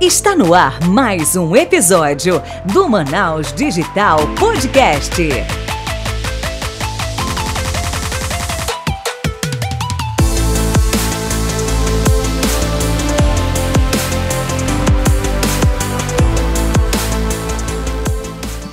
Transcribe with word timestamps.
Está 0.00 0.36
no 0.36 0.54
ar 0.54 0.80
mais 0.84 1.34
um 1.34 1.56
episódio 1.56 2.40
do 2.72 2.88
Manaus 2.88 3.52
Digital 3.52 4.18
Podcast. 4.38 5.12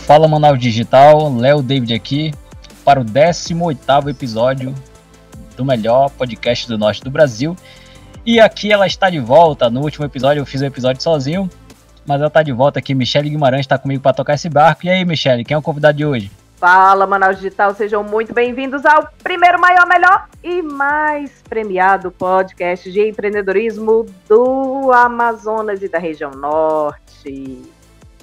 Fala 0.05 0.27
Manaus 0.27 0.59
Digital, 0.59 1.35
Léo 1.35 1.63
David 1.63 1.95
aqui 1.95 2.31
para 2.83 3.01
o 3.01 3.03
18º 3.03 4.09
episódio 4.09 4.75
do 5.57 5.65
melhor 5.65 6.11
podcast 6.11 6.67
do 6.67 6.77
norte 6.77 7.03
do 7.03 7.09
Brasil. 7.09 7.57
E 8.25 8.39
aqui 8.39 8.71
ela 8.71 8.87
está 8.87 9.07
de 9.07 9.19
volta. 9.19 9.69
No 9.69 9.81
último 9.81 10.03
episódio 10.03 10.41
eu 10.41 10.45
fiz 10.47 10.59
o 10.59 10.65
episódio 10.65 11.01
sozinho, 11.03 11.47
mas 12.07 12.17
ela 12.17 12.27
está 12.27 12.41
de 12.41 12.51
volta 12.51 12.79
aqui. 12.79 12.95
Michele 12.95 13.29
Guimarães 13.29 13.61
está 13.61 13.77
comigo 13.77 14.01
para 14.01 14.15
tocar 14.15 14.33
esse 14.33 14.49
barco. 14.49 14.87
E 14.87 14.89
aí, 14.89 15.05
Michele, 15.05 15.45
quem 15.45 15.53
é 15.53 15.57
o 15.57 15.61
convidado 15.61 15.95
de 15.95 16.03
hoje? 16.03 16.31
Fala, 16.57 17.05
Manaus 17.05 17.35
Digital, 17.35 17.75
sejam 17.75 18.03
muito 18.03 18.33
bem-vindos 18.33 18.83
ao 18.83 19.09
primeiro, 19.21 19.59
maior, 19.59 19.85
melhor 19.87 20.27
e 20.43 20.63
mais 20.63 21.43
premiado 21.47 22.09
podcast 22.09 22.91
de 22.91 23.09
empreendedorismo 23.09 24.07
do 24.27 24.91
Amazonas 24.91 25.83
e 25.83 25.87
da 25.87 25.99
região 25.99 26.31
norte. 26.31 27.61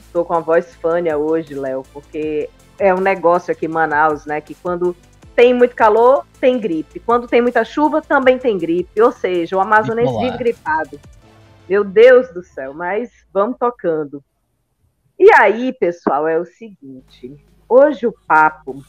Estou 0.05 0.24
com 0.24 0.34
a 0.34 0.41
voz 0.41 0.74
fânia 0.74 1.16
hoje, 1.16 1.55
Léo, 1.55 1.84
porque 1.93 2.51
é 2.77 2.93
um 2.93 3.01
negócio 3.01 3.52
aqui 3.52 3.66
em 3.66 3.69
Manaus, 3.69 4.27
né? 4.27 4.41
Que 4.41 4.55
quando 4.55 4.96
tem 5.34 5.54
muito 5.54 5.74
calor, 5.74 6.27
tem 6.41 6.59
gripe. 6.59 7.00
Quando 7.00 7.27
tem 7.27 7.40
muita 7.40 7.64
chuva, 7.64 8.02
também 8.02 8.38
tem 8.38 8.59
gripe. 8.59 9.00
Ou 9.00 9.12
seja, 9.12 9.56
o 9.56 9.60
amazonense 9.60 10.16
vive 10.18 10.38
gripado. 10.38 11.00
Meu 11.68 11.84
Deus 11.84 12.28
do 12.32 12.42
céu, 12.42 12.74
mas 12.74 13.10
vamos 13.32 13.56
tocando. 13.59 14.23
E 15.18 15.30
aí, 15.32 15.73
pessoal, 15.73 16.26
é 16.26 16.38
o 16.38 16.45
seguinte. 16.45 17.34
Hoje 17.68 18.07
o 18.07 18.15
papo, 18.26 18.82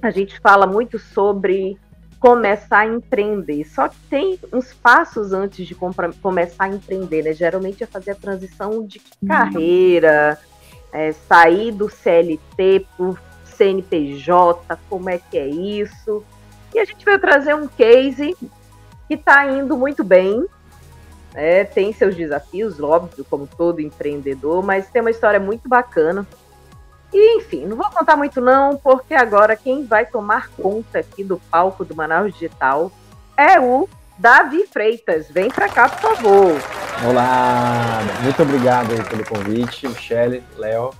a 0.00 0.10
gente 0.10 0.38
fala 0.40 0.66
muito 0.66 0.98
sobre 0.98 1.78
começar 2.18 2.78
a 2.78 2.86
empreender. 2.86 3.64
Só 3.64 3.88
que 3.88 3.96
tem 4.08 4.38
uns 4.52 4.72
passos 4.72 5.32
antes 5.32 5.66
de 5.66 5.74
começar 5.74 6.64
a 6.64 6.68
empreender, 6.68 7.22
né? 7.22 7.32
Geralmente 7.32 7.82
é 7.82 7.86
fazer 7.86 8.12
a 8.12 8.14
transição 8.14 8.86
de 8.86 9.00
carreira, 9.26 10.38
é, 10.92 11.12
sair 11.12 11.72
do 11.72 11.88
CLT 11.88 12.86
por 12.96 13.20
CNPJ, 13.56 14.78
como 14.88 15.10
é 15.10 15.18
que 15.18 15.38
é 15.38 15.46
isso. 15.46 16.24
E 16.74 16.78
a 16.78 16.84
gente 16.84 17.04
veio 17.04 17.18
trazer 17.18 17.54
um 17.54 17.66
case 17.66 18.36
que 19.08 19.14
está 19.14 19.46
indo 19.46 19.76
muito 19.76 20.04
bem. 20.04 20.44
É, 21.34 21.64
tem 21.64 21.92
seus 21.92 22.14
desafios, 22.14 22.80
óbvio, 22.80 23.24
como 23.28 23.46
todo 23.46 23.80
empreendedor, 23.80 24.64
mas 24.64 24.88
tem 24.88 25.02
uma 25.02 25.10
história 25.10 25.38
muito 25.38 25.68
bacana. 25.68 26.26
E, 27.12 27.38
enfim, 27.38 27.66
não 27.66 27.76
vou 27.76 27.88
contar 27.90 28.16
muito 28.16 28.40
não, 28.40 28.76
porque 28.76 29.14
agora 29.14 29.54
quem 29.54 29.84
vai 29.84 30.06
tomar 30.06 30.48
conta 30.50 30.98
aqui 30.98 31.22
do 31.22 31.38
palco 31.50 31.84
do 31.84 31.94
Manaus 31.94 32.32
Digital 32.32 32.90
é 33.36 33.60
o 33.60 33.88
Davi 34.18 34.66
Freitas. 34.66 35.28
Vem 35.30 35.50
para 35.50 35.68
cá, 35.68 35.88
por 35.88 36.16
favor. 36.16 36.52
Olá, 37.06 38.00
muito 38.22 38.42
obrigado 38.42 38.88
pelo 39.08 39.24
convite, 39.24 39.86
Michele, 39.86 40.42
Léo. 40.56 40.90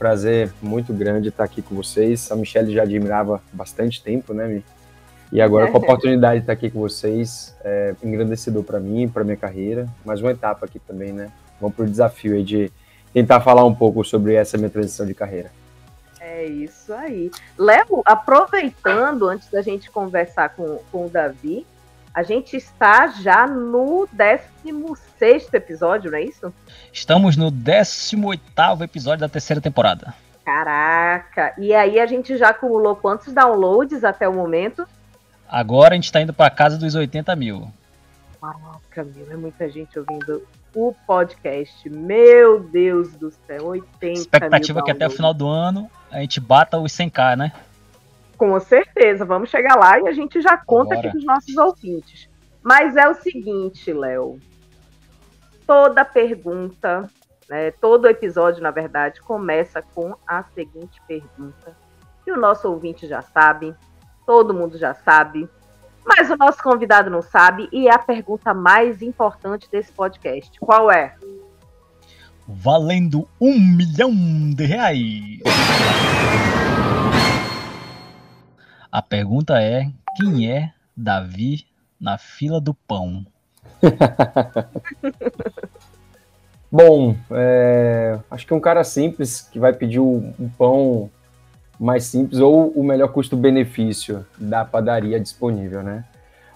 Prazer 0.00 0.50
muito 0.62 0.94
grande 0.94 1.28
estar 1.28 1.44
aqui 1.44 1.60
com 1.60 1.74
vocês. 1.74 2.32
A 2.32 2.34
Michelle 2.34 2.72
já 2.72 2.84
admirava 2.84 3.42
bastante 3.52 4.02
tempo, 4.02 4.32
né, 4.32 4.48
Mi? 4.48 4.64
E 5.30 5.42
agora 5.42 5.70
com 5.70 5.76
a 5.76 5.80
oportunidade 5.80 6.36
de 6.36 6.44
estar 6.44 6.54
aqui 6.54 6.70
com 6.70 6.80
vocês, 6.80 7.54
é 7.62 7.94
engrandecedor 8.02 8.64
para 8.64 8.80
mim, 8.80 9.10
para 9.10 9.22
minha 9.24 9.36
carreira, 9.36 9.86
mais 10.02 10.22
uma 10.22 10.30
etapa 10.30 10.64
aqui 10.64 10.78
também, 10.78 11.12
né? 11.12 11.30
Vamos 11.60 11.76
para 11.76 11.84
o 11.84 11.86
desafio 11.86 12.34
aí 12.34 12.42
de 12.42 12.72
tentar 13.12 13.42
falar 13.42 13.62
um 13.66 13.74
pouco 13.74 14.02
sobre 14.02 14.32
essa 14.32 14.56
minha 14.56 14.70
transição 14.70 15.04
de 15.04 15.12
carreira. 15.12 15.52
É 16.18 16.46
isso 16.46 16.94
aí. 16.94 17.30
Léo, 17.58 18.00
aproveitando, 18.06 19.28
antes 19.28 19.50
da 19.50 19.60
gente 19.60 19.90
conversar 19.90 20.48
com, 20.56 20.78
com 20.90 21.04
o 21.04 21.10
Davi, 21.10 21.66
a 22.12 22.22
gente 22.22 22.56
está 22.56 23.08
já 23.08 23.46
no 23.46 24.08
16 24.12 25.52
episódio, 25.52 26.10
não 26.10 26.18
é 26.18 26.22
isso? 26.22 26.52
Estamos 26.92 27.36
no 27.36 27.50
18 27.50 28.42
episódio 28.82 29.20
da 29.20 29.28
terceira 29.28 29.60
temporada. 29.60 30.14
Caraca! 30.44 31.54
E 31.58 31.72
aí 31.72 32.00
a 32.00 32.06
gente 32.06 32.36
já 32.36 32.48
acumulou 32.48 32.96
quantos 32.96 33.32
downloads 33.32 34.02
até 34.02 34.28
o 34.28 34.32
momento? 34.32 34.86
Agora 35.48 35.94
a 35.94 35.96
gente 35.96 36.04
está 36.04 36.20
indo 36.20 36.32
para 36.32 36.50
casa 36.50 36.76
dos 36.76 36.94
80 36.94 37.34
mil. 37.36 37.70
Caraca, 38.40 39.04
meu, 39.04 39.30
é 39.30 39.36
muita 39.36 39.68
gente 39.68 39.98
ouvindo 39.98 40.46
o 40.74 40.94
podcast. 41.06 41.88
Meu 41.88 42.60
Deus 42.60 43.14
do 43.14 43.30
céu, 43.46 43.66
80 43.66 44.20
Expectativa 44.20 44.78
mil 44.78 44.84
que 44.84 44.90
até 44.90 45.06
o 45.06 45.10
final 45.10 45.34
do 45.34 45.46
ano 45.46 45.90
a 46.10 46.20
gente 46.20 46.40
bata 46.40 46.78
os 46.78 46.92
100k, 46.92 47.36
né? 47.36 47.52
Com 48.40 48.58
certeza, 48.58 49.22
vamos 49.22 49.50
chegar 49.50 49.76
lá 49.76 50.00
e 50.00 50.08
a 50.08 50.12
gente 50.12 50.40
já 50.40 50.56
conta 50.56 50.94
Bora. 50.94 51.08
aqui 51.08 51.10
dos 51.10 51.26
nossos 51.26 51.54
ouvintes. 51.58 52.26
Mas 52.62 52.96
é 52.96 53.06
o 53.06 53.12
seguinte, 53.12 53.92
Léo. 53.92 54.38
Toda 55.66 56.06
pergunta, 56.06 57.06
né, 57.50 57.70
todo 57.72 58.08
episódio, 58.08 58.62
na 58.62 58.70
verdade, 58.70 59.20
começa 59.20 59.82
com 59.82 60.16
a 60.26 60.42
seguinte 60.42 61.02
pergunta. 61.06 61.76
Que 62.24 62.32
o 62.32 62.40
nosso 62.40 62.66
ouvinte 62.66 63.06
já 63.06 63.20
sabe, 63.20 63.74
todo 64.24 64.54
mundo 64.54 64.78
já 64.78 64.94
sabe, 64.94 65.46
mas 66.02 66.30
o 66.30 66.36
nosso 66.38 66.62
convidado 66.62 67.10
não 67.10 67.20
sabe, 67.20 67.68
e 67.70 67.88
é 67.88 67.94
a 67.94 67.98
pergunta 67.98 68.54
mais 68.54 69.02
importante 69.02 69.68
desse 69.70 69.92
podcast. 69.92 70.58
Qual 70.58 70.90
é? 70.90 71.14
Valendo 72.48 73.28
um 73.38 73.60
milhão 73.60 74.14
de 74.54 74.64
reais. 74.64 75.40
A 78.90 79.00
pergunta 79.00 79.60
é: 79.62 79.90
quem 80.16 80.50
é 80.50 80.72
Davi 80.96 81.66
na 82.00 82.18
fila 82.18 82.60
do 82.60 82.74
pão? 82.74 83.24
Bom, 86.72 87.16
é, 87.32 88.18
acho 88.30 88.46
que 88.46 88.54
um 88.54 88.60
cara 88.60 88.84
simples 88.84 89.40
que 89.40 89.58
vai 89.58 89.72
pedir 89.72 89.98
um 89.98 90.48
pão 90.56 91.10
mais 91.78 92.04
simples 92.04 92.40
ou 92.40 92.68
o 92.68 92.84
melhor 92.84 93.08
custo-benefício 93.08 94.24
da 94.38 94.64
padaria 94.64 95.18
disponível, 95.18 95.82
né? 95.82 96.04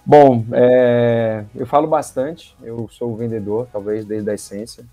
Bom, 0.05 0.45
é, 0.53 1.43
eu 1.55 1.65
falo 1.65 1.87
bastante, 1.87 2.55
eu 2.61 2.87
sou 2.91 3.11
o 3.11 3.15
vendedor, 3.15 3.67
talvez 3.73 4.05
desde 4.05 4.29
a 4.29 4.35
essência. 4.35 4.85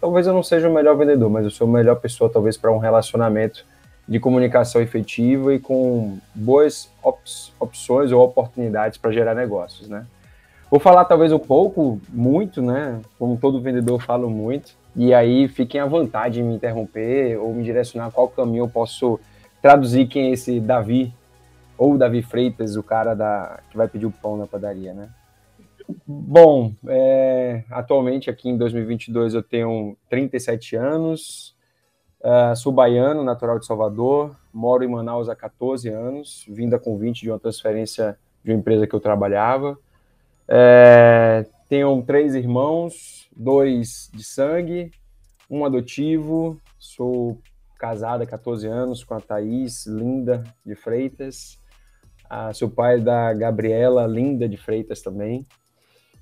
Talvez 0.00 0.26
eu 0.26 0.32
não 0.32 0.44
seja 0.44 0.68
o 0.68 0.72
melhor 0.72 0.96
vendedor, 0.96 1.28
mas 1.28 1.44
eu 1.44 1.50
sou 1.50 1.66
a 1.66 1.70
melhor 1.70 1.96
pessoa, 1.96 2.30
talvez, 2.30 2.56
para 2.56 2.70
um 2.70 2.78
relacionamento 2.78 3.66
de 4.10 4.18
comunicação 4.18 4.82
efetiva 4.82 5.54
e 5.54 5.60
com 5.60 6.18
boas 6.34 6.90
op 7.00 7.20
opções 7.60 8.10
ou 8.10 8.20
oportunidades 8.20 8.98
para 8.98 9.12
gerar 9.12 9.36
negócios, 9.36 9.88
né? 9.88 10.04
Vou 10.68 10.80
falar 10.80 11.04
talvez 11.04 11.32
um 11.32 11.38
pouco, 11.38 12.00
muito, 12.08 12.60
né? 12.60 13.00
Como 13.16 13.36
todo 13.36 13.60
vendedor 13.60 14.02
falo 14.02 14.28
muito, 14.28 14.72
e 14.96 15.14
aí 15.14 15.46
fiquem 15.46 15.80
à 15.80 15.86
vontade 15.86 16.40
em 16.40 16.42
me 16.42 16.56
interromper 16.56 17.38
ou 17.38 17.54
me 17.54 17.62
direcionar 17.62 18.10
qual 18.10 18.26
caminho 18.26 18.64
eu 18.64 18.68
posso 18.68 19.20
traduzir 19.62 20.08
quem 20.08 20.30
é 20.30 20.32
esse 20.32 20.58
Davi 20.58 21.14
ou 21.78 21.96
Davi 21.96 22.20
Freitas, 22.20 22.74
o 22.74 22.82
cara 22.82 23.14
da 23.14 23.60
que 23.70 23.76
vai 23.76 23.86
pedir 23.86 24.06
o 24.06 24.10
pão 24.10 24.36
na 24.36 24.46
padaria, 24.46 24.92
né? 24.92 25.08
Bom, 26.04 26.72
é, 26.88 27.62
atualmente 27.70 28.28
aqui 28.28 28.48
em 28.48 28.56
2022 28.56 29.34
eu 29.34 29.42
tenho 29.42 29.96
37 30.08 30.74
anos, 30.74 31.54
Uh, 32.20 32.54
sou 32.54 32.70
baiano, 32.70 33.24
natural 33.24 33.58
de 33.58 33.64
Salvador, 33.64 34.36
moro 34.52 34.84
em 34.84 34.88
Manaus 34.88 35.28
há 35.28 35.34
14 35.34 35.88
anos, 35.88 36.44
vindo 36.48 36.74
a 36.74 36.78
convite 36.78 37.22
de 37.22 37.30
uma 37.30 37.38
transferência 37.38 38.18
de 38.44 38.50
uma 38.50 38.58
empresa 38.58 38.86
que 38.86 38.94
eu 38.94 39.00
trabalhava. 39.00 39.78
É, 40.46 41.46
tenho 41.68 42.02
três 42.02 42.34
irmãos, 42.34 43.28
dois 43.34 44.10
de 44.12 44.22
sangue, 44.22 44.90
um 45.48 45.64
adotivo, 45.64 46.60
sou 46.78 47.38
casada 47.78 48.24
há 48.24 48.26
14 48.26 48.66
anos 48.66 49.02
com 49.02 49.14
a 49.14 49.20
Thaís 49.20 49.86
Linda 49.86 50.44
de 50.66 50.74
Freitas, 50.74 51.58
uh, 52.26 52.52
sou 52.52 52.68
pai 52.68 53.00
da 53.00 53.32
Gabriela 53.32 54.06
Linda 54.06 54.46
de 54.46 54.58
Freitas 54.58 55.00
também. 55.00 55.46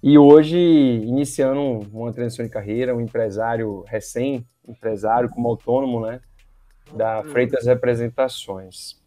E 0.02 0.16
hoje, 0.16 0.56
iniciando 0.56 1.86
uma 1.92 2.12
transição 2.12 2.44
de 2.44 2.50
carreira, 2.50 2.94
um 2.94 3.00
empresário 3.00 3.84
recém 3.86 4.46
empresário, 4.66 5.28
como 5.28 5.48
autônomo, 5.48 6.00
né? 6.00 6.20
Da 6.94 7.20
hum. 7.20 7.24
Freitas 7.24 7.66
Representações. 7.66 8.98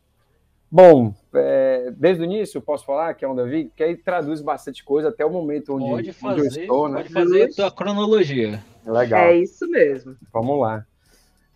Bom, 0.70 1.14
é, 1.34 1.92
desde 1.98 2.24
o 2.24 2.26
início 2.26 2.58
eu 2.58 2.62
posso 2.62 2.86
falar 2.86 3.14
que 3.14 3.26
é 3.26 3.28
um 3.28 3.36
Davi, 3.36 3.72
que 3.76 3.84
aí 3.84 3.98
traduz 3.98 4.42
bastante 4.42 4.84
coisa 4.84 5.10
até 5.10 5.26
o 5.26 5.30
momento 5.30 5.76
onde, 5.76 6.14
pode 6.14 6.14
fazer, 6.14 6.42
onde 6.42 6.58
eu 6.58 6.62
estou, 6.62 6.90
né? 6.90 6.96
Pode 7.02 7.14
fazer 7.14 7.44
a 7.44 7.54
tua 7.54 7.72
cronologia. 7.72 8.64
Legal. 8.86 9.26
É 9.26 9.38
isso 9.38 9.68
mesmo. 9.70 10.16
Vamos 10.32 10.60
lá. 10.60 10.86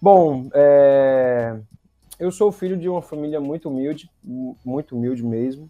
Bom, 0.01 0.49
é, 0.53 1.57
eu 2.19 2.29
sou 2.29 2.51
filho 2.51 2.77
de 2.77 2.89
uma 2.89 3.01
família 3.01 3.39
muito 3.39 3.69
humilde, 3.69 4.09
muito 4.63 4.95
humilde 4.95 5.23
mesmo. 5.23 5.69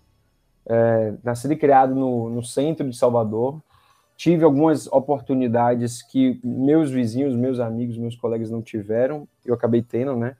É, 0.67 1.13
nascido 1.23 1.53
e 1.53 1.57
criado 1.57 1.93
no, 1.93 2.29
no 2.29 2.43
centro 2.43 2.89
de 2.89 2.95
Salvador, 2.95 3.61
tive 4.17 4.43
algumas 4.43 4.87
oportunidades 4.87 6.01
que 6.01 6.39
meus 6.43 6.89
vizinhos, 6.89 7.35
meus 7.35 7.59
amigos, 7.59 7.97
meus 7.97 8.15
colegas 8.15 8.49
não 8.49 8.61
tiveram, 8.61 9.27
eu 9.45 9.53
acabei 9.53 9.81
tendo, 9.81 10.15
né? 10.15 10.35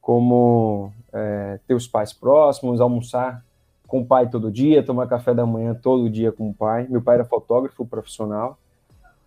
Como 0.00 0.92
é, 1.12 1.60
ter 1.66 1.74
os 1.74 1.86
pais 1.86 2.12
próximos, 2.12 2.80
almoçar 2.80 3.44
com 3.86 4.00
o 4.00 4.06
pai 4.06 4.28
todo 4.28 4.50
dia, 4.50 4.82
tomar 4.82 5.06
café 5.06 5.32
da 5.32 5.46
manhã 5.46 5.74
todo 5.74 6.10
dia 6.10 6.32
com 6.32 6.50
o 6.50 6.54
pai. 6.54 6.86
Meu 6.88 7.00
pai 7.00 7.16
era 7.16 7.24
fotógrafo 7.24 7.86
profissional 7.86 8.58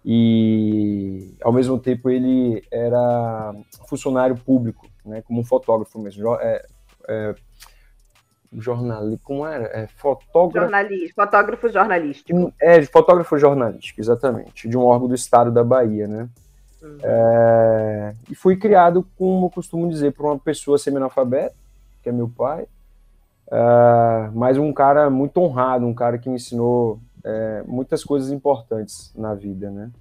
e, 0.09 1.35
ao 1.43 1.51
mesmo 1.51 1.77
tempo, 1.77 2.09
ele 2.09 2.63
era 2.71 3.53
funcionário 3.89 4.37
público, 4.37 4.87
né? 5.05 5.21
Como 5.21 5.41
um 5.41 5.43
fotógrafo 5.43 5.99
mesmo. 5.99 6.33
É, 6.35 6.65
é, 7.09 7.35
jornalista, 8.53 9.19
como 9.23 9.45
era? 9.45 9.65
É, 9.65 9.87
fotógrafo... 9.87 10.65
Jornalista, 10.65 11.23
fotógrafo 11.23 11.69
jornalístico. 11.69 12.53
É, 12.61 12.81
fotógrafo 12.83 13.37
jornalístico, 13.37 14.01
exatamente, 14.01 14.67
de 14.67 14.77
um 14.77 14.83
órgão 14.83 15.07
do 15.07 15.15
estado 15.15 15.51
da 15.51 15.63
Bahia, 15.63 16.07
né? 16.07 16.29
Uhum. 16.81 16.97
É, 17.01 18.13
e 18.29 18.35
fui 18.35 18.55
criado, 18.55 19.05
como 19.17 19.47
eu 19.47 19.49
costumo 19.49 19.89
dizer, 19.89 20.13
por 20.13 20.25
uma 20.25 20.37
pessoa 20.39 20.77
semi-analfabeta, 20.77 21.55
que 22.03 22.09
é 22.09 22.11
meu 22.11 22.29
pai, 22.29 22.67
é, 23.51 24.29
mas 24.33 24.57
um 24.57 24.71
cara 24.71 25.09
muito 25.09 25.41
honrado, 25.41 25.85
um 25.85 25.93
cara 25.93 26.17
que 26.17 26.29
me 26.29 26.35
ensinou 26.35 26.99
é, 27.23 27.63
muitas 27.65 28.03
coisas 28.03 28.31
importantes 28.31 29.11
na 29.15 29.33
vida, 29.33 29.69
né? 29.69 29.91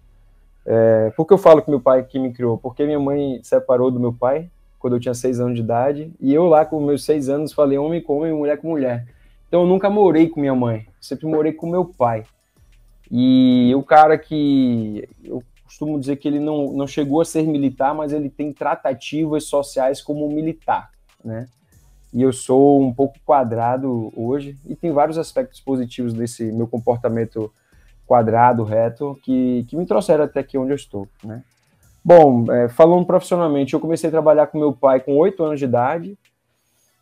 É, 0.65 1.13
por 1.17 1.25
que 1.27 1.33
eu 1.33 1.39
falo 1.39 1.63
que 1.63 1.71
meu 1.71 1.81
pai 1.81 2.03
que 2.03 2.19
me 2.19 2.33
criou? 2.33 2.59
Porque 2.59 2.85
minha 2.85 2.99
mãe 2.99 3.41
separou 3.43 3.91
do 3.91 4.01
meu 4.01 4.13
pai, 4.13 4.51
quando 4.87 4.95
eu 4.95 5.01
tinha 5.01 5.15
seis 5.15 5.41
anos 5.41 5.57
de 5.57 5.63
idade, 5.63 6.13
e 6.21 6.33
eu 6.33 6.47
lá 6.47 6.65
com 6.65 6.81
meus 6.81 7.05
seis 7.05 7.29
anos 7.29 7.53
falei 7.53 7.77
homem 7.77 8.01
com 8.01 8.19
homem, 8.19 8.33
mulher 8.33 8.57
com 8.57 8.69
mulher. 8.69 9.05
Então 9.49 9.63
eu 9.63 9.67
nunca 9.67 9.91
morei 9.91 10.29
com 10.29 10.39
minha 10.39 10.55
mãe, 10.55 10.87
sempre 11.01 11.27
morei 11.27 11.53
com 11.53 11.69
meu 11.69 11.85
pai. 11.85 12.23
E 13.11 13.73
o 13.75 13.83
cara 13.83 14.17
que 14.17 15.09
eu 15.25 15.43
costumo 15.65 15.99
dizer 15.99 16.15
que 16.19 16.29
ele 16.29 16.39
não, 16.39 16.73
não 16.73 16.87
chegou 16.87 17.21
a 17.21 17.25
ser 17.25 17.43
militar, 17.43 17.97
mas 17.97 18.13
ele 18.13 18.31
tem 18.31 18.53
tratativas 18.53 19.47
sociais 19.47 20.01
como 20.01 20.29
militar, 20.29 20.93
né? 21.25 21.47
E 22.15 22.23
eu 22.23 22.33
sou 22.33 22.81
um 22.81 22.95
pouco 22.95 23.19
quadrado 23.25 24.13
hoje, 24.17 24.57
e 24.69 24.77
tem 24.77 24.93
vários 24.93 25.19
aspectos 25.19 25.61
positivos 25.61 26.13
desse 26.13 26.45
meu 26.53 26.69
comportamento 26.69 27.53
quadrado, 28.07 28.63
reto, 28.63 29.19
que, 29.25 29.67
que 29.69 29.77
me 29.77 29.85
trouxeram 29.85 30.23
até 30.23 30.39
aqui 30.39 30.57
onde 30.57 30.71
eu 30.71 30.77
estou, 30.77 31.09
né? 31.25 31.43
Bom, 32.07 32.45
é, 32.53 32.69
falando 32.69 33.05
profissionalmente, 33.05 33.75
eu 33.75 33.81
comecei 33.81 34.07
a 34.07 34.13
trabalhar 34.13 34.47
com 34.47 34.61
meu 34.61 34.73
pai 34.73 35.01
com 35.01 35.17
oito 35.17 35.43
anos 35.43 35.59
de 35.59 35.65
idade. 35.65 36.17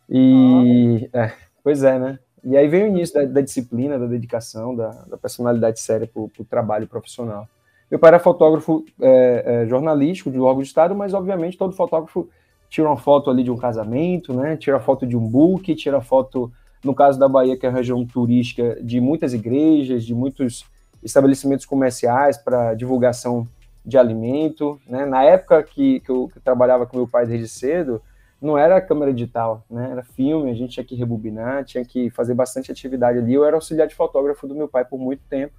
E. 0.09 1.07
É, 1.13 1.31
pois 1.63 1.83
é, 1.83 1.99
né? 1.99 2.17
E 2.43 2.57
aí 2.57 2.67
vem 2.67 2.85
o 2.85 2.87
início 2.87 3.13
da, 3.13 3.23
da 3.25 3.41
disciplina, 3.41 3.99
da 3.99 4.07
dedicação, 4.07 4.75
da, 4.75 4.89
da 5.07 5.15
personalidade 5.15 5.79
séria 5.79 6.09
para 6.11 6.23
o 6.23 6.45
trabalho 6.49 6.87
profissional. 6.87 7.47
Meu 7.89 7.99
pai 7.99 8.07
era 8.07 8.19
fotógrafo 8.19 8.83
é, 8.99 9.43
é, 9.45 9.67
jornalístico 9.67 10.31
de 10.31 10.39
órgão 10.39 10.63
de 10.63 10.69
Estado, 10.69 10.95
mas 10.95 11.13
obviamente 11.13 11.55
todo 11.55 11.75
fotógrafo 11.75 12.27
tira 12.67 12.89
uma 12.89 12.97
foto 12.97 13.29
ali 13.29 13.43
de 13.43 13.51
um 13.51 13.57
casamento, 13.57 14.33
né? 14.33 14.57
Tira 14.57 14.79
foto 14.79 15.05
de 15.05 15.15
um 15.15 15.27
book, 15.27 15.75
tira 15.75 16.01
foto, 16.01 16.51
no 16.83 16.95
caso 16.95 17.19
da 17.19 17.29
Bahia, 17.29 17.55
que 17.55 17.67
é 17.67 17.69
a 17.69 17.71
região 17.71 18.03
turística, 18.03 18.79
de 18.81 18.99
muitas 18.99 19.35
igrejas, 19.35 20.03
de 20.03 20.15
muitos 20.15 20.65
estabelecimentos 21.03 21.67
comerciais 21.67 22.39
para 22.39 22.73
divulgação 22.73 23.47
de 23.85 23.97
alimento, 23.97 24.79
né? 24.87 25.05
Na 25.05 25.23
época 25.23 25.61
que, 25.63 25.99
que 25.99 26.09
eu 26.09 26.29
que 26.33 26.39
trabalhava 26.39 26.85
com 26.85 26.97
meu 26.97 27.07
pai 27.07 27.25
desde 27.25 27.47
cedo, 27.47 28.01
não 28.41 28.57
era 28.57 28.81
câmera 28.81 29.13
digital, 29.13 29.63
né? 29.69 29.89
Era 29.91 30.03
filme, 30.03 30.49
a 30.49 30.53
gente 30.53 30.73
tinha 30.73 30.83
que 30.83 30.95
rebobinar, 30.95 31.63
tinha 31.63 31.85
que 31.85 32.09
fazer 32.09 32.33
bastante 32.33 32.71
atividade 32.71 33.19
ali. 33.19 33.33
Eu 33.33 33.45
era 33.45 33.55
auxiliar 33.55 33.87
de 33.87 33.95
fotógrafo 33.95 34.47
do 34.47 34.55
meu 34.55 34.67
pai 34.67 34.83
por 34.83 34.99
muito 34.99 35.21
tempo, 35.29 35.53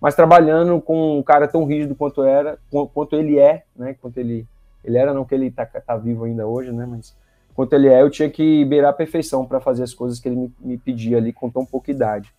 mas 0.00 0.14
trabalhando 0.14 0.80
com 0.80 1.18
um 1.18 1.22
cara 1.22 1.46
tão 1.46 1.64
rígido 1.64 1.94
quanto 1.94 2.22
era, 2.22 2.58
quanto 2.94 3.14
ele 3.14 3.38
é, 3.38 3.64
né? 3.76 3.94
Quanto 4.00 4.18
ele 4.18 4.46
ele 4.84 4.96
era, 4.96 5.12
não 5.12 5.24
que 5.24 5.34
ele 5.34 5.50
tá, 5.50 5.66
tá 5.66 5.96
vivo 5.96 6.24
ainda 6.24 6.46
hoje, 6.46 6.72
né? 6.72 6.86
Mas 6.86 7.14
quanto 7.54 7.74
ele 7.74 7.88
é, 7.88 8.00
eu 8.00 8.08
tinha 8.08 8.30
que 8.30 8.64
beirar 8.64 8.90
a 8.90 8.94
perfeição 8.94 9.44
para 9.44 9.60
fazer 9.60 9.82
as 9.82 9.92
coisas 9.92 10.18
que 10.18 10.28
ele 10.28 10.36
me, 10.36 10.54
me 10.60 10.78
pedia 10.78 11.18
ali 11.18 11.32
com 11.32 11.50
tão 11.50 11.66
pouca 11.66 11.90
idade. 11.90 12.32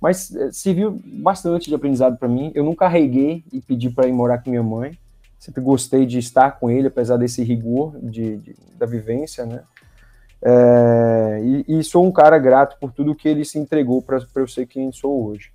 Mas 0.00 0.34
eh, 0.34 0.50
serviu 0.52 1.00
bastante 1.04 1.68
de 1.68 1.74
aprendizado 1.74 2.16
para 2.16 2.28
mim. 2.28 2.52
Eu 2.54 2.64
nunca 2.64 2.86
arreguei 2.86 3.44
e 3.52 3.60
pedi 3.60 3.90
para 3.90 4.06
ir 4.06 4.12
morar 4.12 4.42
com 4.42 4.50
minha 4.50 4.62
mãe. 4.62 4.98
Sempre 5.38 5.60
gostei 5.60 6.06
de 6.06 6.18
estar 6.18 6.52
com 6.52 6.70
ele, 6.70 6.88
apesar 6.88 7.16
desse 7.16 7.42
rigor 7.42 7.98
de, 8.00 8.36
de 8.38 8.56
da 8.78 8.86
vivência, 8.86 9.44
né? 9.44 9.62
É, 10.42 11.40
e, 11.42 11.78
e, 11.78 11.84
sou 11.84 12.04
um 12.04 12.12
cara 12.12 12.38
grato 12.38 12.76
por 12.78 12.92
tudo 12.92 13.14
que 13.14 13.26
ele 13.26 13.46
se 13.46 13.58
entregou 13.58 14.02
para 14.02 14.20
eu 14.36 14.46
ser 14.46 14.66
quem 14.66 14.92
sou 14.92 15.26
hoje. 15.26 15.50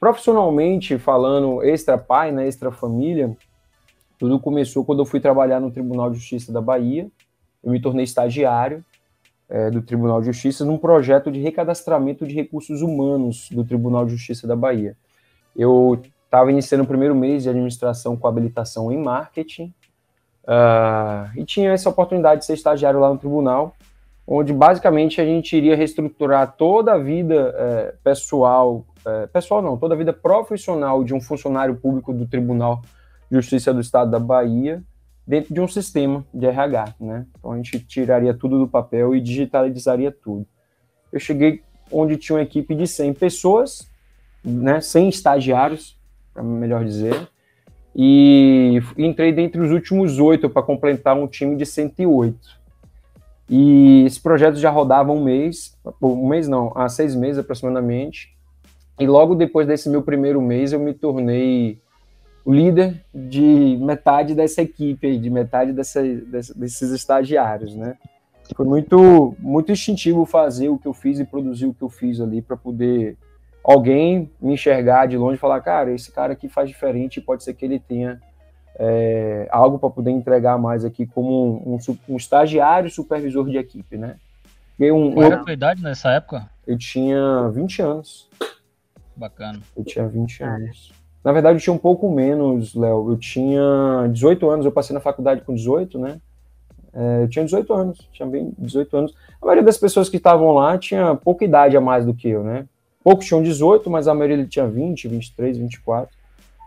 Profissionalmente 0.00 0.98
falando, 0.98 1.62
extra 1.62 1.98
pai, 1.98 2.32
né, 2.32 2.46
extra 2.46 2.70
família, 2.70 3.36
tudo 4.18 4.40
começou 4.40 4.84
quando 4.84 5.00
eu 5.00 5.06
fui 5.06 5.20
trabalhar 5.20 5.60
no 5.60 5.70
Tribunal 5.70 6.10
de 6.10 6.16
Justiça 6.16 6.50
da 6.50 6.60
Bahia. 6.60 7.06
Eu 7.62 7.70
me 7.70 7.80
tornei 7.80 8.04
estagiário 8.04 8.82
é, 9.48 9.70
do 9.70 9.82
Tribunal 9.82 10.20
de 10.20 10.26
Justiça 10.26 10.64
num 10.64 10.78
projeto 10.78 11.30
de 11.30 11.40
recadastramento 11.40 12.26
de 12.26 12.34
recursos 12.34 12.82
humanos 12.82 13.48
do 13.50 13.64
Tribunal 13.64 14.04
de 14.04 14.12
Justiça 14.12 14.46
da 14.46 14.56
Bahia. 14.56 14.96
Eu 15.56 16.00
estava 16.24 16.50
iniciando 16.50 16.84
o 16.84 16.86
primeiro 16.86 17.14
mês 17.14 17.44
de 17.44 17.50
administração 17.50 18.16
com 18.16 18.26
habilitação 18.26 18.90
em 18.90 18.98
marketing 18.98 19.72
uh, 20.44 21.30
e 21.36 21.44
tinha 21.44 21.70
essa 21.70 21.88
oportunidade 21.88 22.40
de 22.40 22.46
ser 22.46 22.54
estagiário 22.54 22.98
lá 22.98 23.08
no 23.08 23.18
tribunal, 23.18 23.76
onde 24.26 24.52
basicamente 24.52 25.20
a 25.20 25.24
gente 25.24 25.56
iria 25.56 25.76
reestruturar 25.76 26.56
toda 26.56 26.94
a 26.94 26.98
vida 26.98 27.54
é, 27.56 27.94
pessoal, 28.02 28.84
é, 29.06 29.26
pessoal 29.26 29.60
não, 29.60 29.76
toda 29.76 29.94
a 29.94 29.98
vida 29.98 30.12
profissional 30.14 31.04
de 31.04 31.14
um 31.14 31.20
funcionário 31.20 31.76
público 31.76 32.12
do 32.12 32.26
Tribunal 32.26 32.82
de 33.30 33.36
Justiça 33.36 33.72
do 33.72 33.80
Estado 33.80 34.10
da 34.10 34.18
Bahia, 34.18 34.82
dentro 35.26 35.54
de 35.54 35.60
um 35.60 35.68
sistema 35.68 36.24
de 36.32 36.46
RH, 36.46 36.94
né? 37.00 37.26
Então 37.38 37.52
a 37.52 37.56
gente 37.56 37.78
tiraria 37.80 38.34
tudo 38.34 38.58
do 38.58 38.68
papel 38.68 39.14
e 39.14 39.20
digitalizaria 39.20 40.10
tudo. 40.12 40.46
Eu 41.12 41.18
cheguei 41.18 41.62
onde 41.90 42.16
tinha 42.16 42.36
uma 42.36 42.42
equipe 42.42 42.74
de 42.74 42.86
100 42.86 43.14
pessoas, 43.14 43.88
né, 44.44 44.80
100 44.80 45.08
estagiários, 45.08 45.98
para 46.32 46.42
melhor 46.42 46.84
dizer, 46.84 47.28
e 47.94 48.82
entrei 48.98 49.32
dentre 49.32 49.60
os 49.60 49.70
últimos 49.70 50.18
oito 50.18 50.50
para 50.50 50.62
completar 50.62 51.16
um 51.16 51.28
time 51.28 51.56
de 51.56 51.64
108. 51.64 52.36
E 53.48 54.04
esse 54.04 54.20
projeto 54.20 54.56
já 54.56 54.70
rodava 54.70 55.12
um 55.12 55.22
mês, 55.22 55.78
um 56.02 56.26
mês 56.26 56.48
não, 56.48 56.72
há 56.74 56.88
seis 56.88 57.14
meses 57.14 57.38
aproximadamente, 57.38 58.34
e 58.98 59.06
logo 59.06 59.34
depois 59.34 59.66
desse 59.66 59.88
meu 59.88 60.02
primeiro 60.02 60.40
mês 60.40 60.72
eu 60.72 60.80
me 60.80 60.92
tornei 60.92 61.80
o 62.44 62.52
líder 62.52 63.02
de 63.12 63.78
metade 63.80 64.34
dessa 64.34 64.62
equipe, 64.62 65.18
de 65.18 65.30
metade 65.30 65.72
dessa, 65.72 66.02
desses 66.02 66.90
estagiários, 66.90 67.74
né? 67.74 67.96
Foi 68.54 68.66
muito, 68.66 69.34
muito 69.38 69.72
instintivo 69.72 70.26
fazer 70.26 70.68
o 70.68 70.78
que 70.78 70.86
eu 70.86 70.92
fiz 70.92 71.18
e 71.18 71.24
produzir 71.24 71.66
o 71.66 71.72
que 71.72 71.82
eu 71.82 71.88
fiz 71.88 72.20
ali 72.20 72.42
para 72.42 72.56
poder 72.56 73.16
alguém 73.64 74.30
me 74.38 74.52
enxergar 74.52 75.06
de 75.06 75.16
longe 75.16 75.36
e 75.36 75.40
falar, 75.40 75.60
cara, 75.62 75.90
esse 75.90 76.12
cara 76.12 76.34
aqui 76.34 76.48
faz 76.48 76.68
diferente, 76.68 77.22
pode 77.22 77.42
ser 77.42 77.54
que 77.54 77.64
ele 77.64 77.80
tenha 77.80 78.20
é, 78.78 79.48
algo 79.50 79.78
para 79.78 79.88
poder 79.88 80.10
entregar 80.10 80.58
mais 80.58 80.84
aqui 80.84 81.06
como 81.06 81.56
um, 81.66 81.74
um, 81.76 81.98
um, 82.10 82.16
estagiário 82.16 82.90
supervisor 82.90 83.48
de 83.48 83.56
equipe, 83.56 83.96
né? 83.96 84.16
E 84.78 84.92
um, 84.92 85.12
Qual 85.12 85.24
era 85.24 85.36
a 85.36 85.44
tua 85.44 85.52
idade 85.52 85.82
nessa 85.82 86.10
época? 86.10 86.50
Eu 86.66 86.76
tinha 86.76 87.48
20 87.48 87.80
anos. 87.80 88.28
Bacana. 89.16 89.60
Eu 89.74 89.84
tinha 89.84 90.06
20 90.06 90.42
anos. 90.42 90.92
Na 91.24 91.32
verdade, 91.32 91.56
eu 91.56 91.62
tinha 91.62 91.74
um 91.74 91.78
pouco 91.78 92.10
menos, 92.10 92.74
Léo. 92.74 93.10
Eu 93.10 93.16
tinha 93.16 94.08
18 94.12 94.50
anos, 94.50 94.66
eu 94.66 94.72
passei 94.72 94.92
na 94.92 95.00
faculdade 95.00 95.40
com 95.40 95.54
18, 95.54 95.98
né? 95.98 96.20
É, 96.92 97.22
eu 97.22 97.28
tinha 97.28 97.44
18 97.44 97.72
anos, 97.72 98.08
tinha 98.12 98.28
bem 98.28 98.52
18 98.58 98.96
anos. 98.96 99.14
A 99.40 99.46
maioria 99.46 99.64
das 99.64 99.78
pessoas 99.78 100.08
que 100.10 100.18
estavam 100.18 100.52
lá 100.52 100.76
tinha 100.76 101.14
pouca 101.14 101.44
idade 101.44 101.76
a 101.76 101.80
mais 101.80 102.04
do 102.04 102.12
que 102.12 102.28
eu, 102.28 102.44
né? 102.44 102.66
Poucos 103.02 103.26
tinham 103.26 103.42
18, 103.42 103.90
mas 103.90 104.06
a 104.06 104.14
maioria 104.14 104.46
tinha 104.46 104.66
20, 104.66 105.08
23, 105.08 105.58
24. 105.58 106.14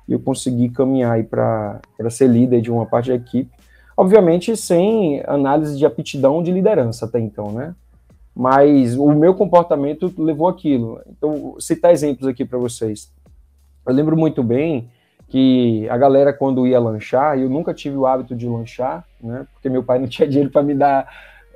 E 0.08 0.14
eu 0.14 0.20
consegui 0.20 0.70
caminhar 0.70 1.14
aí 1.14 1.24
para 1.24 1.80
ser 2.10 2.28
líder 2.28 2.62
de 2.62 2.72
uma 2.72 2.86
parte 2.86 3.10
da 3.10 3.16
equipe. 3.16 3.52
Obviamente, 3.96 4.56
sem 4.58 5.22
análise 5.26 5.78
de 5.78 5.86
aptidão 5.86 6.42
de 6.42 6.52
liderança 6.52 7.06
até 7.06 7.20
então, 7.20 7.52
né? 7.52 7.76
Mas 8.36 8.96
o 8.96 9.12
meu 9.14 9.34
comportamento 9.34 10.14
levou 10.18 10.48
aquilo. 10.48 11.02
Então, 11.10 11.56
citar 11.60 11.92
exemplos 11.92 12.28
aqui 12.28 12.46
para 12.46 12.60
vocês. 12.60 13.12
Eu 13.88 13.94
lembro 13.94 14.18
muito 14.18 14.44
bem 14.44 14.90
que 15.30 15.88
a 15.90 15.98
galera, 15.98 16.34
quando 16.34 16.68
ia 16.68 16.80
lanchar, 16.80 17.40
eu 17.40 17.50
nunca 17.50 17.74
tive 17.74 17.96
o 17.96 18.06
hábito 18.06 18.36
de 18.36 18.48
lanchar, 18.48 19.06
né? 19.22 19.48
Porque 19.54 19.70
meu 19.70 19.82
pai 19.82 19.98
não 19.98 20.08
tinha 20.10 20.28
dinheiro 20.28 20.52
para 20.52 20.62
me 20.62 20.76
dar 20.76 21.08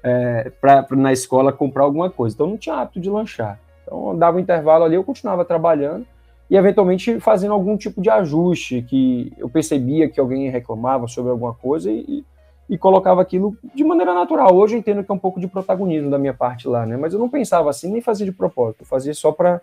é, 0.02 0.50
pra, 0.62 0.86
na 0.92 1.12
escola 1.12 1.52
comprar 1.52 1.84
alguma 1.84 2.10
coisa. 2.10 2.34
Então 2.34 2.48
não 2.48 2.58
tinha 2.58 2.76
hábito 2.76 3.02
de 3.02 3.10
lanchar. 3.10 3.60
Então 3.84 4.18
dava 4.18 4.38
um 4.38 4.40
intervalo 4.40 4.86
ali, 4.86 4.96
eu 4.96 5.04
continuava 5.04 5.44
trabalhando 5.44 6.06
e 6.50 6.56
eventualmente 6.56 7.20
fazendo 7.20 7.54
algum 7.54 7.76
tipo 7.78 8.02
de 8.02 8.10
ajuste 8.10 8.82
que 8.82 9.34
eu 9.38 9.50
percebia 9.50 10.10
que 10.10 10.20
alguém 10.20 10.50
reclamava 10.50 11.08
sobre 11.08 11.32
alguma 11.32 11.54
coisa 11.54 11.92
e, 11.92 12.26
e 12.70 12.78
colocava 12.78 13.22
aquilo 13.22 13.58
de 13.76 13.84
maneira 13.84 14.14
natural. 14.14 14.56
Hoje 14.56 14.76
eu 14.76 14.80
entendo 14.80 15.04
que 15.04 15.12
é 15.12 15.16
um 15.16 15.20
pouco 15.20 15.40
de 15.40 15.48
protagonismo 15.48 16.10
da 16.10 16.18
minha 16.18 16.34
parte 16.34 16.68
lá, 16.68 16.86
né? 16.86 16.96
Mas 16.96 17.14
eu 17.14 17.20
não 17.20 17.30
pensava 17.30 17.70
assim 17.70 17.92
nem 17.92 18.02
fazia 18.02 18.26
de 18.26 18.32
propósito, 18.32 18.82
eu 18.82 18.86
fazia 18.86 19.14
só 19.14 19.32
para 19.32 19.62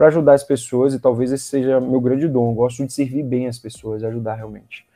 para 0.00 0.08
ajudar 0.08 0.32
as 0.32 0.42
pessoas, 0.42 0.94
e 0.94 0.98
talvez 0.98 1.30
esse 1.30 1.44
seja 1.44 1.78
meu 1.78 2.00
grande 2.00 2.26
dom. 2.26 2.52
Eu 2.52 2.54
gosto 2.54 2.86
de 2.86 2.90
servir 2.90 3.22
bem 3.22 3.46
as 3.46 3.58
pessoas, 3.58 4.02
ajudar 4.02 4.34
realmente. 4.34 4.86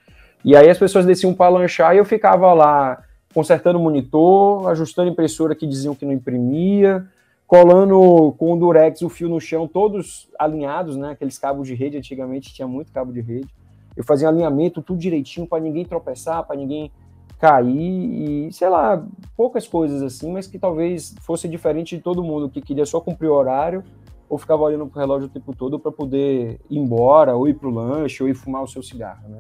E 0.43 0.57
aí 0.57 0.71
as 0.71 0.79
pessoas 0.79 1.05
desciam 1.05 1.35
para 1.35 1.51
lanchar 1.51 1.95
e 1.95 1.99
eu 1.99 2.07
ficava 2.07 2.55
lá 2.55 3.05
consertando 3.35 3.79
o 3.79 3.83
monitor, 3.83 4.67
ajustando 4.71 5.11
a 5.11 5.13
impressora 5.13 5.55
que 5.55 5.67
diziam 5.67 5.95
que 5.95 6.07
não 6.07 6.13
imprimia, 6.15 7.07
colando 7.47 8.35
com 8.39 8.55
o 8.55 8.57
durex 8.57 9.03
o 9.03 9.11
fio 9.11 9.29
no 9.29 9.39
chão, 9.39 9.69
todos 9.69 10.27
alinhados, 10.39 10.97
né? 10.97 11.11
Aqueles 11.11 11.37
cabos 11.37 11.69
de 11.69 11.75
rede, 11.75 11.99
antigamente 11.99 12.55
tinha 12.55 12.67
muito 12.67 12.91
cabo 12.91 13.13
de 13.13 13.21
rede. 13.21 13.49
Eu 13.95 14.05
fazia 14.05 14.27
alinhamento 14.27 14.81
tudo 14.81 14.99
direitinho 14.99 15.47
para 15.47 15.63
ninguém 15.63 15.85
tropeçar, 15.85 16.47
para 16.47 16.57
ninguém 16.57 16.91
cair 17.39 18.49
e, 18.49 18.53
sei 18.55 18.71
lá, 18.71 19.05
poucas 19.37 19.69
coisas 19.69 20.01
assim, 20.01 20.33
mas 20.33 20.47
que 20.47 20.59
talvez 20.59 21.15
fosse 21.21 21.47
diferente 21.47 21.95
de 21.95 22.03
todo 22.03 22.25
mundo 22.25 22.49
que 22.49 22.63
queria 22.63 22.87
só 22.87 23.03
cumprir 23.03 23.29
o 23.29 23.35
horário 23.35 23.85
ou 24.29 24.39
ficava 24.39 24.63
olhando 24.63 24.87
pro 24.87 25.01
relógio 25.01 25.27
o 25.27 25.31
tempo 25.31 25.55
todo 25.55 25.79
para 25.79 25.93
poder 25.93 26.61
ir 26.69 26.79
embora, 26.79 27.35
ou 27.35 27.49
ir 27.49 27.55
pro 27.55 27.71
lanche, 27.71 28.23
ou 28.23 28.29
ir 28.29 28.35
fumar 28.35 28.63
o 28.63 28.69
seu 28.69 28.83
cigarro, 28.83 29.29
né? 29.29 29.39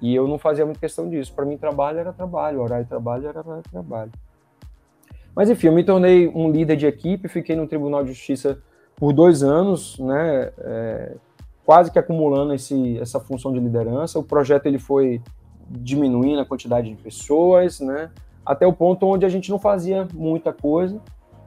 E 0.00 0.14
eu 0.14 0.28
não 0.28 0.38
fazia 0.38 0.64
muita 0.64 0.80
questão 0.80 1.08
disso. 1.08 1.32
Para 1.32 1.44
mim, 1.44 1.56
trabalho 1.56 1.98
era 1.98 2.12
trabalho, 2.12 2.60
horário 2.60 2.84
de 2.84 2.88
trabalho 2.88 3.28
era 3.28 3.42
trabalho. 3.70 4.12
Mas 5.34 5.50
enfim, 5.50 5.68
eu 5.68 5.72
me 5.72 5.82
tornei 5.82 6.28
um 6.28 6.50
líder 6.50 6.76
de 6.76 6.86
equipe, 6.86 7.28
fiquei 7.28 7.56
no 7.56 7.66
Tribunal 7.66 8.02
de 8.02 8.10
Justiça 8.10 8.58
por 8.96 9.12
dois 9.12 9.42
anos, 9.42 9.98
né? 9.98 10.52
É, 10.58 11.16
quase 11.64 11.90
que 11.90 11.98
acumulando 11.98 12.54
esse, 12.54 12.98
essa 12.98 13.18
função 13.18 13.52
de 13.52 13.58
liderança. 13.58 14.18
O 14.18 14.22
projeto 14.22 14.66
ele 14.66 14.78
foi 14.78 15.20
diminuindo 15.70 16.40
a 16.40 16.44
quantidade 16.44 16.88
de 16.88 16.96
pessoas, 16.96 17.80
né? 17.80 18.10
Até 18.44 18.66
o 18.66 18.72
ponto 18.72 19.06
onde 19.06 19.24
a 19.24 19.28
gente 19.28 19.50
não 19.50 19.58
fazia 19.58 20.06
muita 20.12 20.52
coisa 20.52 21.00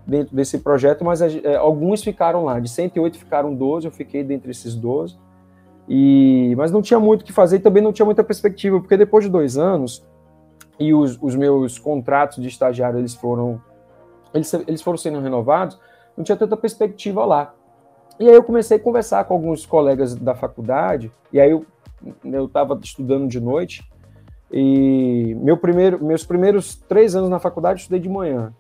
dentro 0.08 0.34
desse 0.34 0.58
projeto, 0.60 1.04
mas 1.04 1.22
é, 1.22 1.56
alguns 1.58 2.02
ficaram 2.02 2.46
lá. 2.46 2.60
De 2.60 2.70
108 2.70 3.18
ficaram 3.18 3.54
12, 3.54 3.88
eu 3.88 3.92
fiquei 3.92 4.24
dentre 4.24 4.50
esses 4.52 4.74
12. 4.74 5.18
E, 5.90 6.54
mas 6.58 6.72
não 6.72 6.82
tinha 6.82 7.00
muito 7.00 7.22
o 7.22 7.26
que 7.26 7.34
fazer 7.34 7.58
e 7.58 7.60
também 7.60 7.84
não 7.84 7.92
tinha 7.92 8.06
muita 8.06 8.24
perspectiva, 8.24 8.80
porque 8.80 8.96
depois 8.96 9.26
de 9.26 9.30
dois 9.30 9.58
anos, 9.58 10.06
e 10.80 10.94
os, 10.94 11.18
os 11.22 11.36
meus 11.36 11.78
contratos 11.78 12.42
de 12.42 12.48
estagiário 12.48 13.00
eles 13.00 13.16
foram, 13.16 13.62
eles, 14.34 14.54
eles 14.54 14.82
foram 14.82 14.98
sendo 14.98 15.20
renovados, 15.20 15.80
não 16.16 16.24
tinha 16.24 16.38
tanta 16.38 16.56
perspectiva 16.56 17.26
lá. 17.26 17.54
E 18.20 18.28
aí 18.28 18.36
eu 18.36 18.44
comecei 18.44 18.78
a 18.78 18.80
conversar 18.80 19.26
com 19.26 19.34
alguns 19.34 19.66
colegas 19.66 20.16
da 20.16 20.36
faculdade, 20.36 21.12
e 21.32 21.40
aí 21.40 21.52
eu 21.52 21.66
estava 22.46 22.80
estudando 22.82 23.28
de 23.28 23.40
noite, 23.40 23.88
e 24.52 25.36
meu 25.42 25.58
primeiro, 25.58 26.04
meus 26.04 26.26
primeiros 26.26 26.76
três 26.76 27.16
anos 27.16 27.30
na 27.30 27.40
faculdade 27.40 27.80
eu 27.80 27.82
estudei 27.84 28.00
de 28.00 28.10
manhã. 28.10 28.54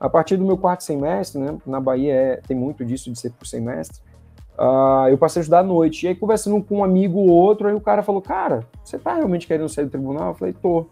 A 0.00 0.08
partir 0.08 0.36
do 0.36 0.44
meu 0.44 0.56
quarto 0.56 0.84
semestre, 0.84 1.40
né, 1.40 1.56
na 1.66 1.80
Bahia 1.80 2.14
é, 2.14 2.36
tem 2.46 2.56
muito 2.56 2.84
disso 2.84 3.10
de 3.10 3.18
ser 3.18 3.30
por 3.32 3.46
semestre, 3.46 4.00
uh, 4.58 5.08
eu 5.08 5.18
passei 5.18 5.40
a 5.40 5.42
estudar 5.42 5.60
à 5.60 5.62
noite. 5.62 6.04
E 6.04 6.08
aí, 6.08 6.14
conversando 6.14 6.62
com 6.62 6.78
um 6.78 6.84
amigo 6.84 7.18
ou 7.18 7.28
outro, 7.28 7.68
aí 7.68 7.74
o 7.74 7.80
cara 7.80 8.02
falou: 8.02 8.22
Cara, 8.22 8.64
você 8.84 8.98
tá 8.98 9.14
realmente 9.14 9.46
querendo 9.46 9.68
sair 9.68 9.86
do 9.86 9.90
tribunal? 9.90 10.28
Eu 10.28 10.34
falei: 10.34 10.54
Tô. 10.54 10.86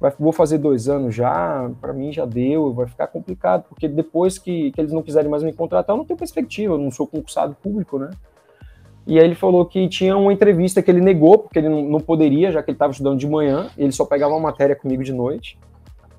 Vai, 0.00 0.12
vou 0.18 0.32
fazer 0.32 0.58
dois 0.58 0.88
anos 0.88 1.14
já, 1.14 1.70
para 1.80 1.92
mim 1.92 2.12
já 2.12 2.26
deu, 2.26 2.74
vai 2.74 2.86
ficar 2.86 3.06
complicado, 3.06 3.64
porque 3.68 3.86
depois 3.86 4.38
que, 4.38 4.72
que 4.72 4.80
eles 4.80 4.92
não 4.92 5.02
quiserem 5.02 5.30
mais 5.30 5.42
me 5.42 5.52
contratar, 5.52 5.94
eu 5.94 5.98
não 5.98 6.04
tenho 6.04 6.18
perspectiva, 6.18 6.74
eu 6.74 6.78
não 6.78 6.90
sou 6.90 7.06
concursado 7.06 7.56
público, 7.62 7.98
né? 7.98 8.10
E 9.06 9.18
aí 9.18 9.24
ele 9.24 9.34
falou 9.34 9.64
que 9.66 9.86
tinha 9.88 10.16
uma 10.16 10.32
entrevista 10.32 10.82
que 10.82 10.90
ele 10.90 11.00
negou, 11.00 11.38
porque 11.38 11.58
ele 11.58 11.68
não, 11.68 11.82
não 11.82 12.00
poderia, 12.00 12.50
já 12.50 12.62
que 12.62 12.70
ele 12.70 12.74
estava 12.74 12.90
estudando 12.90 13.18
de 13.18 13.28
manhã, 13.28 13.68
ele 13.76 13.92
só 13.92 14.04
pegava 14.04 14.32
uma 14.34 14.40
matéria 14.40 14.74
comigo 14.74 15.04
de 15.04 15.12
noite. 15.12 15.58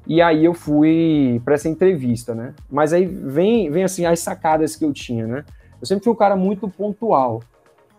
E 0.07 0.21
aí 0.21 0.45
eu 0.45 0.53
fui 0.53 1.41
para 1.43 1.55
essa 1.55 1.67
entrevista, 1.67 2.35
né? 2.35 2.53
Mas 2.69 2.93
aí 2.93 3.05
vem, 3.05 3.69
vem 3.71 3.83
assim 3.83 4.05
as 4.05 4.19
sacadas 4.19 4.75
que 4.75 4.85
eu 4.85 4.93
tinha, 4.93 5.25
né? 5.25 5.45
Eu 5.81 5.87
sempre 5.87 6.03
fui 6.03 6.13
um 6.13 6.17
cara 6.17 6.35
muito 6.35 6.67
pontual. 6.67 7.41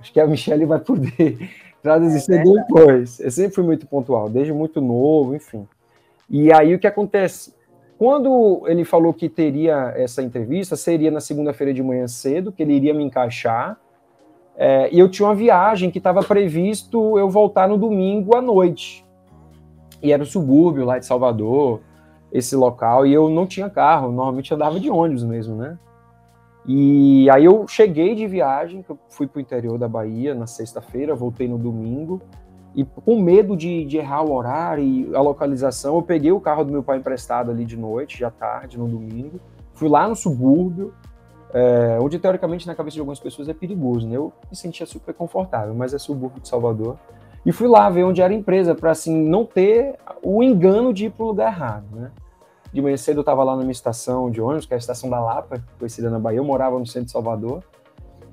Acho 0.00 0.12
que 0.12 0.20
a 0.20 0.26
Michelle 0.26 0.64
vai 0.64 0.78
poder 0.78 1.50
traduzir 1.82 2.18
isso 2.18 2.32
é 2.32 2.42
depois. 2.42 3.20
Eu 3.20 3.30
sempre 3.30 3.54
fui 3.54 3.64
muito 3.64 3.86
pontual, 3.86 4.28
desde 4.28 4.52
muito 4.52 4.80
novo, 4.80 5.34
enfim. 5.34 5.66
E 6.30 6.52
aí 6.52 6.74
o 6.74 6.78
que 6.78 6.86
acontece? 6.86 7.54
Quando 7.98 8.64
ele 8.66 8.84
falou 8.84 9.12
que 9.12 9.28
teria 9.28 9.92
essa 9.96 10.22
entrevista, 10.22 10.76
seria 10.76 11.10
na 11.10 11.20
segunda-feira 11.20 11.72
de 11.72 11.82
manhã 11.82 12.06
cedo, 12.06 12.52
que 12.52 12.62
ele 12.62 12.74
iria 12.74 12.92
me 12.92 13.02
encaixar. 13.02 13.78
É, 14.56 14.88
e 14.92 14.98
eu 14.98 15.08
tinha 15.08 15.26
uma 15.26 15.34
viagem 15.34 15.90
que 15.90 15.98
estava 15.98 16.22
previsto 16.22 17.18
eu 17.18 17.28
voltar 17.28 17.68
no 17.68 17.76
domingo 17.76 18.36
à 18.36 18.42
noite. 18.42 19.04
E 20.02 20.12
era 20.12 20.22
o 20.22 20.26
subúrbio 20.26 20.84
lá 20.84 20.98
de 20.98 21.06
Salvador 21.06 21.80
esse 22.36 22.54
local 22.54 23.06
e 23.06 23.14
eu 23.14 23.30
não 23.30 23.46
tinha 23.46 23.70
carro, 23.70 24.08
normalmente 24.08 24.52
andava 24.52 24.78
de 24.78 24.90
ônibus 24.90 25.24
mesmo, 25.24 25.56
né? 25.56 25.78
E 26.66 27.30
aí 27.30 27.44
eu 27.44 27.66
cheguei 27.66 28.14
de 28.14 28.26
viagem, 28.26 28.84
eu 28.88 28.98
fui 29.08 29.26
para 29.26 29.38
o 29.38 29.40
interior 29.40 29.78
da 29.78 29.88
Bahia 29.88 30.34
na 30.34 30.46
sexta-feira, 30.46 31.14
voltei 31.14 31.48
no 31.48 31.56
domingo, 31.56 32.20
e 32.74 32.84
com 32.84 33.20
medo 33.22 33.56
de, 33.56 33.84
de, 33.86 33.96
errar 33.96 34.22
o 34.22 34.34
horário 34.34 34.84
e 34.84 35.16
a 35.16 35.20
localização, 35.20 35.94
eu 35.94 36.02
peguei 36.02 36.30
o 36.30 36.40
carro 36.40 36.64
do 36.64 36.72
meu 36.72 36.82
pai 36.82 36.98
emprestado 36.98 37.50
ali 37.50 37.64
de 37.64 37.76
noite, 37.76 38.18
já 38.18 38.30
tarde, 38.30 38.78
no 38.78 38.86
domingo, 38.86 39.40
fui 39.72 39.88
lá 39.88 40.06
no 40.06 40.14
subúrbio, 40.14 40.92
é, 41.54 41.96
onde 42.02 42.18
teoricamente 42.18 42.66
na 42.66 42.74
cabeça 42.74 42.94
de 42.94 43.00
algumas 43.00 43.20
pessoas 43.20 43.48
é 43.48 43.54
perigoso, 43.54 44.06
né? 44.06 44.16
Eu 44.16 44.30
me 44.50 44.56
sentia 44.56 44.84
super 44.84 45.14
confortável, 45.14 45.74
mas 45.74 45.94
é 45.94 45.98
subúrbio 45.98 46.42
de 46.42 46.48
Salvador. 46.48 46.98
E 47.46 47.52
fui 47.52 47.68
lá 47.68 47.88
ver 47.88 48.04
onde 48.04 48.20
era 48.20 48.34
a 48.34 48.36
empresa, 48.36 48.74
para 48.74 48.90
assim 48.90 49.16
não 49.16 49.46
ter 49.46 49.94
o 50.20 50.42
engano 50.42 50.92
de 50.92 51.06
ir 51.06 51.10
para 51.10 51.24
o 51.24 51.28
lugar 51.28 51.52
errado, 51.52 51.86
né? 51.92 52.10
De 52.76 52.82
manhã 52.82 52.98
cedo 52.98 53.16
eu 53.16 53.22
estava 53.22 53.42
lá 53.42 53.56
na 53.56 53.62
minha 53.62 53.72
estação 53.72 54.30
de 54.30 54.38
ônibus, 54.38 54.66
que 54.66 54.74
é 54.74 54.76
a 54.76 54.78
estação 54.78 55.08
da 55.08 55.18
Lapa, 55.18 55.64
conhecida 55.78 56.10
na 56.10 56.18
Bahia. 56.18 56.40
Eu 56.40 56.44
morava 56.44 56.78
no 56.78 56.84
centro 56.84 57.06
de 57.06 57.10
Salvador. 57.10 57.64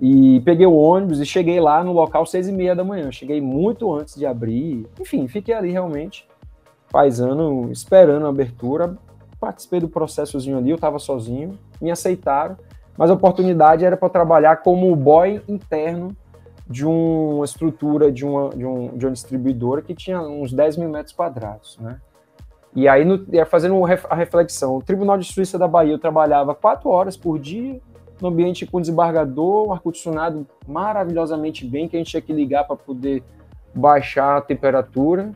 E 0.02 0.42
peguei 0.42 0.66
o 0.66 0.76
ônibus 0.76 1.22
e 1.22 1.26
cheguei 1.26 1.62
lá 1.62 1.82
no 1.82 1.94
local 1.94 2.26
seis 2.26 2.50
e 2.50 2.52
meia 2.52 2.76
da 2.76 2.84
manhã. 2.84 3.10
Cheguei 3.10 3.40
muito 3.40 3.94
antes 3.94 4.16
de 4.16 4.26
abrir. 4.26 4.86
Enfim, 5.00 5.30
fiquei 5.30 5.56
ali 5.56 5.72
realmente, 5.72 6.28
paisando, 6.92 7.72
esperando 7.72 8.26
a 8.26 8.30
abertura. 8.30 8.98
Participei 9.40 9.80
do 9.80 9.88
processozinho 9.88 10.58
ali, 10.58 10.72
eu 10.72 10.76
estava 10.76 11.00
sozinho. 11.00 11.58
Me 11.82 11.90
aceitaram. 11.90 12.58
Mas 12.98 13.10
a 13.10 13.14
oportunidade 13.14 13.86
era 13.86 13.96
para 13.96 14.10
trabalhar 14.10 14.58
como 14.58 14.94
boy 14.94 15.42
interno 15.48 16.14
de 16.70 16.86
uma 16.86 17.46
estrutura 17.46 18.12
de 18.12 18.26
uma, 18.26 18.50
de, 18.50 18.66
um, 18.66 18.88
de 18.90 19.06
uma 19.06 19.14
distribuidora 19.14 19.82
que 19.82 19.96
tinha 19.96 20.20
uns 20.20 20.52
10 20.52 20.76
mil 20.76 20.90
metros 20.90 21.16
quadrados, 21.16 21.78
né? 21.80 21.98
E 22.76 22.88
aí, 22.88 23.06
no, 23.06 23.26
fazendo 23.46 23.80
a 24.10 24.16
reflexão, 24.16 24.78
o 24.78 24.82
Tribunal 24.82 25.18
de 25.18 25.26
Justiça 25.26 25.60
da 25.60 25.68
Bahia 25.68 25.94
eu 25.94 26.00
trabalhava 26.00 26.56
quatro 26.56 26.90
horas 26.90 27.16
por 27.16 27.38
dia, 27.38 27.80
no 28.20 28.30
ambiente 28.30 28.66
com 28.66 28.82
desembargador, 28.82 29.72
ar-condicionado 29.74 30.48
maravilhosamente 30.68 31.66
bem, 31.66 31.88
que 31.88 31.96
a 31.96 32.00
gente 32.00 32.10
tinha 32.10 32.22
que 32.22 32.34
ligar 32.34 32.66
para 32.66 32.76
poder 32.76 33.24
baixar 33.76 34.38
a 34.38 34.42
temperatura, 34.42 35.32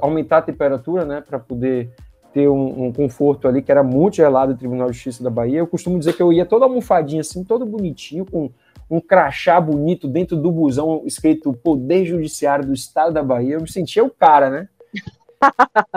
aumentar 0.00 0.38
a 0.38 0.42
temperatura, 0.42 1.04
né, 1.04 1.20
para 1.20 1.38
poder 1.38 1.90
ter 2.32 2.48
um, 2.48 2.86
um, 2.86 2.92
conforto 2.92 3.46
ali, 3.46 3.62
que 3.62 3.70
era 3.70 3.82
muito 3.82 4.16
gelado 4.16 4.52
o 4.52 4.56
Tribunal 4.56 4.88
de 4.88 4.94
Justiça 4.94 5.22
da 5.22 5.30
Bahia. 5.30 5.60
Eu 5.60 5.66
costumo 5.66 5.98
dizer 5.98 6.14
que 6.14 6.22
eu 6.22 6.32
ia 6.32 6.44
toda 6.44 6.64
almofadinha, 6.64 7.20
assim, 7.20 7.44
todo 7.44 7.64
bonitinho, 7.64 8.26
com 8.26 8.50
um 8.90 9.00
crachá 9.00 9.60
bonito 9.60 10.08
dentro 10.08 10.36
do 10.36 10.50
busão 10.50 11.02
escrito 11.06 11.52
Poder 11.52 12.04
Judiciário 12.04 12.66
do 12.66 12.72
Estado 12.72 13.12
da 13.12 13.22
Bahia. 13.22 13.54
Eu 13.54 13.60
me 13.60 13.70
sentia 13.70 14.04
o 14.04 14.10
cara, 14.10 14.50
né? 14.50 14.68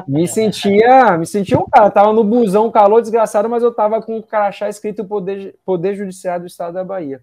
Me 0.07 0.27
sentia, 0.27 1.17
me 1.17 1.25
sentia 1.25 1.59
um 1.59 1.65
cara, 1.65 1.89
tava 1.89 2.13
no 2.13 2.23
busão, 2.23 2.71
calor 2.71 3.01
desgraçado, 3.01 3.49
mas 3.49 3.63
eu 3.63 3.73
tava 3.73 4.01
com 4.01 4.17
o 4.17 4.23
crachá 4.23 4.69
escrito 4.69 5.05
Poder, 5.05 5.55
Poder 5.65 5.95
Judiciário 5.95 6.41
do 6.41 6.47
Estado 6.47 6.73
da 6.73 6.83
Bahia. 6.83 7.21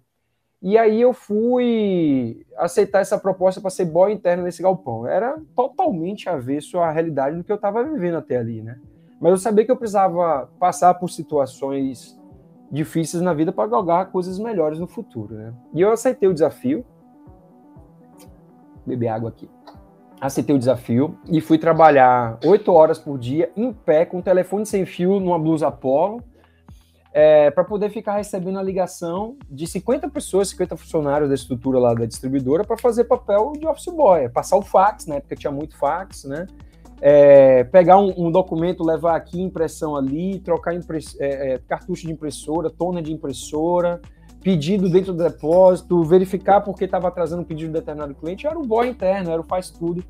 E 0.62 0.78
aí 0.78 1.00
eu 1.00 1.12
fui 1.12 2.46
aceitar 2.56 3.00
essa 3.00 3.18
proposta 3.18 3.60
para 3.60 3.68
ser 3.68 3.84
boy 3.84 4.12
interno 4.12 4.44
nesse 4.44 4.62
galpão. 4.62 5.06
Era 5.06 5.38
totalmente 5.54 6.28
avesso 6.28 6.78
à 6.78 6.90
realidade 6.90 7.36
do 7.36 7.44
que 7.44 7.52
eu 7.52 7.56
estava 7.56 7.84
vivendo 7.84 8.16
até 8.16 8.38
ali, 8.38 8.62
né? 8.62 8.78
Mas 9.20 9.32
eu 9.32 9.36
sabia 9.36 9.64
que 9.64 9.70
eu 9.70 9.76
precisava 9.76 10.50
passar 10.58 10.94
por 10.94 11.10
situações 11.10 12.18
difíceis 12.70 13.22
na 13.22 13.34
vida 13.34 13.52
para 13.52 13.68
galgar 13.68 14.10
coisas 14.10 14.38
melhores 14.38 14.78
no 14.78 14.86
futuro, 14.86 15.34
né? 15.34 15.52
E 15.74 15.82
eu 15.82 15.92
aceitei 15.92 16.28
o 16.28 16.34
desafio. 16.34 16.84
Beber 18.86 19.08
água 19.08 19.28
aqui 19.28 19.48
aceitei 20.26 20.56
o 20.56 20.58
desafio 20.58 21.18
e 21.28 21.38
fui 21.38 21.58
trabalhar 21.58 22.38
oito 22.46 22.72
horas 22.72 22.98
por 22.98 23.18
dia, 23.18 23.50
em 23.54 23.70
pé, 23.74 24.06
com 24.06 24.22
telefone 24.22 24.64
sem 24.64 24.86
fio, 24.86 25.20
numa 25.20 25.38
blusa 25.38 25.70
polo, 25.70 26.22
é, 27.12 27.50
para 27.50 27.62
poder 27.62 27.90
ficar 27.90 28.16
recebendo 28.16 28.58
a 28.58 28.62
ligação 28.62 29.36
de 29.50 29.66
50 29.66 30.08
pessoas, 30.08 30.48
50 30.48 30.78
funcionários 30.78 31.28
da 31.28 31.34
estrutura 31.34 31.78
lá 31.78 31.92
da 31.92 32.06
distribuidora, 32.06 32.64
para 32.64 32.78
fazer 32.78 33.04
papel 33.04 33.52
de 33.52 33.66
office 33.66 33.92
boy, 33.94 34.24
é 34.24 34.28
passar 34.30 34.56
o 34.56 34.62
fax, 34.62 35.04
na 35.04 35.16
época 35.16 35.36
tinha 35.36 35.52
muito 35.52 35.76
fax, 35.76 36.24
né? 36.24 36.46
É, 37.02 37.64
pegar 37.64 37.98
um, 37.98 38.14
um, 38.16 38.30
documento, 38.30 38.82
levar 38.82 39.16
aqui, 39.16 39.42
impressão 39.42 39.94
ali, 39.94 40.38
trocar 40.38 40.74
é, 40.74 40.80
é 41.20 41.58
cartucho 41.68 42.06
de 42.06 42.12
impressora, 42.12 42.70
tona 42.70 43.02
de 43.02 43.12
impressora, 43.12 44.00
pedido 44.44 44.90
dentro 44.90 45.14
do 45.14 45.24
depósito, 45.24 46.04
verificar 46.04 46.60
porque 46.60 46.84
estava 46.84 47.08
atrasando 47.08 47.42
o 47.42 47.44
pedido 47.46 47.72
de 47.72 47.80
determinado 47.80 48.14
cliente, 48.14 48.46
era 48.46 48.58
o 48.58 48.62
boy 48.62 48.86
interno, 48.86 49.30
era 49.30 49.40
o 49.40 49.44
faz 49.44 49.70
tudo 49.70 50.04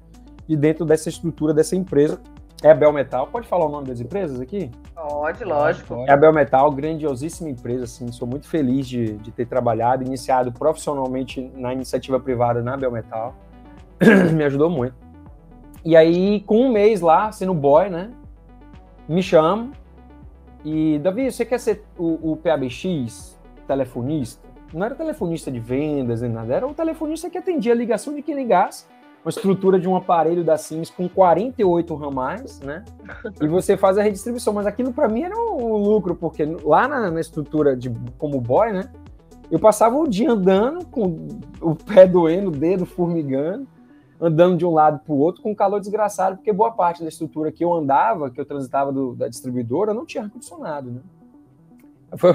de 0.46 0.56
dentro 0.56 0.84
dessa 0.84 1.08
estrutura 1.08 1.54
dessa 1.54 1.76
empresa. 1.76 2.20
é 2.60 2.70
a 2.70 2.74
Belmetal. 2.74 3.28
Pode 3.28 3.46
falar 3.46 3.66
o 3.66 3.68
nome 3.68 3.86
das 3.86 4.00
empresas 4.00 4.40
aqui? 4.40 4.72
Pode, 4.92 5.44
lógico. 5.44 6.04
É 6.08 6.12
a 6.12 6.16
Belmetal, 6.16 6.70
grandiosíssima 6.72 7.48
empresa, 7.48 7.84
assim, 7.84 8.10
sou 8.10 8.26
muito 8.26 8.48
feliz 8.48 8.88
de, 8.88 9.14
de 9.18 9.30
ter 9.30 9.46
trabalhado, 9.46 10.02
iniciado 10.02 10.50
profissionalmente 10.50 11.40
na 11.54 11.72
iniciativa 11.72 12.18
privada 12.18 12.60
na 12.60 12.76
Belmetal. 12.76 13.36
Me 14.34 14.42
ajudou 14.42 14.68
muito. 14.68 14.96
E 15.84 15.94
aí, 15.96 16.40
com 16.40 16.62
um 16.62 16.72
mês 16.72 17.00
lá, 17.00 17.30
sendo 17.30 17.54
boy, 17.54 17.88
né? 17.88 18.10
Me 19.08 19.22
chamam. 19.22 19.70
E, 20.64 20.98
Davi, 20.98 21.30
você 21.30 21.44
quer 21.44 21.60
ser 21.60 21.84
o, 21.96 22.32
o 22.32 22.36
PABX, 22.36 23.33
telefonista? 23.64 24.42
Não 24.72 24.84
era 24.84 24.94
telefonista 24.94 25.50
de 25.50 25.60
vendas 25.60 26.22
nem 26.22 26.30
nada, 26.30 26.54
era 26.54 26.66
o 26.66 26.74
telefonista 26.74 27.30
que 27.30 27.38
atendia 27.38 27.72
a 27.72 27.76
ligação 27.76 28.14
de 28.14 28.22
quem 28.22 28.34
ligasse 28.34 28.86
uma 29.24 29.30
estrutura 29.30 29.80
de 29.80 29.88
um 29.88 29.96
aparelho 29.96 30.44
da 30.44 30.58
Sims 30.58 30.90
com 30.90 31.08
48 31.08 31.94
ramais, 31.94 32.60
né? 32.60 32.84
E 33.40 33.48
você 33.48 33.74
faz 33.74 33.96
a 33.96 34.02
redistribuição. 34.02 34.52
Mas 34.52 34.66
aquilo 34.66 34.92
para 34.92 35.08
mim 35.08 35.22
era 35.22 35.34
um 35.34 35.78
lucro, 35.78 36.14
porque 36.14 36.44
lá 36.44 36.86
na, 36.86 37.10
na, 37.10 37.20
estrutura 37.20 37.74
de 37.74 37.90
como 38.18 38.38
boy, 38.38 38.70
né? 38.72 38.92
Eu 39.50 39.58
passava 39.58 39.96
o 39.96 40.06
dia 40.06 40.30
andando 40.30 40.84
com 40.86 41.26
o 41.60 41.74
pé 41.74 42.06
doendo, 42.06 42.48
o 42.48 42.52
dedo 42.52 42.84
formigando, 42.84 43.66
andando 44.20 44.58
de 44.58 44.66
um 44.66 44.72
lado 44.72 45.00
para 45.02 45.14
o 45.14 45.18
outro 45.18 45.42
com 45.42 45.54
calor 45.54 45.80
desgraçado, 45.80 46.36
porque 46.36 46.52
boa 46.52 46.72
parte 46.72 47.02
da 47.02 47.08
estrutura 47.08 47.50
que 47.50 47.64
eu 47.64 47.72
andava, 47.72 48.30
que 48.30 48.38
eu 48.38 48.44
transitava 48.44 48.92
do, 48.92 49.14
da 49.14 49.26
distribuidora, 49.26 49.94
não 49.94 50.04
tinha 50.04 50.24
ar-condicionado, 50.24 50.90
né? 50.90 51.00
Foi 52.16 52.30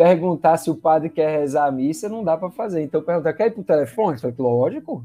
perguntar 0.00 0.56
se 0.56 0.70
o 0.70 0.74
padre 0.74 1.10
quer 1.10 1.40
rezar 1.40 1.66
a 1.66 1.70
missa, 1.70 2.08
não 2.08 2.24
dá 2.24 2.34
para 2.34 2.48
fazer. 2.48 2.82
Então 2.82 3.02
perguntar, 3.02 3.34
quer 3.34 3.48
ir 3.48 3.50
pro 3.50 3.62
telefone? 3.62 4.14
Eu 4.14 4.18
falei, 4.18 4.36
lógico. 4.38 5.04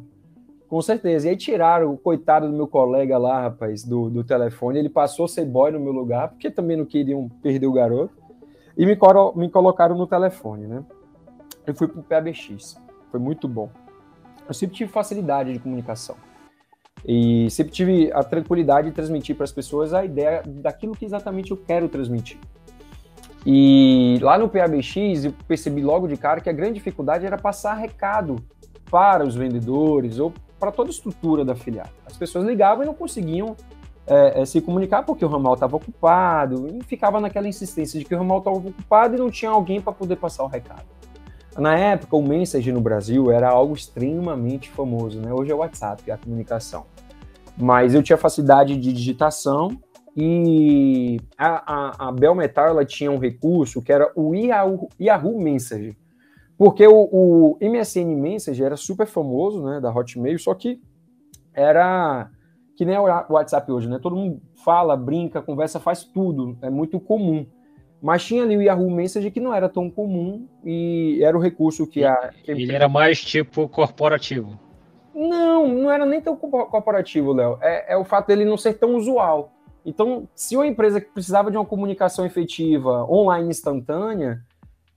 Com 0.70 0.82
certeza. 0.82 1.28
E 1.28 1.32
aí 1.32 1.36
tiraram 1.36 1.92
o 1.92 1.98
coitado 1.98 2.48
do 2.48 2.56
meu 2.56 2.66
colega 2.66 3.18
lá, 3.18 3.42
rapaz, 3.42 3.84
do, 3.84 4.10
do 4.10 4.24
telefone. 4.24 4.80
Ele 4.80 4.88
passou 4.88 5.26
a 5.26 5.28
ser 5.28 5.44
boy 5.44 5.70
no 5.70 5.82
meu 5.82 5.92
lugar, 5.92 6.30
porque 6.30 6.50
também 6.50 6.78
não 6.78 6.86
queriam 6.86 7.28
perder 7.44 7.68
o 7.68 7.74
garoto. 7.74 8.16
E 8.78 8.86
me, 8.86 8.98
me 9.36 9.50
colocaram 9.50 9.98
no 9.98 10.08
telefone, 10.08 10.66
né? 10.66 10.82
Eu 11.68 11.76
fui 11.76 11.90
pro 11.90 12.02
PABX. 12.02 12.78
Foi 13.12 13.20
muito 13.20 13.50
bom. 13.50 13.70
Eu 14.48 14.54
sempre 14.54 14.78
tive 14.78 14.90
facilidade 14.90 15.52
de 15.52 15.60
comunicação. 15.60 16.16
E 17.06 17.50
sempre 17.52 17.74
tive 17.74 18.14
a 18.14 18.24
tranquilidade 18.24 18.88
de 18.88 18.96
transmitir 18.96 19.36
para 19.36 19.44
as 19.44 19.52
pessoas 19.52 19.94
a 19.94 20.06
ideia 20.06 20.42
daquilo 20.46 20.96
que 20.96 21.04
exatamente 21.04 21.52
eu 21.52 21.58
quero 21.58 21.90
transmitir. 21.90 22.40
E 23.46 24.18
lá 24.22 24.38
no 24.38 24.50
PABX 24.50 25.26
eu 25.26 25.34
percebi 25.48 25.82
logo 25.82 26.08
de 26.08 26.18
cara 26.18 26.42
que 26.42 26.50
a 26.50 26.54
grande 26.54 26.76
dificuldade 26.76 27.26
era 27.26 27.38
passar 27.38 27.76
recado 27.76 28.38
para 28.90 29.24
os 29.24 29.36
vendedores 29.36 30.20
ou 30.20 30.34
para 30.60 30.72
toda 30.72 30.90
a 30.90 30.92
estrutura 30.92 31.46
da 31.46 31.56
filial. 31.56 31.88
As 32.06 32.18
pessoas 32.18 32.46
ligavam 32.46 32.84
e 32.84 32.88
não 32.88 32.94
conseguiam 32.94 33.56
é, 34.08 34.42
é, 34.42 34.46
se 34.46 34.62
comunicar 34.62 35.04
porque 35.04 35.24
o 35.24 35.28
ramal 35.28 35.54
estava 35.54 35.76
ocupado 35.76 36.68
e 36.68 36.84
ficava 36.84 37.20
naquela 37.20 37.48
insistência 37.48 38.00
de 38.00 38.06
que 38.06 38.16
o 38.16 38.18
ramal 38.18 38.40
estava 38.40 38.58
ocupado 38.58 39.16
e 39.16 39.20
não 39.20 39.30
tinha 39.30 39.52
alguém 39.52 39.80
para 39.80 39.94
poder 39.94 40.16
passar 40.16 40.44
o 40.44 40.48
recado. 40.48 40.86
Na 41.58 41.78
época, 41.78 42.16
o 42.18 42.22
Message 42.22 42.72
no 42.72 42.82
Brasil 42.82 43.32
era 43.32 43.50
algo 43.50 43.74
extremamente 43.74 44.70
famoso, 44.70 45.22
né? 45.22 45.32
Hoje 45.32 45.52
é 45.52 45.56
o 45.56 45.60
WhatsApp, 45.60 46.12
a 46.12 46.18
comunicação. 46.18 46.86
Mas 47.58 47.94
eu 47.94 48.04
tinha 48.04 48.18
facilidade 48.18 48.76
de 48.76 48.92
digitação 48.92 49.78
e 50.16 51.20
a, 51.38 52.06
a, 52.06 52.08
a 52.08 52.12
Bell 52.12 52.34
Metal 52.34 52.68
ela 52.68 52.86
tinha 52.86 53.12
um 53.12 53.18
recurso 53.18 53.82
que 53.82 53.92
era 53.92 54.10
o 54.16 54.34
Yahoo, 54.34 54.88
Yahoo 55.00 55.42
Message. 55.42 55.98
Porque 56.58 56.88
o, 56.88 57.10
o 57.12 57.58
MSN 57.62 58.16
Message 58.16 58.64
era 58.64 58.78
super 58.78 59.06
famoso, 59.06 59.62
né, 59.62 59.82
da 59.82 59.94
Hotmail, 59.94 60.40
só 60.40 60.54
que 60.54 60.80
era 61.54 62.30
que 62.78 62.86
nem 62.86 62.98
o 62.98 63.04
WhatsApp 63.04 63.72
hoje, 63.72 63.90
né? 63.90 64.00
Todo 64.02 64.16
mundo 64.16 64.42
fala, 64.64 64.98
brinca, 64.98 65.42
conversa, 65.42 65.80
faz 65.80 66.04
tudo, 66.04 66.58
é 66.62 66.70
muito 66.70 67.00
comum. 67.00 67.46
Mas 68.02 68.26
tinha 68.26 68.44
ali 68.44 68.58
o 68.58 68.62
Yahoo 68.62 68.92
Message 68.92 69.32
que 69.32 69.40
não 69.40 69.54
era 69.54 69.68
tão 69.68 69.90
comum 69.90 70.48
e 70.64 71.20
era 71.24 71.38
o 71.38 71.42
recurso 71.42 71.88
que 71.88 72.04
a. 72.06 72.32
Ele 72.46 72.72
era 72.74 72.88
mais 72.88 73.20
tipo 73.20 73.68
corporativo. 73.68 74.60
Não, 75.14 75.68
não 75.68 75.90
era 75.90 76.06
nem 76.06 76.20
tão 76.20 76.36
corporativo, 76.36 77.32
Léo. 77.32 77.58
É, 77.62 77.94
é 77.94 77.98
o 77.98 78.04
fato 78.04 78.28
dele 78.28 78.44
não 78.44 78.58
ser 78.58 78.74
tão 78.74 78.96
usual. 78.96 79.55
Então, 79.86 80.28
se 80.34 80.58
uma 80.58 80.66
empresa 80.66 81.00
que 81.00 81.12
precisava 81.12 81.52
de 81.52 81.58
uma 81.58 81.66
comunicação 81.66 82.26
efetiva 82.26 83.06
online 83.10 83.50
instantânea, 83.50 84.42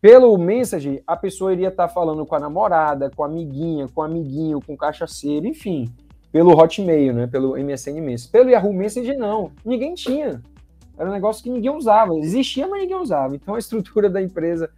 pelo 0.01 0.37
message, 0.39 1.03
a 1.07 1.17
pessoa 1.17 1.53
iria 1.53 1.69
estar 1.69 1.89
falando 1.89 2.25
com 2.25 2.35
a 2.35 2.41
namorada, 2.41 3.11
com 3.15 3.23
a 3.23 3.27
amiguinha, 3.27 3.87
com 3.93 4.01
o 4.01 4.05
amiguinho, 4.05 4.61
com 4.65 4.73
o 4.73 4.77
cachaceiro, 4.77 5.47
enfim, 5.47 5.93
pelo 6.33 6.57
Hotmail, 6.57 7.13
né? 7.13 7.27
Pelo 7.27 7.59
MSN 7.59 8.01
Message. 8.01 8.31
Pelo 8.31 8.49
Yahoo 8.49 8.73
Message, 8.73 9.15
não. 9.17 9.51
Ninguém 9.65 9.95
tinha. 9.95 10.41
Era 10.97 11.09
um 11.09 11.13
negócio 11.13 11.43
que 11.43 11.51
ninguém 11.51 11.71
usava. 11.71 12.17
Existia, 12.19 12.67
mas 12.67 12.81
ninguém 12.81 12.97
usava. 12.97 13.35
Então 13.35 13.55
a 13.55 13.59
estrutura 13.59 14.09
da 14.09 14.23
empresa 14.23 14.71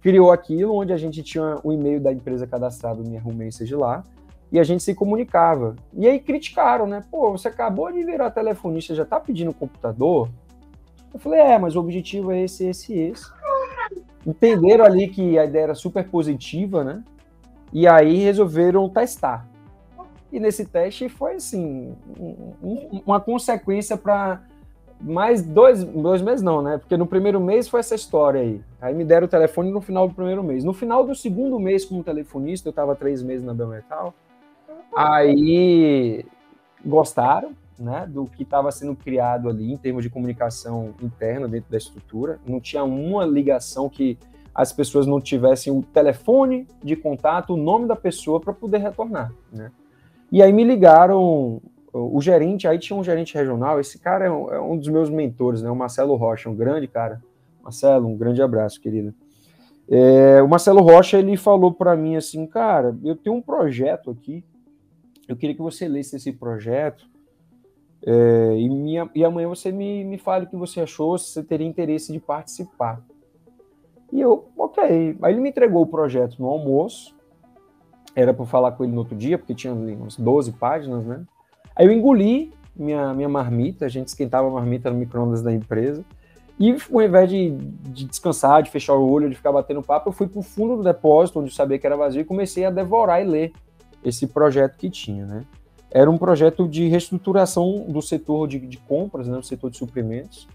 criou 0.00 0.30
aquilo, 0.30 0.74
onde 0.74 0.92
a 0.92 0.96
gente 0.96 1.22
tinha 1.22 1.58
o 1.62 1.72
e-mail 1.72 2.00
da 2.00 2.12
empresa 2.12 2.46
cadastrado 2.46 3.02
no 3.02 3.12
Yahoo 3.12 3.34
Message 3.34 3.74
lá, 3.74 4.04
e 4.50 4.58
a 4.58 4.64
gente 4.64 4.82
se 4.82 4.94
comunicava. 4.94 5.76
E 5.92 6.06
aí 6.06 6.18
criticaram, 6.18 6.86
né? 6.86 7.04
Pô, 7.10 7.32
você 7.32 7.48
acabou 7.48 7.92
de 7.92 8.02
virar 8.02 8.30
telefonista, 8.30 8.94
já 8.94 9.04
tá 9.04 9.20
pedindo 9.20 9.52
computador? 9.52 10.28
Eu 11.12 11.20
falei, 11.20 11.40
é, 11.40 11.58
mas 11.58 11.76
o 11.76 11.80
objetivo 11.80 12.32
é 12.32 12.44
esse, 12.44 12.66
esse, 12.66 12.92
esse 12.92 13.38
entenderam 14.26 14.84
ali 14.84 15.08
que 15.08 15.38
a 15.38 15.44
ideia 15.44 15.64
era 15.64 15.74
super 15.74 16.06
positiva, 16.06 16.84
né? 16.84 17.02
E 17.72 17.86
aí 17.86 18.18
resolveram 18.18 18.88
testar. 18.88 19.46
E 20.30 20.38
nesse 20.38 20.66
teste 20.66 21.08
foi 21.08 21.36
assim, 21.36 21.94
um, 22.62 23.00
uma 23.06 23.18
consequência 23.18 23.96
para 23.96 24.42
mais 25.00 25.42
dois, 25.42 25.82
dois 25.84 26.20
meses 26.20 26.42
não, 26.42 26.60
né? 26.60 26.76
Porque 26.76 26.96
no 26.96 27.06
primeiro 27.06 27.40
mês 27.40 27.68
foi 27.68 27.80
essa 27.80 27.94
história 27.94 28.40
aí. 28.40 28.60
Aí 28.80 28.94
me 28.94 29.04
deram 29.04 29.26
o 29.26 29.30
telefone 29.30 29.70
no 29.70 29.80
final 29.80 30.06
do 30.06 30.14
primeiro 30.14 30.42
mês. 30.42 30.64
No 30.64 30.74
final 30.74 31.06
do 31.06 31.14
segundo 31.14 31.58
mês 31.58 31.84
como 31.84 32.04
telefonista, 32.04 32.68
eu 32.68 32.70
estava 32.70 32.94
três 32.94 33.22
meses 33.22 33.44
na 33.44 33.54
Belmetal. 33.54 34.12
Aí 34.98 36.24
gostaram, 36.84 37.52
né, 37.78 38.04
do 38.08 38.24
que 38.24 38.42
estava 38.42 38.72
sendo 38.72 38.96
criado 38.96 39.48
ali 39.48 39.72
em 39.72 39.76
termos 39.76 40.02
de 40.02 40.10
comunicação 40.10 40.92
interna 41.00 41.46
dentro 41.46 41.70
da 41.70 41.78
estrutura. 41.78 42.40
Não 42.44 42.60
tinha 42.60 42.82
uma 42.82 43.24
ligação 43.24 43.88
que 43.88 44.18
as 44.52 44.72
pessoas 44.72 45.06
não 45.06 45.20
tivessem 45.20 45.72
o 45.72 45.84
telefone 45.84 46.66
de 46.82 46.96
contato, 46.96 47.54
o 47.54 47.56
nome 47.56 47.86
da 47.86 47.94
pessoa 47.94 48.40
para 48.40 48.52
poder 48.52 48.78
retornar, 48.78 49.32
né? 49.52 49.70
E 50.32 50.42
aí 50.42 50.52
me 50.52 50.64
ligaram 50.64 51.62
o 51.92 52.20
gerente, 52.20 52.66
aí 52.66 52.76
tinha 52.76 52.98
um 52.98 53.04
gerente 53.04 53.34
regional, 53.34 53.78
esse 53.78 54.00
cara 54.00 54.24
é 54.24 54.30
um, 54.30 54.52
é 54.52 54.60
um 54.60 54.76
dos 54.76 54.88
meus 54.88 55.08
mentores, 55.08 55.62
né, 55.62 55.70
o 55.70 55.76
Marcelo 55.76 56.16
Rocha, 56.16 56.50
um 56.50 56.56
grande 56.56 56.88
cara. 56.88 57.22
Marcelo, 57.62 58.08
um 58.08 58.16
grande 58.16 58.42
abraço, 58.42 58.80
querido. 58.80 59.14
É, 59.88 60.42
o 60.42 60.48
Marcelo 60.48 60.80
Rocha, 60.80 61.18
ele 61.18 61.36
falou 61.36 61.72
para 61.72 61.96
mim 61.96 62.16
assim, 62.16 62.46
cara, 62.46 62.96
eu 63.04 63.14
tenho 63.14 63.36
um 63.36 63.40
projeto 63.40 64.10
aqui, 64.10 64.44
eu 65.28 65.36
queria 65.36 65.54
que 65.54 65.62
você 65.62 65.86
lesse 65.86 66.16
esse 66.16 66.32
projeto, 66.32 67.06
é, 68.04 68.56
e, 68.56 68.68
minha, 68.68 69.08
e 69.14 69.24
amanhã 69.24 69.48
você 69.48 69.70
me, 69.70 70.04
me 70.04 70.18
fale 70.18 70.46
o 70.46 70.48
que 70.48 70.56
você 70.56 70.80
achou, 70.80 71.18
se 71.18 71.32
você 71.32 71.42
teria 71.42 71.66
interesse 71.66 72.12
de 72.12 72.18
participar. 72.18 73.02
E 74.12 74.20
eu, 74.20 74.48
ok. 74.56 75.18
Aí 75.20 75.32
ele 75.32 75.40
me 75.40 75.50
entregou 75.50 75.82
o 75.82 75.86
projeto 75.86 76.40
no 76.40 76.48
almoço. 76.48 77.14
Era 78.14 78.32
para 78.32 78.46
falar 78.46 78.72
com 78.72 78.84
ele 78.84 78.92
no 78.92 79.00
outro 79.00 79.16
dia, 79.16 79.36
porque 79.36 79.54
tinha 79.54 79.72
umas 79.72 80.16
12 80.16 80.52
páginas, 80.52 81.04
né? 81.04 81.24
Aí 81.76 81.86
eu 81.86 81.92
engoli 81.92 82.52
minha, 82.74 83.12
minha 83.12 83.28
marmita, 83.28 83.84
a 83.84 83.88
gente 83.88 84.08
esquentava 84.08 84.48
a 84.48 84.50
marmita 84.50 84.90
no 84.90 84.96
micro-ondas 84.96 85.42
da 85.42 85.52
empresa. 85.52 86.04
E 86.58 86.74
ao 86.92 87.02
invés 87.02 87.28
de, 87.28 87.50
de, 87.50 88.04
descansar, 88.06 88.62
de 88.62 88.70
fechar 88.70 88.94
o 88.94 89.08
olho, 89.08 89.28
de 89.28 89.36
ficar 89.36 89.52
batendo 89.52 89.82
papo, 89.82 90.08
eu 90.08 90.12
fui 90.12 90.26
para 90.26 90.40
o 90.40 90.42
fundo 90.42 90.76
do 90.76 90.82
depósito, 90.82 91.38
onde 91.38 91.50
eu 91.50 91.54
sabia 91.54 91.78
que 91.78 91.86
era 91.86 91.96
vazio, 91.96 92.22
e 92.22 92.24
comecei 92.24 92.64
a 92.64 92.70
devorar 92.70 93.22
e 93.22 93.24
ler 93.24 93.52
esse 94.04 94.26
projeto 94.26 94.76
que 94.76 94.88
tinha, 94.90 95.26
né? 95.26 95.44
era 95.90 96.10
um 96.10 96.18
projeto 96.18 96.68
de 96.68 96.86
reestruturação 96.88 97.86
do 97.88 98.02
setor 98.02 98.46
de, 98.46 98.58
de 98.58 98.76
compras, 98.76 99.26
né, 99.26 99.36
do 99.36 99.44
setor 99.44 99.70
de 99.70 99.78
suprimentos. 99.78 100.46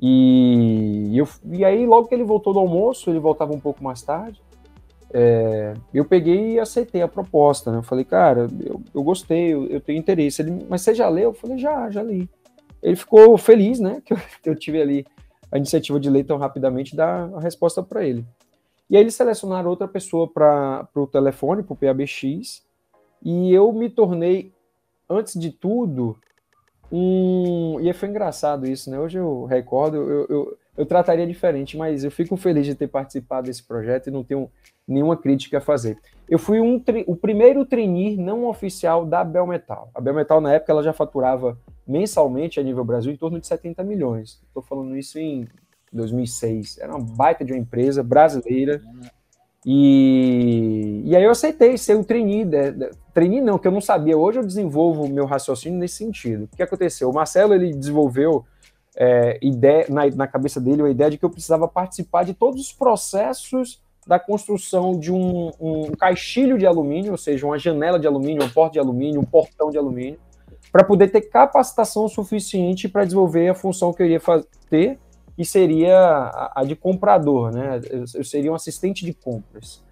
E, 0.00 1.12
eu, 1.14 1.28
e 1.44 1.64
aí, 1.64 1.84
logo 1.86 2.08
que 2.08 2.14
ele 2.14 2.24
voltou 2.24 2.52
do 2.52 2.60
almoço, 2.60 3.10
ele 3.10 3.18
voltava 3.18 3.52
um 3.52 3.60
pouco 3.60 3.82
mais 3.82 4.00
tarde, 4.00 4.40
é, 5.12 5.74
eu 5.92 6.04
peguei 6.04 6.52
e 6.52 6.60
aceitei 6.60 7.02
a 7.02 7.08
proposta. 7.08 7.70
Né? 7.70 7.78
Eu 7.78 7.82
falei, 7.82 8.04
cara, 8.04 8.48
eu, 8.64 8.80
eu 8.94 9.02
gostei, 9.02 9.52
eu, 9.52 9.66
eu 9.66 9.80
tenho 9.80 9.98
interesse. 9.98 10.40
Ele, 10.40 10.64
mas 10.68 10.82
você 10.82 10.94
já 10.94 11.08
leu? 11.08 11.30
Eu 11.30 11.34
falei, 11.34 11.58
já, 11.58 11.90
já 11.90 12.02
li. 12.02 12.30
Ele 12.82 12.96
ficou 12.96 13.36
feliz, 13.36 13.80
né, 13.80 14.00
que 14.06 14.12
eu, 14.12 14.18
eu 14.44 14.54
tive 14.54 14.80
ali 14.80 15.06
a 15.50 15.58
iniciativa 15.58 15.98
de 15.98 16.08
ler 16.08 16.24
tão 16.24 16.38
rapidamente, 16.38 16.94
dar 16.94 17.28
a 17.34 17.40
resposta 17.40 17.82
para 17.82 18.06
ele. 18.06 18.24
E 18.88 18.96
aí 18.96 19.02
eles 19.02 19.14
selecionaram 19.14 19.68
outra 19.68 19.88
pessoa 19.88 20.28
para 20.28 20.88
o 20.94 21.06
telefone, 21.06 21.62
para 21.62 21.74
o 21.74 21.76
PABX, 21.76 22.62
e 23.22 23.52
eu 23.52 23.72
me 23.72 23.90
tornei 23.90 24.52
antes 25.08 25.38
de 25.38 25.50
tudo, 25.50 26.16
um. 26.90 27.78
E 27.80 27.92
foi 27.92 28.08
engraçado 28.08 28.66
isso, 28.66 28.90
né? 28.90 28.98
Hoje 28.98 29.18
eu 29.18 29.44
recordo, 29.44 29.96
eu, 29.96 30.26
eu, 30.28 30.58
eu 30.76 30.86
trataria 30.86 31.26
diferente, 31.26 31.76
mas 31.76 32.04
eu 32.04 32.10
fico 32.10 32.36
feliz 32.36 32.66
de 32.66 32.74
ter 32.74 32.88
participado 32.88 33.46
desse 33.46 33.62
projeto 33.62 34.08
e 34.08 34.10
não 34.10 34.24
tenho 34.24 34.50
nenhuma 34.86 35.16
crítica 35.16 35.58
a 35.58 35.60
fazer. 35.60 35.98
Eu 36.28 36.38
fui 36.38 36.60
um 36.60 36.82
o 37.06 37.16
primeiro 37.16 37.64
trainee 37.64 38.16
não 38.16 38.46
oficial 38.46 39.04
da 39.04 39.22
Belmetal. 39.22 39.90
A 39.94 40.00
Belmetal, 40.00 40.40
na 40.40 40.54
época, 40.54 40.72
ela 40.72 40.82
já 40.82 40.92
faturava 40.92 41.58
mensalmente 41.86 42.58
a 42.58 42.62
nível 42.62 42.84
Brasil 42.84 43.12
em 43.12 43.16
torno 43.16 43.40
de 43.40 43.46
70 43.46 43.82
milhões. 43.84 44.40
Estou 44.46 44.62
falando 44.62 44.96
isso 44.96 45.18
em 45.18 45.48
2006. 45.92 46.78
Era 46.78 46.94
uma 46.94 47.04
baita 47.04 47.44
de 47.44 47.52
uma 47.52 47.58
empresa 47.58 48.02
brasileira. 48.02 48.80
E, 49.66 50.49
e 51.10 51.16
aí 51.16 51.24
eu 51.24 51.32
aceitei 51.32 51.76
ser 51.76 51.96
um 51.96 52.04
trainee. 52.04 52.44
De, 52.44 52.90
trainee 53.12 53.40
não, 53.40 53.58
que 53.58 53.66
eu 53.66 53.72
não 53.72 53.80
sabia. 53.80 54.16
Hoje 54.16 54.38
eu 54.38 54.46
desenvolvo 54.46 55.02
o 55.02 55.08
meu 55.08 55.26
raciocínio 55.26 55.76
nesse 55.76 55.96
sentido. 55.96 56.44
O 56.44 56.56
que 56.56 56.62
aconteceu? 56.62 57.10
O 57.10 57.12
Marcelo 57.12 57.52
ele 57.52 57.74
desenvolveu 57.74 58.44
é, 58.96 59.36
ideia, 59.42 59.86
na, 59.88 60.06
na 60.06 60.28
cabeça 60.28 60.60
dele 60.60 60.82
a 60.82 60.88
ideia 60.88 61.10
de 61.10 61.18
que 61.18 61.24
eu 61.24 61.30
precisava 61.30 61.66
participar 61.66 62.22
de 62.22 62.32
todos 62.32 62.60
os 62.60 62.72
processos 62.72 63.82
da 64.06 64.20
construção 64.20 64.96
de 64.96 65.12
um, 65.12 65.50
um 65.60 65.90
caixilho 65.98 66.56
de 66.56 66.64
alumínio, 66.64 67.10
ou 67.10 67.18
seja, 67.18 67.44
uma 67.44 67.58
janela 67.58 67.98
de 67.98 68.06
alumínio, 68.06 68.44
um 68.44 68.48
porta 68.48 68.74
de 68.74 68.78
alumínio, 68.78 69.20
um 69.20 69.24
portão 69.24 69.68
de 69.68 69.78
alumínio, 69.78 70.20
para 70.70 70.84
poder 70.84 71.08
ter 71.08 71.22
capacitação 71.22 72.06
suficiente 72.06 72.88
para 72.88 73.02
desenvolver 73.02 73.48
a 73.48 73.54
função 73.56 73.92
que 73.92 74.00
eu 74.00 74.06
iria 74.06 74.22
ter, 74.68 74.96
que 75.36 75.44
seria 75.44 75.98
a, 75.98 76.60
a 76.60 76.64
de 76.64 76.76
comprador, 76.76 77.50
né? 77.50 77.80
Eu, 77.90 78.04
eu, 78.14 78.24
seria 78.24 78.52
um 78.52 78.54
assistente 78.54 79.04
de 79.04 79.12
compras. 79.12 79.82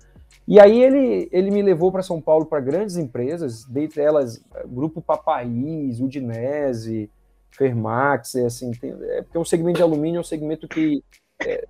E 0.48 0.58
aí 0.58 0.82
ele, 0.82 1.28
ele 1.30 1.50
me 1.50 1.60
levou 1.60 1.92
para 1.92 2.02
São 2.02 2.22
Paulo 2.22 2.46
para 2.46 2.58
grandes 2.58 2.96
empresas, 2.96 3.66
dentre 3.66 4.00
elas 4.00 4.42
Grupo 4.66 5.02
Papaís, 5.02 6.00
Udinese, 6.00 7.10
Fermax, 7.50 8.34
é 8.34 8.46
assim, 8.46 8.70
tem, 8.70 8.92
é 9.10 9.20
porque 9.20 9.36
é 9.36 9.44
segmento 9.44 9.76
de 9.76 9.82
alumínio 9.82 10.16
é 10.16 10.20
um 10.22 10.24
segmento 10.24 10.66
que 10.66 11.04
é, 11.44 11.68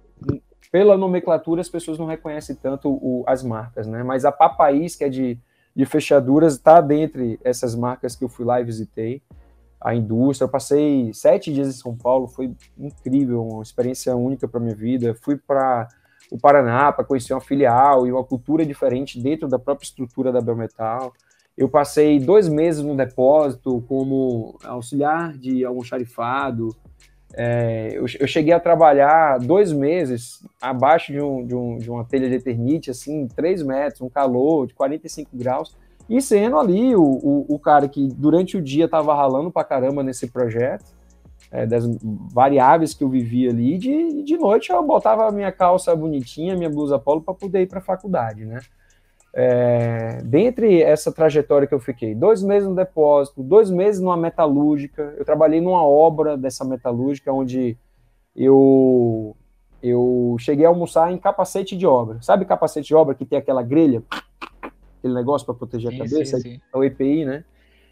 pela 0.70 0.96
nomenclatura 0.96 1.60
as 1.60 1.68
pessoas 1.68 1.98
não 1.98 2.06
reconhecem 2.06 2.54
tanto 2.54 2.88
o, 2.88 3.24
as 3.26 3.42
marcas, 3.42 3.88
né? 3.88 4.04
Mas 4.04 4.24
a 4.24 4.30
Papaís, 4.30 4.94
que 4.94 5.02
é 5.02 5.08
de, 5.08 5.36
de 5.74 5.84
fechaduras, 5.84 6.54
está 6.54 6.80
dentre 6.80 7.40
essas 7.42 7.74
marcas 7.74 8.14
que 8.14 8.22
eu 8.22 8.28
fui 8.28 8.44
lá 8.44 8.60
e 8.60 8.64
visitei. 8.64 9.20
A 9.80 9.92
indústria, 9.92 10.44
eu 10.44 10.50
passei 10.50 11.12
sete 11.12 11.52
dias 11.52 11.66
em 11.66 11.72
São 11.72 11.96
Paulo, 11.96 12.28
foi 12.28 12.54
incrível, 12.78 13.44
uma 13.44 13.62
experiência 13.62 14.14
única 14.14 14.46
para 14.46 14.60
minha 14.60 14.74
vida. 14.74 15.16
Fui 15.20 15.36
para 15.36 15.88
o 16.30 16.38
Paraná 16.38 16.92
para 16.92 17.04
conhecer 17.04 17.32
uma 17.32 17.40
filial 17.40 18.06
e 18.06 18.12
uma 18.12 18.24
cultura 18.24 18.64
diferente 18.64 19.20
dentro 19.20 19.48
da 19.48 19.58
própria 19.58 19.86
estrutura 19.86 20.32
da 20.32 20.40
Belmetal. 20.40 21.12
Eu 21.56 21.68
passei 21.68 22.20
dois 22.20 22.48
meses 22.48 22.84
no 22.84 22.96
depósito 22.96 23.82
como 23.88 24.58
auxiliar 24.64 25.36
de 25.36 25.64
almoxarifado, 25.64 26.76
é, 27.34 27.90
eu, 27.92 28.06
eu, 28.18 28.26
cheguei 28.26 28.52
a 28.52 28.60
trabalhar 28.60 29.38
dois 29.38 29.72
meses 29.72 30.42
abaixo 30.60 31.12
de, 31.12 31.20
um, 31.20 31.44
de, 31.44 31.54
um, 31.54 31.76
de 31.78 31.90
uma 31.90 32.04
telha 32.04 32.28
de 32.28 32.36
eternite, 32.36 32.90
assim, 32.90 33.28
3 33.28 33.62
metros, 33.62 34.00
um 34.00 34.08
calor 34.08 34.66
de 34.66 34.74
45 34.74 35.30
graus, 35.34 35.76
e 36.08 36.22
sendo 36.22 36.58
ali 36.58 36.96
o, 36.96 37.02
o, 37.02 37.46
o 37.48 37.58
cara 37.58 37.86
que 37.86 38.08
durante 38.08 38.56
o 38.56 38.62
dia 38.62 38.86
estava 38.86 39.14
ralando 39.14 39.50
pra 39.50 39.62
caramba 39.62 40.02
nesse 40.02 40.28
projeto, 40.28 40.86
é, 41.50 41.66
das 41.66 41.84
variáveis 42.32 42.94
que 42.94 43.02
eu 43.02 43.08
vivia 43.08 43.50
ali, 43.50 43.78
de, 43.78 44.22
de 44.22 44.36
noite 44.36 44.70
eu 44.70 44.82
botava 44.82 45.26
a 45.26 45.32
minha 45.32 45.50
calça 45.50 45.94
bonitinha, 45.94 46.56
minha 46.56 46.70
blusa 46.70 46.98
polo 46.98 47.22
para 47.22 47.34
poder 47.34 47.62
ir 47.62 47.66
para 47.66 47.78
a 47.78 47.82
faculdade, 47.82 48.44
né? 48.44 48.60
É, 49.34 50.20
dentre 50.24 50.82
essa 50.82 51.12
trajetória 51.12 51.68
que 51.68 51.74
eu 51.74 51.80
fiquei, 51.80 52.14
dois 52.14 52.42
meses 52.42 52.68
no 52.68 52.74
depósito, 52.74 53.42
dois 53.42 53.70
meses 53.70 54.00
numa 54.00 54.16
metalúrgica, 54.16 55.14
eu 55.16 55.24
trabalhei 55.24 55.60
numa 55.60 55.84
obra 55.84 56.36
dessa 56.36 56.64
metalúrgica 56.64 57.32
onde 57.32 57.76
eu 58.34 59.36
eu 59.80 60.36
cheguei 60.40 60.66
a 60.66 60.68
almoçar 60.68 61.12
em 61.12 61.18
capacete 61.18 61.76
de 61.76 61.86
obra. 61.86 62.20
Sabe 62.20 62.44
capacete 62.44 62.88
de 62.88 62.94
obra 62.96 63.14
que 63.14 63.24
tem 63.24 63.38
aquela 63.38 63.62
grelha, 63.62 64.02
aquele 64.98 65.14
negócio 65.14 65.46
para 65.46 65.54
proteger 65.54 65.92
sim, 65.92 65.96
a 65.96 66.04
cabeça, 66.04 66.36
sim, 66.38 66.54
sim. 66.54 66.60
é 66.72 66.76
o 66.76 66.82
EPI, 66.82 67.24
né? 67.24 67.44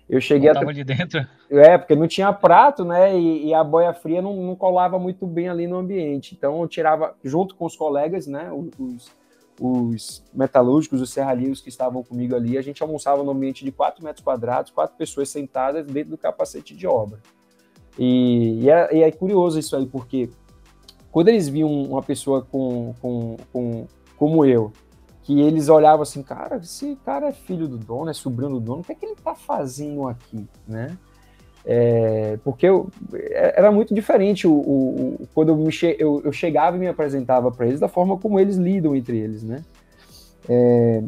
Eu 0.09 0.21
cheguei 0.21 0.53
não 0.53 0.69
a 0.69 0.73
de 0.73 0.85
dentro. 0.85 1.27
É, 1.51 1.77
porque 1.77 1.97
não 1.97 2.07
tinha 2.07 2.33
prato, 2.33 2.85
né? 2.85 3.19
E, 3.19 3.49
e 3.49 3.55
a 3.55 3.65
boia 3.65 3.93
fria 3.93 4.23
não, 4.23 4.37
não, 4.37 4.55
colava 4.55 4.99
muito 4.99 5.27
bem 5.27 5.49
ali 5.49 5.67
no 5.67 5.79
ambiente. 5.79 6.35
Então 6.35 6.61
eu 6.61 6.69
tirava 6.69 7.15
junto 7.25 7.57
com 7.57 7.65
os 7.65 7.77
colegas, 7.77 8.27
né? 8.27 8.51
Os, 8.53 9.11
os 9.61 10.23
metalúrgicos, 10.33 11.01
os 11.01 11.11
serralheiros 11.11 11.61
que 11.61 11.69
estavam 11.69 12.03
comigo 12.03 12.37
ali, 12.37 12.57
a 12.57 12.63
gente 12.63 12.83
almoçava 12.83 13.23
no 13.25 13.31
ambiente 13.31 13.65
de 13.65 13.73
4 13.73 14.05
metros 14.05 14.23
quadrados, 14.23 14.71
quatro 14.71 14.97
pessoas 14.97 15.29
sentadas 15.29 15.87
dentro 15.87 16.11
do 16.11 16.19
capacete 16.19 16.77
de 16.77 16.87
obra. 16.87 17.19
E, 17.99 18.61
e, 18.63 18.71
é, 18.71 18.97
e 18.97 19.03
é 19.03 19.11
curioso 19.11 19.59
isso 19.59 19.75
aí, 19.75 19.87
porque 19.87 20.29
quando 21.11 21.29
eles 21.29 21.49
viam 21.49 21.71
uma 21.71 22.03
pessoa 22.03 22.43
com, 22.43 22.95
com, 23.01 23.37
com, 23.53 23.87
como 24.19 24.45
eu, 24.45 24.73
que 25.27 25.41
eles 25.41 25.69
olhavam 25.69 26.03
assim, 26.03 26.23
cara, 26.23 26.59
esse 26.59 26.97
cara 27.05 27.27
é 27.27 27.33
filho 27.33 27.67
do 27.67 27.77
dono, 27.77 28.09
é 28.09 28.15
sobrinho 28.15 28.53
do 28.53 28.61
dono, 28.61 28.81
o 28.83 28.85
que 28.85 28.93
é 28.93 28.95
que 28.95 29.05
ele 29.05 29.15
está 29.15 29.35
fazendo 29.35 30.07
aqui, 30.07 30.47
né? 30.69 30.97
É, 31.65 32.39
porque 32.45 32.65
eu, 32.65 32.89
é, 33.13 33.59
era 33.59 33.73
muito 33.73 33.93
diferente 33.93 34.47
o, 34.47 34.53
o, 34.53 35.17
o 35.23 35.29
quando 35.35 35.49
eu, 35.49 35.71
che, 35.73 35.97
eu, 35.99 36.23
eu, 36.25 36.33
chegava 36.33 36.77
e 36.77 36.79
me 36.79 36.87
apresentava 36.87 37.51
para 37.51 37.67
eles 37.67 37.81
da 37.81 37.89
forma 37.89 38.17
como 38.17 38.39
eles 38.39 38.57
lidam 38.57 38.95
entre 38.95 39.19
eles, 39.19 39.43
né? 39.43 39.65
É, 40.49 41.03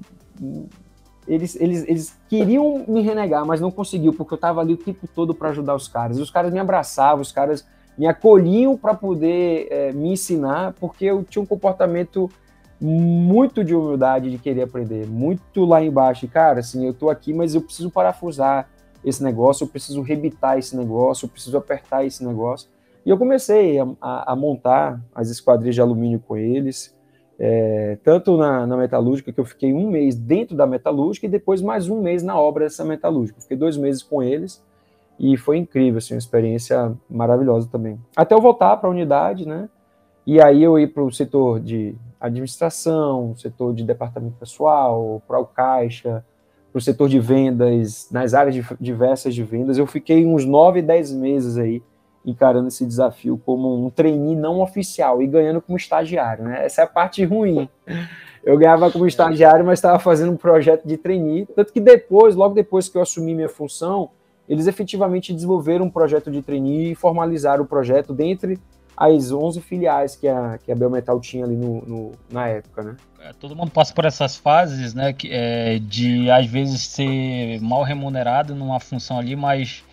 eles, 1.29 1.55
eles, 1.61 1.85
eles 1.87 2.19
queriam 2.29 2.85
me 2.89 3.03
renegar, 3.03 3.47
mas 3.47 3.61
não 3.61 3.71
conseguiu, 3.71 4.13
porque 4.13 4.35
eu 4.35 4.37
estava 4.37 4.61
ali 4.61 4.73
o 4.73 4.79
tempo 4.79 5.07
todo 5.15 5.33
para 5.33 5.51
ajudar 5.51 5.77
os 5.77 5.87
caras. 5.87 6.19
E 6.19 6.21
os 6.21 6.31
caras 6.31 6.53
me 6.53 6.59
abraçavam, 6.59 7.23
os 7.23 7.31
caras 7.31 7.65
me 7.97 8.09
acolhiam 8.09 8.77
para 8.77 8.95
poder 8.95 9.69
é, 9.71 9.93
me 9.93 10.11
ensinar, 10.11 10.75
porque 10.81 11.05
eu 11.05 11.23
tinha 11.23 11.41
um 11.41 11.47
comportamento 11.47 12.29
muito 12.81 13.65
de 13.65 13.75
humildade, 13.75 14.31
de 14.31 14.39
querer 14.39 14.63
aprender, 14.63 15.07
muito 15.07 15.65
lá 15.65 15.83
embaixo. 15.83 16.29
Cara, 16.29 16.61
assim, 16.61 16.87
eu 16.87 16.95
tô 16.95 17.11
aqui, 17.11 17.33
mas 17.33 17.55
eu 17.55 17.61
preciso 17.61 17.91
parafusar 17.91 18.69
esse 19.05 19.23
negócio, 19.23 19.65
eu 19.65 19.69
preciso 19.69 20.03
rebitar 20.03 20.59
esse 20.59 20.77
negócio, 20.77 21.27
eu 21.27 21.31
preciso 21.31 21.57
apertar 21.57 22.05
esse 22.05 22.25
negócio. 22.25 22.69
E 23.05 23.11
eu 23.11 23.19
comecei 23.19 23.79
a, 23.79 23.87
a, 24.01 24.33
a 24.33 24.37
montar 24.37 25.01
as 25.15 25.31
esquadrias 25.31 25.75
de 25.75 25.81
alumínio 25.81 26.21
com 26.21 26.37
eles, 26.37 26.97
é, 27.39 27.97
tanto 28.03 28.37
na, 28.37 28.67
na, 28.67 28.77
metalúrgica, 28.77 29.33
que 29.33 29.39
eu 29.39 29.45
fiquei 29.45 29.73
um 29.73 29.89
mês 29.89 30.17
dentro 30.17 30.57
da 30.57 30.67
metalúrgica 30.67 31.27
e 31.27 31.29
depois 31.29 31.63
mais 31.63 31.89
um 31.89 32.03
mês 32.03 32.23
na 32.23 32.39
obra 32.39 32.65
dessa 32.65 32.85
metalúrgica. 32.85 33.41
Fiquei 33.41 33.57
dois 33.57 33.77
meses 33.77 34.03
com 34.03 34.23
eles 34.23 34.63
e 35.19 35.37
foi 35.37 35.57
incrível, 35.57 35.99
assim, 35.99 36.15
uma 36.15 36.19
experiência 36.19 36.93
maravilhosa 37.09 37.69
também. 37.71 37.99
Até 38.17 38.35
eu 38.35 38.41
voltar 38.41 38.77
para 38.77 38.89
a 38.89 38.93
unidade, 38.93 39.47
né? 39.47 39.69
E 40.29 40.43
aí 40.43 40.63
eu 40.63 40.79
ir 40.79 40.89
para 40.89 41.03
o 41.03 41.11
setor 41.11 41.59
de 41.59 41.95
administração, 42.21 43.35
setor 43.35 43.75
de 43.75 43.83
departamento 43.83 44.37
pessoal, 44.39 45.23
para 45.27 45.39
o 45.39 45.47
caixa, 45.47 46.23
para 46.71 46.79
o 46.79 46.83
setor 46.83 47.09
de 47.09 47.19
vendas, 47.19 48.11
nas 48.13 48.35
áreas 48.35 48.55
de, 48.55 48.63
diversas 48.79 49.35
de 49.35 49.43
vendas. 49.43 49.79
Eu 49.79 49.87
fiquei 49.87 50.27
uns 50.27 50.45
9, 50.45 50.83
10 50.83 51.13
meses 51.13 51.57
aí 51.57 51.83
encarando 52.27 52.69
esse 52.69 52.85
desafio 52.85 53.41
como 53.43 53.87
um 53.87 53.89
trainee 53.89 54.37
não 54.37 54.61
oficial 54.61 55.23
e 55.23 55.27
ganhando 55.27 55.63
como 55.63 55.79
estagiário, 55.79 56.45
né? 56.45 56.63
Essa 56.63 56.83
é 56.83 56.85
a 56.85 56.87
parte 56.87 57.25
ruim. 57.25 57.67
Eu 58.45 58.59
ganhava 58.59 58.91
como 58.91 59.07
estagiário, 59.07 59.65
mas 59.65 59.79
estava 59.79 59.99
fazendo 59.99 60.33
um 60.33 60.37
projeto 60.37 60.87
de 60.87 60.99
trainee, 60.99 61.47
tanto 61.57 61.73
que 61.73 61.81
depois, 61.81 62.37
logo 62.37 62.55
depois 62.55 62.87
que 62.87 62.99
eu 62.99 63.03
assumi 63.03 63.35
minha 63.35 63.49
função, 63.49 64.11
eles 64.47 64.67
efetivamente 64.67 65.33
desenvolveram 65.33 65.87
um 65.87 65.91
projeto 65.91 66.31
de 66.31 66.43
trainee 66.43 66.93
e 66.93 66.95
formalizaram 66.95 67.65
o 67.65 67.67
projeto 67.67 68.13
dentre 68.13 68.61
as 68.99 69.31
11 69.31 69.61
filiais 69.61 70.17
que 70.17 70.27
a, 70.27 70.59
que 70.59 70.73
a 70.73 70.75
Belmetal 70.75 71.21
tinha 71.21 71.45
ali 71.45 71.55
no, 71.55 71.83
no 71.83 72.13
na 72.29 72.49
época, 72.49 72.83
né? 72.83 72.97
É, 73.21 73.33
todo 73.33 73.55
mundo 73.55 73.71
passa 73.71 73.95
por 73.95 74.05
essas 74.05 74.37
fases, 74.37 74.95
né, 74.95 75.13
que, 75.13 75.29
é, 75.31 75.79
de 75.79 76.31
às 76.31 76.47
vezes 76.47 76.83
ser 76.83 77.61
mal 77.61 77.83
remunerado 77.83 78.55
numa 78.55 78.79
função 78.79 79.19
ali, 79.19 79.35
mas 79.35 79.85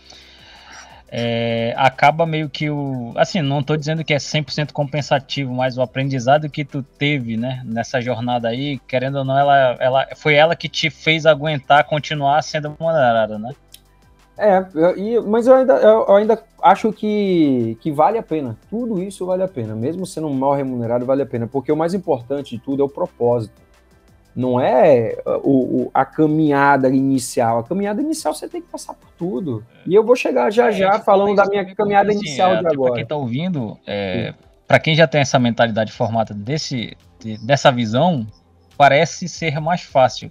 é, 1.08 1.74
acaba 1.78 2.26
meio 2.26 2.50
que 2.50 2.70
o. 2.70 3.14
Assim, 3.16 3.42
não 3.42 3.60
estou 3.60 3.78
dizendo 3.78 4.04
que 4.04 4.14
é 4.14 4.18
100% 4.18 4.72
compensativo, 4.72 5.54
mas 5.54 5.78
o 5.78 5.82
aprendizado 5.82 6.50
que 6.50 6.66
tu 6.66 6.82
teve, 6.82 7.38
né, 7.38 7.62
nessa 7.64 8.02
jornada 8.02 8.50
aí, 8.50 8.80
querendo 8.88 9.20
ou 9.20 9.26
não, 9.26 9.38
ela, 9.38 9.78
ela, 9.80 10.08
foi 10.16 10.34
ela 10.34 10.56
que 10.56 10.68
te 10.68 10.90
fez 10.90 11.26
aguentar 11.26 11.84
continuar 11.86 12.42
sendo 12.42 12.76
remunerada, 12.78 13.38
né? 13.38 13.54
É, 14.38 14.66
eu, 14.98 15.26
mas 15.26 15.48
eu 15.48 15.56
ainda, 15.56 15.74
eu 15.76 16.16
ainda 16.16 16.44
acho 16.62 16.92
que, 16.92 17.78
que 17.80 17.92
vale 17.92 18.18
a 18.18 18.24
pena. 18.24 18.58
Tudo 18.70 19.02
isso 19.02 19.26
vale 19.26 19.44
a 19.44 19.48
pena. 19.48 19.76
Mesmo 19.76 20.06
sendo 20.06 20.30
mal 20.30 20.54
remunerado, 20.54 21.06
vale 21.06 21.22
a 21.22 21.26
pena. 21.26 21.48
Porque 21.48 21.72
o 21.72 21.78
mais 21.78 21.94
importante 21.94 22.56
de 22.56 22.62
tudo 22.62 22.82
é 22.82 22.86
o 22.86 22.90
propósito. 22.90 23.66
Não 24.36 24.60
é 24.60 25.18
o, 25.44 25.84
o, 25.84 25.92
a 25.94 26.04
caminhada 26.04 26.90
inicial. 26.90 27.60
A 27.60 27.64
caminhada 27.64 28.02
inicial 28.02 28.34
você 28.34 28.50
tem 28.50 28.62
que 28.62 28.68
passar 28.68 28.94
por 28.94 29.10
tudo. 29.18 29.66
E 29.86 29.96
eu 29.96 30.04
vou 30.04 30.16
chegar 30.16 30.52
já 30.52 30.68
é, 30.68 30.72
já 30.74 31.00
falando 31.00 31.36
da 31.36 31.46
minha 31.46 31.74
caminhada 31.74 32.10
assim, 32.10 32.20
inicial 32.20 32.56
é, 32.56 32.60
de 32.60 32.68
agora. 32.68 32.92
Para 32.92 32.94
quem 32.96 33.04
está 33.04 33.16
ouvindo, 33.16 33.80
é, 33.88 34.34
para 34.68 34.80
quem 34.80 34.94
já 34.94 35.08
tem 35.08 35.22
essa 35.22 35.40
mentalidade 35.40 35.94
formada 35.94 36.34
desse, 36.34 36.98
dessa 37.44 37.72
visão, 37.72 38.28
parece 38.78 39.30
ser 39.30 39.62
mais 39.62 39.82
fácil. 39.82 40.30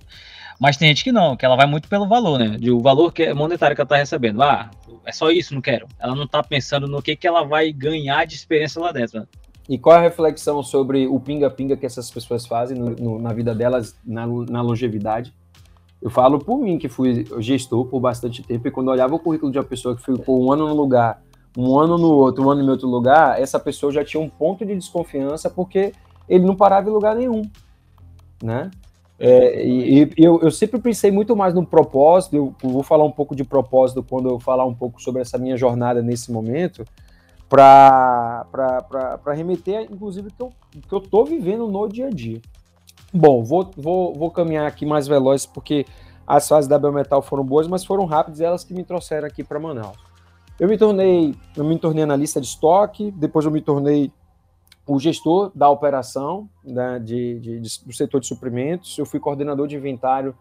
Mas 0.60 0.76
tem 0.76 0.88
gente 0.88 1.04
que 1.04 1.12
não, 1.12 1.36
que 1.36 1.44
ela 1.44 1.56
vai 1.56 1.66
muito 1.66 1.88
pelo 1.88 2.06
valor, 2.06 2.38
né? 2.38 2.56
De 2.58 2.70
o 2.70 2.80
valor 2.80 3.12
que 3.12 3.24
é 3.24 3.34
monetário 3.34 3.74
que 3.74 3.82
ela 3.82 3.88
tá 3.88 3.96
recebendo. 3.96 4.42
Ah, 4.42 4.70
é 5.04 5.12
só 5.12 5.30
isso, 5.30 5.54
não 5.54 5.60
quero. 5.60 5.86
Ela 5.98 6.14
não 6.14 6.26
tá 6.26 6.42
pensando 6.42 6.86
no 6.86 7.02
que, 7.02 7.16
que 7.16 7.26
ela 7.26 7.44
vai 7.44 7.72
ganhar 7.72 8.24
de 8.26 8.34
experiência 8.34 8.80
lá 8.80 8.92
dentro. 8.92 9.20
Né? 9.20 9.26
E 9.68 9.78
qual 9.78 9.96
é 9.96 9.98
a 9.98 10.02
reflexão 10.02 10.62
sobre 10.62 11.06
o 11.06 11.18
pinga-pinga 11.18 11.76
que 11.76 11.86
essas 11.86 12.10
pessoas 12.10 12.46
fazem 12.46 12.78
no, 12.78 12.90
no, 12.90 13.18
na 13.18 13.32
vida 13.32 13.54
delas, 13.54 13.96
na, 14.04 14.26
na 14.26 14.62
longevidade? 14.62 15.32
Eu 16.00 16.10
falo 16.10 16.38
por 16.38 16.58
mim, 16.58 16.78
que 16.78 16.88
fui 16.88 17.24
gestor 17.38 17.86
por 17.86 17.98
bastante 17.98 18.42
tempo, 18.42 18.68
e 18.68 18.70
quando 18.70 18.88
eu 18.88 18.92
olhava 18.92 19.14
o 19.14 19.18
currículo 19.18 19.50
de 19.50 19.58
uma 19.58 19.64
pessoa 19.64 19.96
que 19.96 20.02
ficou 20.02 20.44
um 20.44 20.52
ano 20.52 20.68
no 20.68 20.74
lugar, 20.74 21.22
um 21.56 21.78
ano 21.78 21.96
no 21.96 22.10
outro, 22.10 22.44
um 22.44 22.50
ano 22.50 22.62
em 22.62 22.68
outro 22.68 22.86
lugar, 22.86 23.40
essa 23.40 23.58
pessoa 23.58 23.90
já 23.90 24.04
tinha 24.04 24.22
um 24.22 24.28
ponto 24.28 24.66
de 24.66 24.74
desconfiança 24.74 25.48
porque 25.48 25.92
ele 26.28 26.44
não 26.44 26.54
parava 26.54 26.90
em 26.90 26.92
lugar 26.92 27.16
nenhum, 27.16 27.42
né? 28.42 28.70
É, 29.18 29.64
e, 29.64 30.02
e 30.02 30.10
eu, 30.16 30.40
eu, 30.40 30.50
sempre 30.50 30.80
pensei 30.80 31.10
muito 31.10 31.36
mais 31.36 31.54
no 31.54 31.64
propósito, 31.64 32.34
eu 32.34 32.54
vou 32.62 32.82
falar 32.82 33.04
um 33.04 33.12
pouco 33.12 33.34
de 33.34 33.44
propósito 33.44 34.02
quando 34.02 34.28
eu 34.28 34.40
falar 34.40 34.64
um 34.64 34.74
pouco 34.74 35.00
sobre 35.00 35.22
essa 35.22 35.38
minha 35.38 35.56
jornada 35.56 36.02
nesse 36.02 36.32
momento, 36.32 36.84
para 37.48 38.44
remeter, 39.32 39.86
inclusive, 39.90 40.30
que 40.30 40.42
eu, 40.42 40.52
que 40.88 40.92
eu 40.92 41.00
tô 41.00 41.24
vivendo 41.24 41.68
no 41.68 41.88
dia 41.88 42.08
a 42.08 42.10
dia. 42.10 42.40
Bom, 43.12 43.44
vou, 43.44 43.70
vou, 43.76 44.12
vou 44.14 44.30
caminhar 44.30 44.66
aqui 44.66 44.84
mais 44.84 45.06
veloz, 45.06 45.46
porque 45.46 45.86
as 46.26 46.48
fases 46.48 46.68
da 46.68 46.78
Biometal 46.78 47.22
foram 47.22 47.44
boas, 47.44 47.68
mas 47.68 47.84
foram 47.84 48.06
rápidas, 48.06 48.40
elas 48.40 48.64
que 48.64 48.74
me 48.74 48.82
trouxeram 48.82 49.28
aqui 49.28 49.44
para 49.44 49.60
Manaus. 49.60 49.96
Eu 50.58 50.68
me 50.68 50.76
tornei, 50.76 51.34
eu 51.56 51.64
me 51.64 51.78
tornei 51.78 52.02
analista 52.02 52.40
de 52.40 52.46
estoque, 52.46 53.12
depois 53.12 53.44
eu 53.44 53.52
me 53.52 53.60
tornei 53.60 54.10
o 54.86 54.98
gestor 54.98 55.50
da 55.54 55.68
operação 55.68 56.48
né, 56.62 56.98
de, 56.98 57.40
de, 57.40 57.60
de, 57.60 57.84
do 57.84 57.92
setor 57.92 58.20
de 58.20 58.26
suprimentos. 58.26 58.98
Eu 58.98 59.06
fui 59.06 59.18
coordenador 59.18 59.66
de 59.66 59.76
inventário 59.76 60.34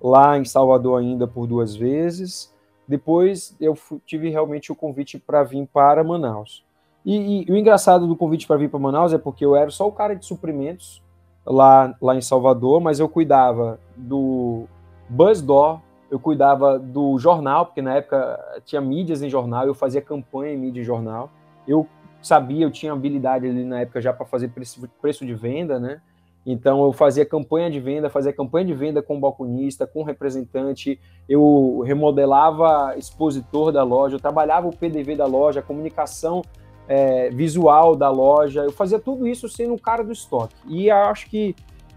lá 0.00 0.38
em 0.38 0.44
Salvador 0.44 1.00
ainda 1.00 1.26
por 1.26 1.46
duas 1.46 1.74
vezes. 1.74 2.54
Depois 2.86 3.56
eu 3.60 3.74
fui, 3.74 4.00
tive 4.06 4.30
realmente 4.30 4.70
o 4.72 4.76
convite 4.76 5.18
para 5.18 5.42
vir 5.42 5.66
para 5.72 6.02
Manaus. 6.04 6.64
E, 7.04 7.44
e, 7.48 7.52
o 7.52 7.56
engraçado 7.56 8.06
do 8.06 8.16
convite 8.16 8.46
para 8.46 8.56
vir 8.56 8.70
para 8.70 8.78
Manaus 8.78 9.12
é 9.12 9.18
porque 9.18 9.44
eu 9.44 9.56
era 9.56 9.70
só 9.70 9.86
o 9.86 9.92
cara 9.92 10.14
de 10.14 10.24
suprimentos 10.24 11.02
lá, 11.44 11.94
lá 12.00 12.16
em 12.16 12.20
Salvador, 12.20 12.80
mas 12.80 13.00
eu 13.00 13.08
cuidava 13.08 13.80
do 13.96 14.64
Buzzdoor, 15.08 15.80
eu 16.10 16.18
cuidava 16.18 16.78
do 16.78 17.18
jornal, 17.18 17.66
porque 17.66 17.82
na 17.82 17.94
época 17.96 18.60
tinha 18.64 18.80
mídias 18.80 19.22
em 19.22 19.28
jornal, 19.28 19.66
eu 19.66 19.74
fazia 19.74 20.00
campanha 20.00 20.54
em 20.54 20.58
mídia 20.58 20.80
em 20.80 20.84
jornal. 20.84 21.30
Eu 21.66 21.86
sabia, 22.22 22.64
eu 22.64 22.70
tinha 22.70 22.92
habilidade 22.92 23.46
ali 23.46 23.64
na 23.64 23.80
época 23.80 24.00
já 24.00 24.12
para 24.12 24.26
fazer 24.26 24.48
preço, 24.48 24.88
preço 25.00 25.24
de 25.24 25.34
venda, 25.34 25.78
né? 25.78 26.00
Então 26.44 26.82
eu 26.82 26.92
fazia 26.92 27.26
campanha 27.26 27.70
de 27.70 27.78
venda, 27.78 28.08
fazia 28.08 28.32
campanha 28.32 28.66
de 28.66 28.74
venda 28.74 29.02
com 29.02 29.20
balconista, 29.20 29.86
com 29.86 30.02
representante, 30.02 30.98
eu 31.28 31.82
remodelava 31.84 32.96
expositor 32.96 33.70
da 33.70 33.82
loja, 33.82 34.16
eu 34.16 34.20
trabalhava 34.20 34.66
o 34.66 34.74
PDV 34.74 35.14
da 35.14 35.26
loja, 35.26 35.60
a 35.60 35.62
comunicação 35.62 36.42
é, 36.88 37.28
visual 37.28 37.94
da 37.94 38.08
loja, 38.08 38.62
eu 38.62 38.72
fazia 38.72 38.98
tudo 38.98 39.28
isso 39.28 39.46
sendo 39.48 39.74
um 39.74 39.78
cara 39.78 40.02
do 40.02 40.10
estoque. 40.10 40.54
E 40.66 40.90
acho 40.90 41.28
que 41.28 41.54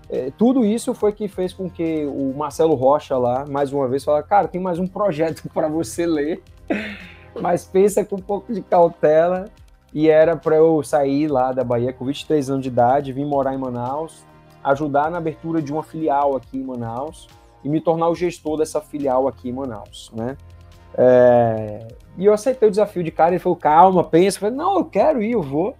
é, 0.10 0.30
tudo 0.38 0.66
isso 0.66 0.94
foi 0.94 1.14
que 1.14 1.30
fez 1.30 1.54
com 1.54 1.70
que 1.70 2.06
o 2.06 2.34
Marcelo 2.36 2.76
Rocha 2.76 3.18
lá, 3.18 3.46
mais 3.48 3.72
uma 3.72 3.88
vez, 3.88 4.04
falasse, 4.04 4.28
cara, 4.28 4.50
tem 4.50 4.60
mais 4.60 4.78
um 4.78 4.86
projeto 4.86 5.48
para 5.54 5.70
você 5.70 6.06
ler, 6.06 6.44
mas 7.42 7.64
pensa 7.64 8.04
com 8.04 8.18
um 8.18 8.22
pouco 8.22 8.52
de 8.52 8.62
cautela 8.62 9.46
e 9.94 10.10
era 10.10 10.36
para 10.36 10.56
eu 10.56 10.82
sair 10.84 11.28
lá 11.28 11.52
da 11.52 11.64
Bahia 11.64 11.92
com 11.92 12.06
23 12.06 12.50
anos 12.50 12.64
de 12.64 12.70
idade, 12.70 13.12
vir 13.12 13.26
morar 13.26 13.54
em 13.54 13.58
Manaus, 13.58 14.26
ajudar 14.64 15.12
na 15.12 15.18
abertura 15.18 15.62
de 15.62 15.72
uma 15.72 15.84
filial 15.84 16.36
aqui 16.36 16.58
em 16.58 16.64
Manaus 16.64 17.28
e 17.64 17.70
me 17.70 17.82
tornar 17.82 18.10
o 18.10 18.16
gestor 18.16 18.58
dessa 18.58 18.80
filial 18.80 19.28
aqui 19.28 19.50
em 19.50 19.54
Manaus, 19.54 20.12
né? 20.14 20.38
É... 20.98 21.88
E 22.18 22.26
eu 22.26 22.34
aceitei 22.34 22.68
o 22.68 22.72
desafio 22.72 23.04
de 23.04 23.12
cara, 23.12 23.32
ele 23.32 23.40
falou, 23.40 23.56
calma, 23.56 24.04
pensa. 24.04 24.38
Eu 24.38 24.42
falei, 24.42 24.56
não, 24.56 24.78
eu 24.78 24.86
quero 24.86 25.22
ir, 25.22 25.32
eu 25.32 25.42
vou. 25.42 25.76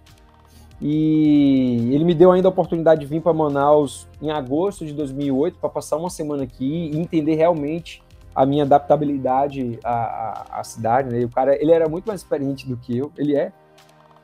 E 0.80 1.94
ele 1.94 2.04
me 2.04 2.14
deu 2.14 2.32
ainda 2.32 2.48
a 2.48 2.50
oportunidade 2.50 3.02
de 3.02 3.06
vir 3.06 3.20
para 3.20 3.32
Manaus 3.32 4.08
em 4.20 4.30
agosto 4.30 4.84
de 4.84 4.92
2008 4.92 5.58
para 5.58 5.68
passar 5.68 5.96
uma 5.96 6.10
semana 6.10 6.42
aqui 6.42 6.90
e 6.92 6.98
entender 6.98 7.34
realmente 7.34 8.02
a 8.34 8.44
minha 8.46 8.64
adaptabilidade 8.64 9.78
à, 9.84 9.92
à, 9.92 10.60
à 10.60 10.64
cidade. 10.64 11.10
Né? 11.10 11.20
E 11.20 11.24
o 11.24 11.28
cara, 11.28 11.54
ele 11.60 11.70
era 11.70 11.88
muito 11.88 12.06
mais 12.06 12.20
experiente 12.20 12.66
do 12.66 12.76
que 12.76 12.96
eu, 12.96 13.12
ele 13.16 13.36
é, 13.36 13.52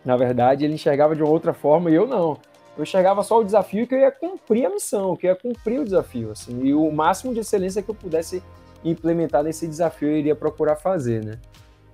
na 0.04 0.16
verdade, 0.16 0.64
ele 0.64 0.74
enxergava 0.74 1.14
de 1.14 1.22
uma 1.22 1.30
outra 1.30 1.52
forma 1.52 1.90
e 1.90 1.94
eu 1.94 2.06
não. 2.06 2.38
Eu 2.76 2.82
enxergava 2.82 3.22
só 3.22 3.40
o 3.40 3.44
desafio 3.44 3.86
que 3.86 3.94
eu 3.94 3.98
ia 3.98 4.10
cumprir 4.10 4.66
a 4.66 4.70
missão, 4.70 5.16
que 5.16 5.26
eu 5.26 5.30
ia 5.30 5.36
cumprir 5.36 5.80
o 5.80 5.84
desafio, 5.84 6.30
assim, 6.30 6.60
e 6.62 6.72
o 6.72 6.90
máximo 6.92 7.34
de 7.34 7.40
excelência 7.40 7.82
que 7.82 7.90
eu 7.90 7.94
pudesse 7.94 8.42
implementar 8.84 9.42
nesse 9.42 9.66
desafio 9.66 10.08
eu 10.08 10.16
iria 10.16 10.36
procurar 10.36 10.76
fazer, 10.76 11.24
né? 11.24 11.38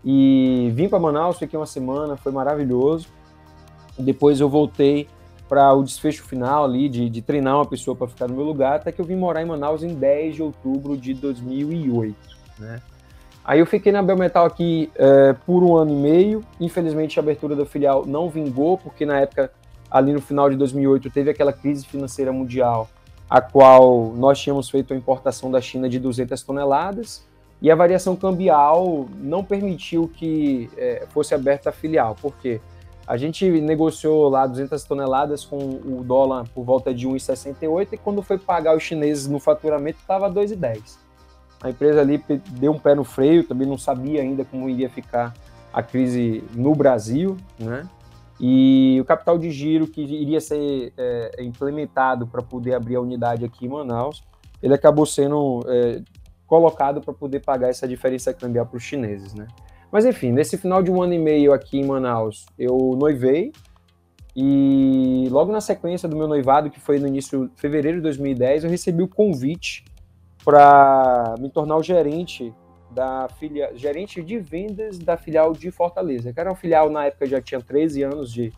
E 0.04 0.70
vim 0.74 0.88
para 0.88 0.98
Manaus, 0.98 1.38
fiquei 1.38 1.58
uma 1.58 1.64
semana, 1.64 2.16
foi 2.16 2.30
maravilhoso. 2.30 3.08
Depois 3.98 4.38
eu 4.38 4.48
voltei 4.50 5.08
para 5.48 5.72
o 5.72 5.82
desfecho 5.82 6.24
final 6.24 6.64
ali, 6.64 6.88
de, 6.88 7.08
de 7.08 7.22
treinar 7.22 7.56
uma 7.56 7.66
pessoa 7.66 7.96
para 7.96 8.08
ficar 8.08 8.28
no 8.28 8.34
meu 8.34 8.44
lugar, 8.44 8.76
até 8.76 8.92
que 8.92 9.00
eu 9.00 9.04
vim 9.04 9.16
morar 9.16 9.42
em 9.42 9.46
Manaus 9.46 9.82
em 9.82 9.94
10 9.94 10.36
de 10.36 10.42
outubro 10.42 10.96
de 10.96 11.14
2008, 11.14 12.14
né? 12.58 12.82
Aí 13.44 13.58
eu 13.58 13.66
fiquei 13.66 13.92
na 13.92 14.02
Belmetal 14.02 14.46
aqui 14.46 14.90
é, 14.94 15.34
por 15.44 15.62
um 15.62 15.76
ano 15.76 15.92
e 15.92 15.96
meio. 15.96 16.42
Infelizmente 16.58 17.18
a 17.18 17.22
abertura 17.22 17.54
da 17.54 17.66
filial 17.66 18.06
não 18.06 18.30
vingou, 18.30 18.78
porque 18.78 19.04
na 19.04 19.20
época, 19.20 19.52
ali 19.90 20.14
no 20.14 20.20
final 20.20 20.48
de 20.48 20.56
2008, 20.56 21.10
teve 21.10 21.30
aquela 21.30 21.52
crise 21.52 21.84
financeira 21.84 22.32
mundial, 22.32 22.88
a 23.28 23.42
qual 23.42 24.14
nós 24.16 24.40
tínhamos 24.40 24.70
feito 24.70 24.94
a 24.94 24.96
importação 24.96 25.50
da 25.50 25.60
China 25.60 25.90
de 25.90 25.98
200 25.98 26.42
toneladas, 26.42 27.22
e 27.60 27.70
a 27.70 27.74
variação 27.74 28.16
cambial 28.16 29.06
não 29.16 29.44
permitiu 29.44 30.08
que 30.08 30.70
é, 30.76 31.06
fosse 31.10 31.34
aberta 31.34 31.68
a 31.68 31.72
filial. 31.72 32.16
Por 32.20 32.34
quê? 32.36 32.60
A 33.06 33.18
gente 33.18 33.46
negociou 33.60 34.30
lá 34.30 34.46
200 34.46 34.82
toneladas 34.84 35.44
com 35.44 35.58
o 35.58 36.02
dólar 36.02 36.46
por 36.54 36.64
volta 36.64 36.94
de 36.94 37.06
1,68 37.06 37.88
e 37.92 37.96
quando 37.98 38.22
foi 38.22 38.38
pagar 38.38 38.74
os 38.74 38.82
chineses 38.82 39.26
no 39.26 39.38
faturamento 39.38 39.98
estava 39.98 40.30
2,10. 40.30 41.03
A 41.64 41.70
empresa 41.70 42.02
ali 42.02 42.22
deu 42.50 42.72
um 42.72 42.78
pé 42.78 42.94
no 42.94 43.04
freio, 43.04 43.42
também 43.42 43.66
não 43.66 43.78
sabia 43.78 44.20
ainda 44.20 44.44
como 44.44 44.68
iria 44.68 44.90
ficar 44.90 45.32
a 45.72 45.82
crise 45.82 46.44
no 46.54 46.74
Brasil, 46.74 47.38
né? 47.58 47.88
E 48.38 48.98
o 49.00 49.04
capital 49.06 49.38
de 49.38 49.50
giro 49.50 49.86
que 49.86 50.02
iria 50.02 50.42
ser 50.42 50.92
é, 50.94 51.42
implementado 51.42 52.26
para 52.26 52.42
poder 52.42 52.74
abrir 52.74 52.96
a 52.96 53.00
unidade 53.00 53.46
aqui 53.46 53.64
em 53.64 53.70
Manaus, 53.70 54.22
ele 54.62 54.74
acabou 54.74 55.06
sendo 55.06 55.64
é, 55.66 56.02
colocado 56.46 57.00
para 57.00 57.14
poder 57.14 57.40
pagar 57.40 57.70
essa 57.70 57.88
diferença 57.88 58.34
cambial 58.34 58.66
para 58.66 58.76
os 58.76 58.82
chineses, 58.82 59.32
né? 59.32 59.46
Mas 59.90 60.04
enfim, 60.04 60.32
nesse 60.32 60.58
final 60.58 60.82
de 60.82 60.90
um 60.90 61.02
ano 61.02 61.14
e 61.14 61.18
meio 61.18 61.54
aqui 61.54 61.78
em 61.78 61.86
Manaus, 61.86 62.44
eu 62.58 62.76
noivei 62.98 63.52
e 64.36 65.28
logo 65.30 65.50
na 65.50 65.62
sequência 65.62 66.06
do 66.06 66.14
meu 66.14 66.28
noivado, 66.28 66.68
que 66.68 66.78
foi 66.78 66.98
no 66.98 67.08
início 67.08 67.48
de 67.48 67.58
fevereiro 67.58 67.96
de 67.96 68.02
2010, 68.02 68.64
eu 68.64 68.70
recebi 68.70 69.02
o 69.02 69.08
convite 69.08 69.82
para 70.44 71.34
me 71.38 71.48
tornar 71.48 71.76
o 71.76 71.82
gerente 71.82 72.52
da 72.90 73.28
filial, 73.38 73.70
gerente 73.74 74.22
de 74.22 74.38
vendas 74.38 74.98
da 74.98 75.16
filial 75.16 75.52
de 75.52 75.70
Fortaleza, 75.70 76.32
que 76.32 76.38
era 76.38 76.50
uma 76.50 76.56
filial 76.56 76.90
na 76.90 77.06
época 77.06 77.26
já 77.26 77.40
tinha 77.40 77.60
13 77.60 78.02
anos 78.02 78.32
de, 78.32 78.52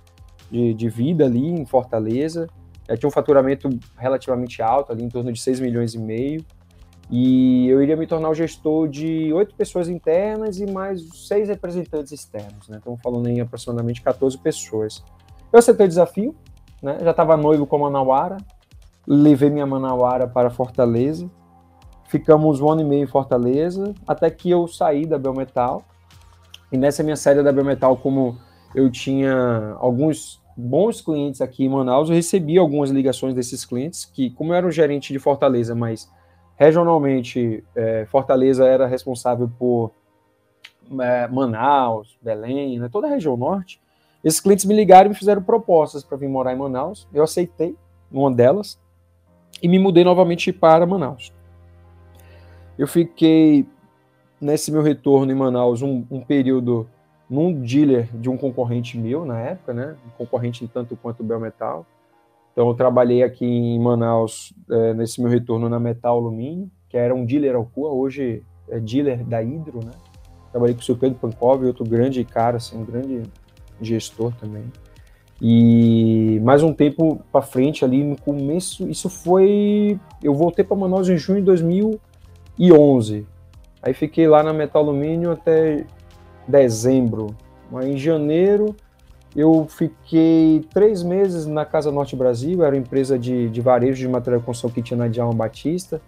de, 0.51 0.75
de, 0.75 0.88
vida 0.88 1.25
ali 1.25 1.49
em 1.49 1.64
Fortaleza, 1.64 2.46
já 2.88 2.96
tinha 2.96 3.09
um 3.09 3.12
faturamento 3.12 3.68
relativamente 3.96 4.61
alto, 4.61 4.92
ali 4.92 5.05
em 5.05 5.09
torno 5.09 5.33
de 5.33 5.40
6 5.40 5.61
milhões 5.61 5.94
e 5.94 5.99
meio, 5.99 6.44
e 7.11 7.68
eu 7.68 7.81
iria 7.83 7.96
me 7.96 8.07
tornar 8.07 8.31
o 8.31 8.35
gestor 8.35 8.88
de 8.88 9.33
oito 9.33 9.55
pessoas 9.55 9.88
internas 9.88 10.59
e 10.59 10.66
mais 10.66 11.03
seis 11.29 11.49
representantes 11.49 12.11
externos, 12.11 12.68
né? 12.68 12.79
Estamos 12.79 13.01
falando 13.01 13.29
em 13.29 13.40
aproximadamente 13.40 14.03
14 14.03 14.37
pessoas. 14.38 15.05
Eu 15.53 15.59
aceitei 15.61 15.87
o 15.87 15.88
desafio, 15.88 16.35
né? 16.83 16.99
Já 17.01 17.12
estava 17.12 17.37
noivo 17.37 17.64
com 17.64 17.77
a 17.77 17.79
Manauara, 17.79 18.38
levei 19.07 19.51
minha 19.51 19.64
Manauara 19.64 20.27
para 20.27 20.51
Fortaleza, 20.51 21.31
Ficamos 22.09 22.61
um 22.61 22.71
ano 22.71 22.83
e 22.83 22.85
meio 22.85 23.05
em 23.05 23.07
Fortaleza, 23.07 23.95
até 24.07 24.31
que 24.31 24.51
eu 24.51 24.66
saí 24.66 25.07
da 25.07 25.19
Belmetal. 25.19 25.85
E 26.71 26.77
nessa 26.77 27.03
minha 27.03 27.16
saída 27.16 27.42
da 27.42 27.53
Belmetal, 27.53 27.97
como 27.97 28.38
eu 28.75 28.90
tinha 28.90 29.77
alguns 29.79 30.42
bons 30.57 31.01
clientes 31.01 31.40
aqui 31.40 31.64
em 31.64 31.69
Manaus, 31.69 32.09
eu 32.09 32.14
recebi 32.14 32.57
algumas 32.59 32.90
ligações 32.90 33.35
desses 33.35 33.64
clientes, 33.64 34.05
que 34.05 34.31
como 34.31 34.53
eu 34.53 34.57
era 34.57 34.66
um 34.66 34.71
gerente 34.71 35.12
de 35.12 35.19
Fortaleza, 35.19 35.75
mas 35.75 36.11
regionalmente 36.57 37.62
é, 37.75 38.07
Fortaleza 38.07 38.64
era 38.66 38.87
responsável 38.87 39.51
por 39.59 39.92
é, 41.01 41.29
Manaus, 41.29 42.16
Belém, 42.23 42.79
né, 42.79 42.88
toda 42.90 43.07
a 43.07 43.11
região 43.11 43.37
norte, 43.37 43.81
esses 44.27 44.40
clientes 44.40 44.64
me 44.64 44.75
ligaram 44.75 45.07
e 45.07 45.09
me 45.11 45.14
fizeram 45.14 45.42
propostas 45.42 46.03
para 46.03 46.16
vir 46.16 46.29
morar 46.29 46.53
em 46.53 46.57
Manaus. 46.57 47.07
Eu 47.14 47.23
aceitei 47.23 47.77
uma 48.11 48.29
delas 48.29 48.77
e 49.62 49.69
me 49.69 49.79
mudei 49.79 50.03
novamente 50.03 50.53
para 50.53 50.85
Manaus. 50.85 51.33
Eu 52.79 52.87
fiquei 52.87 53.67
nesse 54.41 54.71
meu 54.71 54.83
retorno 54.83 55.33
em 55.33 55.35
Manaus 55.35 55.83
um, 55.83 56.05
um, 56.11 56.21
período 56.21 56.87
num 57.29 57.53
dealer 57.53 58.09
de 58.15 58.29
um 58.29 58.37
concorrente 58.37 58.99
meu 58.99 59.25
na 59.25 59.41
época, 59.41 59.73
né? 59.73 59.97
Um 60.07 60.11
concorrente 60.11 60.69
tanto 60.69 60.97
quanto 60.97 61.21
o 61.21 61.25
Belmetal. 61.25 61.87
Então 62.53 62.69
eu 62.69 62.75
trabalhei 62.75 63.23
aqui 63.23 63.45
em 63.45 63.79
Manaus 63.79 64.55
é, 64.71 64.95
nesse 64.95 65.21
meu 65.21 65.31
retorno 65.31 65.69
na 65.69 65.81
Metal 65.81 66.17
Alumínio, 66.17 66.71
que 66.89 66.97
era 66.97 67.15
um 67.15 67.25
dealer 67.25 67.55
Alcoa, 67.55 67.91
hoje 67.91 68.43
é 68.69 68.79
dealer 68.79 69.25
da 69.25 69.43
Hidro, 69.43 69.81
né? 69.85 69.93
Trabalhei 70.51 70.75
com 70.75 70.81
o 70.81 70.85
seu 70.85 70.97
Pedro 70.97 71.19
Pankov, 71.19 71.65
outro 71.67 71.85
grande 71.85 72.25
cara, 72.25 72.57
assim, 72.57 72.79
um 72.79 72.85
grande 72.85 73.23
gestor 73.81 74.33
também. 74.37 74.65
E 75.41 76.41
mais 76.43 76.62
um 76.62 76.73
tempo 76.73 77.21
para 77.31 77.43
frente 77.43 77.85
ali 77.85 78.03
no 78.03 78.19
começo, 78.19 78.89
isso 78.89 79.11
foi, 79.11 80.01
eu 80.23 80.35
voltei 80.35 80.65
para 80.65 80.77
Manaus 80.77 81.11
em 81.11 81.19
junho 81.19 81.41
de 81.41 81.47
2000 81.47 82.01
2011. 82.59 83.27
Aí 83.83 83.95
fiquei 83.95 84.27
lá 84.27 84.42
na 84.42 84.53
Metal 84.53 84.83
Alumínio 84.83 85.31
até 85.31 85.85
dezembro. 86.49 87.35
Aí 87.75 87.92
em 87.92 87.99
janeiro 87.99 88.75
eu 89.35 89.66
fiquei 89.69 90.64
três 90.73 91.03
meses 91.03 91.47
na 91.47 91.64
Casa 91.64 91.92
Norte 91.92 92.16
Brasil, 92.16 92.64
era 92.64 92.75
uma 92.75 92.81
empresa 92.81 93.19
de, 93.19 93.51
de 93.51 93.61
varejo 93.61 93.99
de 93.99 94.09
material 94.09 94.40
de 94.40 94.47
construção 94.47 94.71
que 94.71 94.81
tinha 94.81 94.97
na 94.97 95.09
Djalma 95.09 95.35
Batista. 95.35 96.01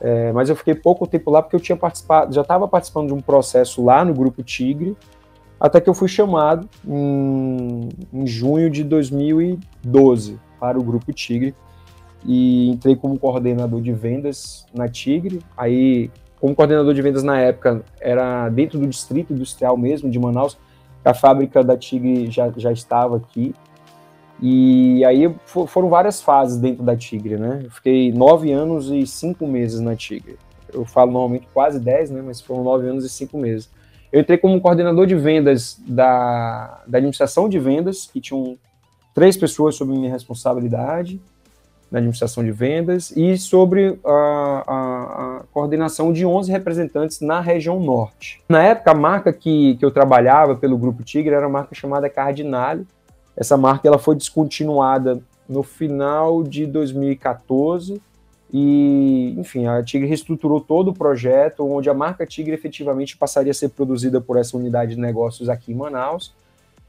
É, 0.00 0.32
mas 0.32 0.50
eu 0.50 0.56
fiquei 0.56 0.74
pouco 0.74 1.06
tempo 1.06 1.30
lá 1.30 1.40
porque 1.40 1.56
eu 1.56 1.60
tinha 1.60 1.76
participado, 1.76 2.34
já 2.34 2.42
estava 2.42 2.68
participando 2.68 3.06
de 3.08 3.14
um 3.14 3.20
processo 3.20 3.82
lá 3.82 4.04
no 4.04 4.12
Grupo 4.12 4.42
Tigre, 4.42 4.94
até 5.58 5.80
que 5.80 5.88
eu 5.88 5.94
fui 5.94 6.08
chamado 6.08 6.68
em, 6.86 7.88
em 8.12 8.26
junho 8.26 8.68
de 8.68 8.84
2012 8.84 10.38
para 10.60 10.78
o 10.78 10.82
Grupo 10.82 11.10
Tigre 11.12 11.54
e 12.24 12.70
entrei 12.70 12.96
como 12.96 13.18
coordenador 13.18 13.80
de 13.80 13.92
vendas 13.92 14.66
na 14.72 14.88
Tigre. 14.88 15.40
Aí, 15.56 16.10
como 16.40 16.54
coordenador 16.54 16.94
de 16.94 17.02
vendas 17.02 17.22
na 17.22 17.38
época, 17.38 17.82
era 18.00 18.48
dentro 18.48 18.78
do 18.78 18.86
distrito 18.86 19.32
industrial 19.32 19.76
mesmo 19.76 20.10
de 20.10 20.18
Manaus, 20.18 20.56
a 21.04 21.12
fábrica 21.12 21.62
da 21.62 21.76
Tigre 21.76 22.30
já, 22.30 22.50
já 22.56 22.72
estava 22.72 23.16
aqui. 23.16 23.54
E 24.40 25.04
aí 25.04 25.32
foram 25.44 25.88
várias 25.88 26.20
fases 26.20 26.56
dentro 26.56 26.82
da 26.82 26.96
Tigre, 26.96 27.36
né? 27.36 27.60
Eu 27.64 27.70
fiquei 27.70 28.10
nove 28.10 28.50
anos 28.50 28.90
e 28.90 29.06
cinco 29.06 29.46
meses 29.46 29.80
na 29.80 29.94
Tigre. 29.94 30.36
Eu 30.72 30.84
falo 30.84 31.12
normalmente 31.12 31.46
quase 31.52 31.78
dez, 31.78 32.10
né? 32.10 32.22
Mas 32.24 32.40
foram 32.40 32.64
nove 32.64 32.88
anos 32.88 33.04
e 33.04 33.08
cinco 33.08 33.38
meses. 33.38 33.70
Eu 34.10 34.20
entrei 34.20 34.38
como 34.38 34.60
coordenador 34.60 35.06
de 35.06 35.14
vendas 35.14 35.78
da, 35.86 36.82
da 36.86 36.98
administração 36.98 37.48
de 37.48 37.58
vendas, 37.58 38.08
que 38.12 38.20
tinham 38.20 38.56
três 39.14 39.36
pessoas 39.36 39.76
sob 39.76 39.92
minha 39.92 40.10
responsabilidade 40.10 41.20
na 41.94 42.00
administração 42.00 42.42
de 42.42 42.50
vendas 42.50 43.12
e 43.16 43.38
sobre 43.38 44.00
a, 44.04 44.64
a, 44.66 45.36
a, 45.38 45.42
coordenação 45.52 46.12
de 46.12 46.26
11 46.26 46.50
representantes 46.50 47.20
na 47.20 47.40
região 47.40 47.78
norte. 47.78 48.42
Na 48.48 48.60
época, 48.60 48.90
a 48.90 48.94
marca 48.94 49.32
que, 49.32 49.76
que 49.76 49.84
eu 49.84 49.92
trabalhava 49.92 50.56
pelo 50.56 50.76
Grupo 50.76 51.04
Tigre 51.04 51.32
era 51.32 51.46
uma 51.46 51.60
marca 51.60 51.72
chamada 51.72 52.10
Cardinale. 52.10 52.84
Essa 53.36 53.56
marca 53.56 53.86
ela 53.86 53.98
foi 53.98 54.16
descontinuada 54.16 55.22
no 55.48 55.62
final 55.62 56.42
de 56.42 56.66
2014 56.66 58.02
e, 58.52 59.32
enfim, 59.38 59.66
a 59.66 59.80
Tigre 59.80 60.08
reestruturou 60.08 60.60
todo 60.60 60.90
o 60.90 60.94
projeto, 60.94 61.64
onde 61.64 61.88
a 61.88 61.94
marca 61.94 62.26
Tigre 62.26 62.54
efetivamente 62.54 63.16
passaria 63.16 63.52
a 63.52 63.54
ser 63.54 63.68
produzida 63.68 64.20
por 64.20 64.36
essa 64.36 64.56
unidade 64.56 64.96
de 64.96 65.00
negócios 65.00 65.48
aqui 65.48 65.70
em 65.70 65.76
Manaus 65.76 66.34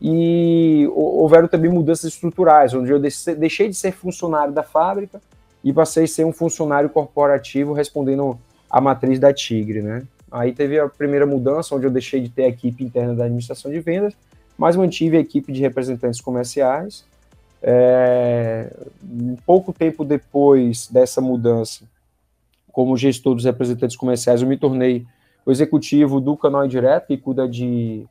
e 0.02 0.88
houveram 0.94 1.48
também 1.48 1.72
mudanças 1.72 2.14
estruturais, 2.14 2.74
onde 2.74 2.92
eu 2.92 3.00
deixei 3.00 3.70
de 3.70 3.76
ser 3.76 3.94
funcionário 3.94 4.54
da 4.54 4.64
fábrica 4.64 5.22
e 5.64 5.72
passei 5.72 6.04
a 6.04 6.08
ser 6.08 6.26
um 6.26 6.34
funcionário 6.34 6.90
corporativo 6.90 7.74
respondendo 7.74 8.38
à 8.70 8.82
matriz 8.82 9.20
da 9.20 9.34
Tigre, 9.34 9.82
né? 9.82 10.04
Aí 10.32 10.52
teve 10.52 10.78
a 10.78 10.90
primeira 10.90 11.26
mudança, 11.26 11.74
onde 11.74 11.86
eu 11.86 11.92
deixei 11.92 12.22
de 12.22 12.30
ter 12.30 12.44
a 12.44 12.48
equipe 12.50 12.84
interna 12.84 13.16
da 13.16 13.24
administração 13.24 13.72
de 13.72 13.80
vendas, 13.80 14.14
mas 14.58 14.76
mantive 14.76 15.18
a 15.18 15.20
equipe 15.20 15.52
de 15.52 15.62
representantes 15.62 16.20
comerciais. 16.20 17.06
É, 17.64 18.70
um 19.02 19.36
pouco 19.46 19.72
tempo 19.72 20.04
depois 20.04 20.88
dessa 20.88 21.22
mudança, 21.22 21.86
como 22.72 22.98
gestor 22.98 23.34
dos 23.34 23.46
representantes 23.46 23.96
comerciais, 23.96 24.42
eu 24.42 24.48
me 24.48 24.58
tornei 24.58 25.06
o 25.46 25.52
executivo 25.52 26.20
do 26.20 26.36
canal 26.36 26.68
direto, 26.68 27.08
que 27.08 27.18
cuida 27.18 27.48
de 27.48 28.06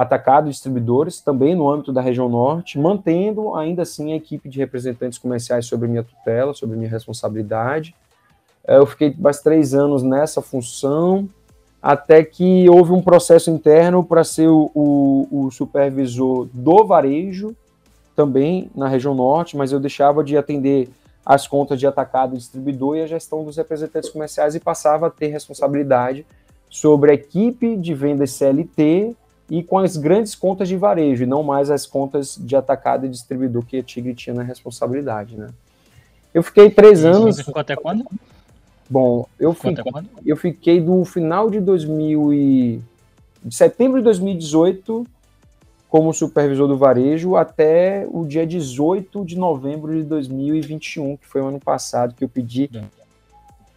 atacado 0.00 0.48
distribuidores, 0.48 1.20
também 1.20 1.54
no 1.54 1.68
âmbito 1.68 1.92
da 1.92 2.00
região 2.00 2.26
norte, 2.26 2.78
mantendo 2.78 3.54
ainda 3.54 3.82
assim 3.82 4.14
a 4.14 4.16
equipe 4.16 4.48
de 4.48 4.58
representantes 4.58 5.18
comerciais 5.18 5.66
sobre 5.66 5.86
minha 5.86 6.02
tutela, 6.02 6.54
sobre 6.54 6.74
minha 6.74 6.88
responsabilidade. 6.88 7.94
É, 8.66 8.78
eu 8.78 8.86
fiquei 8.86 9.14
mais 9.18 9.42
três 9.42 9.74
anos 9.74 10.02
nessa 10.02 10.40
função, 10.40 11.28
até 11.82 12.24
que 12.24 12.66
houve 12.70 12.92
um 12.92 13.02
processo 13.02 13.50
interno 13.50 14.02
para 14.02 14.24
ser 14.24 14.48
o, 14.48 14.70
o, 14.74 15.28
o, 15.30 15.50
supervisor 15.50 16.48
do 16.50 16.82
varejo, 16.82 17.54
também 18.16 18.70
na 18.74 18.88
região 18.88 19.14
norte, 19.14 19.54
mas 19.54 19.70
eu 19.70 19.78
deixava 19.78 20.24
de 20.24 20.34
atender 20.34 20.88
as 21.26 21.46
contas 21.46 21.78
de 21.78 21.86
atacado 21.86 22.38
distribuidor 22.38 22.96
e 22.96 23.02
a 23.02 23.06
gestão 23.06 23.44
dos 23.44 23.58
representantes 23.58 24.08
comerciais 24.08 24.54
e 24.54 24.60
passava 24.60 25.08
a 25.08 25.10
ter 25.10 25.26
responsabilidade 25.26 26.24
sobre 26.70 27.10
a 27.10 27.14
equipe 27.14 27.76
de 27.76 27.92
vendas 27.92 28.30
CLT 28.30 29.14
e 29.50 29.64
com 29.64 29.78
as 29.78 29.96
grandes 29.96 30.34
contas 30.34 30.68
de 30.68 30.76
varejo, 30.76 31.24
e 31.24 31.26
não 31.26 31.42
mais 31.42 31.70
as 31.70 31.84
contas 31.84 32.38
de 32.40 32.54
atacado 32.54 33.04
e 33.04 33.08
distribuidor 33.08 33.64
que 33.64 33.78
a 33.78 33.82
Tigre 33.82 34.14
tinha 34.14 34.32
na 34.32 34.44
responsabilidade, 34.44 35.36
né? 35.36 35.48
Eu 36.32 36.42
fiquei 36.44 36.70
três 36.70 37.04
anos. 37.04 37.36
Você 37.36 37.42
ficou 37.42 37.60
até 37.60 37.74
quando? 37.74 38.04
Bom, 38.88 39.26
eu, 39.38 39.52
fiquei, 39.52 39.84
eu 40.24 40.36
fiquei 40.36 40.80
do 40.80 41.04
final 41.04 41.50
de 41.50 41.60
2000 41.60 42.32
e... 42.32 42.80
de 43.44 43.54
setembro 43.54 43.98
de 43.98 44.04
2018 44.04 45.06
como 45.88 46.14
supervisor 46.14 46.68
do 46.68 46.78
varejo 46.78 47.34
até 47.34 48.06
o 48.08 48.24
dia 48.24 48.46
18 48.46 49.24
de 49.24 49.36
novembro 49.36 49.92
de 49.92 50.04
2021, 50.04 51.16
que 51.16 51.26
foi 51.26 51.40
o 51.40 51.46
ano 51.46 51.58
passado 51.58 52.14
que 52.14 52.22
eu 52.22 52.28
pedi 52.28 52.70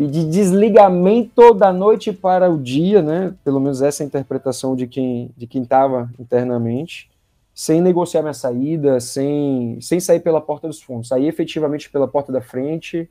e 0.03 0.07
de 0.07 0.25
desligamento 0.25 1.53
da 1.53 1.71
noite 1.71 2.11
para 2.11 2.49
o 2.49 2.57
dia, 2.57 3.01
né? 3.01 3.33
Pelo 3.43 3.59
menos 3.59 3.81
essa 3.81 4.01
é 4.01 4.05
a 4.05 4.07
interpretação 4.07 4.75
de 4.75 4.87
quem 4.87 5.31
de 5.37 5.47
quem 5.47 5.63
estava 5.63 6.09
internamente, 6.19 7.09
sem 7.53 7.81
negociar 7.81 8.21
minha 8.21 8.33
saída, 8.33 8.99
sem, 8.99 9.77
sem 9.79 9.99
sair 9.99 10.19
pela 10.19 10.41
porta 10.41 10.67
dos 10.67 10.81
fundos, 10.81 11.07
sair 11.07 11.27
efetivamente 11.27 11.89
pela 11.89 12.07
porta 12.07 12.31
da 12.31 12.41
frente, 12.41 13.09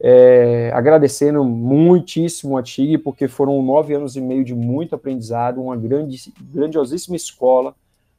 é, 0.00 0.70
agradecendo 0.74 1.44
muitíssimo 1.44 2.58
a 2.58 2.62
TIG, 2.62 2.98
porque 2.98 3.28
foram 3.28 3.62
nove 3.62 3.94
anos 3.94 4.16
e 4.16 4.20
meio 4.20 4.44
de 4.44 4.54
muito 4.54 4.94
aprendizado, 4.94 5.62
uma 5.62 5.76
grande, 5.76 6.32
grandiosíssima 6.52 7.16
escola, 7.16 7.74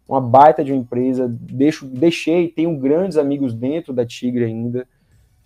uma 0.08 0.21
baita 0.21 0.63
de 0.63 0.71
uma 0.71 0.80
empresa. 0.80 1.27
Deixo, 1.30 1.86
deixei, 1.86 2.47
tenho 2.47 2.75
grandes 2.77 3.17
amigos 3.17 3.53
dentro 3.53 3.93
da 3.93 4.06
Tigre 4.06 4.45
ainda. 4.45 4.88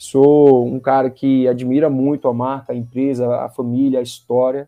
Sou 0.02 0.66
um 0.66 0.80
cara 0.80 1.12
que 1.12 1.48
admira 1.48 1.88
muito 1.88 2.28
a 2.28 2.34
marca, 2.34 2.74
a 2.74 2.76
empresa, 2.76 3.36
a 3.36 3.48
família, 3.50 4.00
a 4.00 4.02
história. 4.02 4.68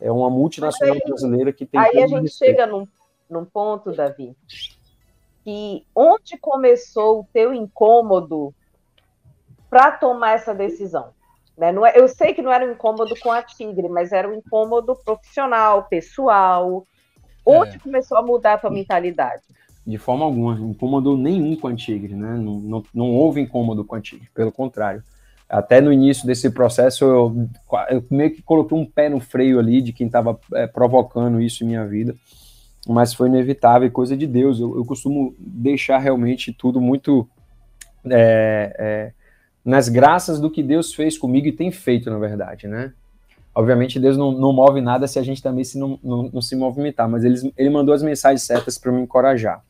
É 0.00 0.08
uma 0.08 0.30
multinacional 0.30 0.94
aí, 0.94 1.00
brasileira 1.04 1.52
que 1.52 1.66
tem. 1.66 1.80
Aí 1.80 2.00
a 2.00 2.06
gente 2.06 2.22
respeito. 2.22 2.58
chega 2.60 2.64
num, 2.64 2.86
num 3.28 3.44
ponto, 3.44 3.90
Davi, 3.90 4.36
que 5.42 5.84
onde 5.92 6.38
começou 6.38 7.22
o 7.22 7.26
teu 7.32 7.52
incômodo 7.52 8.54
para 9.68 9.90
tomar 9.90 10.34
essa 10.34 10.54
decisão? 10.54 11.08
Né? 11.56 11.72
Não 11.72 11.84
é, 11.84 11.98
eu 11.98 12.06
sei 12.06 12.32
que 12.32 12.40
não 12.40 12.52
era 12.52 12.64
um 12.64 12.70
incômodo 12.70 13.18
com 13.18 13.32
a 13.32 13.42
Tigre, 13.42 13.88
mas 13.88 14.12
era 14.12 14.28
um 14.28 14.34
incômodo 14.34 14.94
profissional, 15.04 15.88
pessoal. 15.90 16.86
Onde 17.44 17.78
é. 17.78 17.80
começou 17.80 18.16
a 18.16 18.22
mudar 18.22 18.52
a 18.52 18.58
tua 18.58 18.70
mentalidade? 18.70 19.42
De 19.88 19.96
forma 19.96 20.22
alguma, 20.22 20.54
não 20.54 20.72
incomodou 20.72 21.16
nenhum 21.16 21.56
com 21.56 21.66
a 21.66 21.74
Tigre, 21.74 22.14
né? 22.14 22.36
Não, 22.36 22.60
não, 22.60 22.82
não 22.92 23.10
houve 23.10 23.40
incômodo 23.40 23.82
com 23.82 23.94
a 23.94 24.00
Tigre, 24.00 24.28
pelo 24.34 24.52
contrário. 24.52 25.02
Até 25.48 25.80
no 25.80 25.90
início 25.90 26.26
desse 26.26 26.50
processo, 26.50 27.06
eu, 27.06 27.48
eu 27.88 28.04
meio 28.10 28.30
que 28.30 28.42
coloquei 28.42 28.76
um 28.76 28.84
pé 28.84 29.08
no 29.08 29.18
freio 29.18 29.58
ali 29.58 29.80
de 29.80 29.94
quem 29.94 30.06
estava 30.06 30.38
é, 30.52 30.66
provocando 30.66 31.40
isso 31.40 31.64
em 31.64 31.68
minha 31.68 31.86
vida, 31.86 32.14
mas 32.86 33.14
foi 33.14 33.28
inevitável, 33.30 33.90
coisa 33.90 34.14
de 34.14 34.26
Deus. 34.26 34.60
Eu, 34.60 34.76
eu 34.76 34.84
costumo 34.84 35.34
deixar 35.38 35.96
realmente 35.96 36.52
tudo 36.52 36.82
muito 36.82 37.26
é, 38.04 38.76
é, 38.78 39.12
nas 39.64 39.88
graças 39.88 40.38
do 40.38 40.50
que 40.50 40.62
Deus 40.62 40.92
fez 40.92 41.16
comigo 41.16 41.46
e 41.46 41.52
tem 41.52 41.70
feito, 41.70 42.10
na 42.10 42.18
verdade, 42.18 42.68
né? 42.68 42.92
Obviamente, 43.54 43.98
Deus 43.98 44.18
não, 44.18 44.32
não 44.32 44.52
move 44.52 44.82
nada 44.82 45.08
se 45.08 45.18
a 45.18 45.22
gente 45.22 45.42
também 45.42 45.64
se 45.64 45.78
não, 45.78 45.98
não, 46.04 46.30
não 46.30 46.42
se 46.42 46.54
movimentar, 46.54 47.08
mas 47.08 47.24
ele, 47.24 47.54
ele 47.56 47.70
mandou 47.70 47.94
as 47.94 48.02
mensagens 48.02 48.42
certas 48.42 48.76
para 48.76 48.92
me 48.92 49.00
encorajar. 49.00 49.64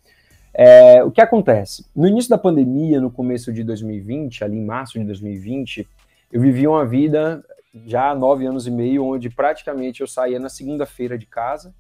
É, 0.61 1.05
o 1.05 1.11
que 1.12 1.21
acontece? 1.21 1.87
No 1.94 2.09
início 2.09 2.29
da 2.29 2.37
pandemia, 2.37 3.01
no 3.01 3.12
começo 3.12 3.53
de 3.53 3.62
2020, 3.62 4.42
ali 4.42 4.57
em 4.57 4.64
março 4.64 4.99
de 4.99 5.05
2020, 5.05 5.87
eu 6.33 6.40
vivi 6.40 6.66
uma 6.66 6.85
vida 6.85 7.44
já 7.87 8.11
há 8.11 8.14
nove 8.16 8.44
anos 8.44 8.66
e 8.66 8.71
meio, 8.73 9.05
onde 9.05 9.31
praticamente 9.31 10.01
eu 10.01 10.09
saía 10.09 10.40
na 10.40 10.49
segunda-feira 10.49 11.16
de 11.16 11.27
casa, 11.27 11.73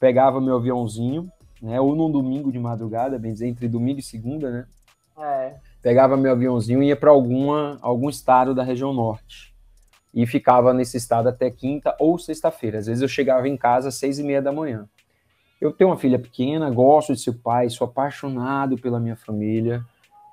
pegava 0.00 0.40
meu 0.40 0.56
aviãozinho, 0.56 1.30
né, 1.62 1.80
ou 1.80 1.94
num 1.94 2.10
domingo 2.10 2.50
de 2.50 2.58
madrugada, 2.58 3.16
bem 3.16 3.32
dizer, 3.32 3.46
entre 3.46 3.68
domingo 3.68 4.00
e 4.00 4.02
segunda, 4.02 4.50
né? 4.50 4.66
É. 5.16 5.54
Pegava 5.80 6.16
meu 6.16 6.32
aviãozinho 6.32 6.82
e 6.82 6.88
ia 6.88 6.96
para 6.96 7.10
alguma 7.10 7.78
algum 7.80 8.08
estado 8.08 8.56
da 8.56 8.64
região 8.64 8.92
norte 8.92 9.54
e 10.12 10.26
ficava 10.26 10.74
nesse 10.74 10.96
estado 10.96 11.28
até 11.28 11.48
quinta 11.48 11.94
ou 12.00 12.18
sexta-feira. 12.18 12.78
Às 12.78 12.86
vezes 12.86 13.02
eu 13.02 13.08
chegava 13.08 13.48
em 13.48 13.56
casa 13.56 13.88
às 13.88 13.94
seis 13.94 14.18
e 14.18 14.24
meia 14.24 14.42
da 14.42 14.50
manhã. 14.50 14.88
Eu 15.60 15.72
tenho 15.72 15.90
uma 15.90 15.96
filha 15.96 16.18
pequena, 16.18 16.70
gosto 16.70 17.12
de 17.12 17.20
ser 17.20 17.34
pai, 17.34 17.68
sou 17.68 17.86
apaixonado 17.86 18.78
pela 18.78 18.98
minha 18.98 19.16
família 19.16 19.84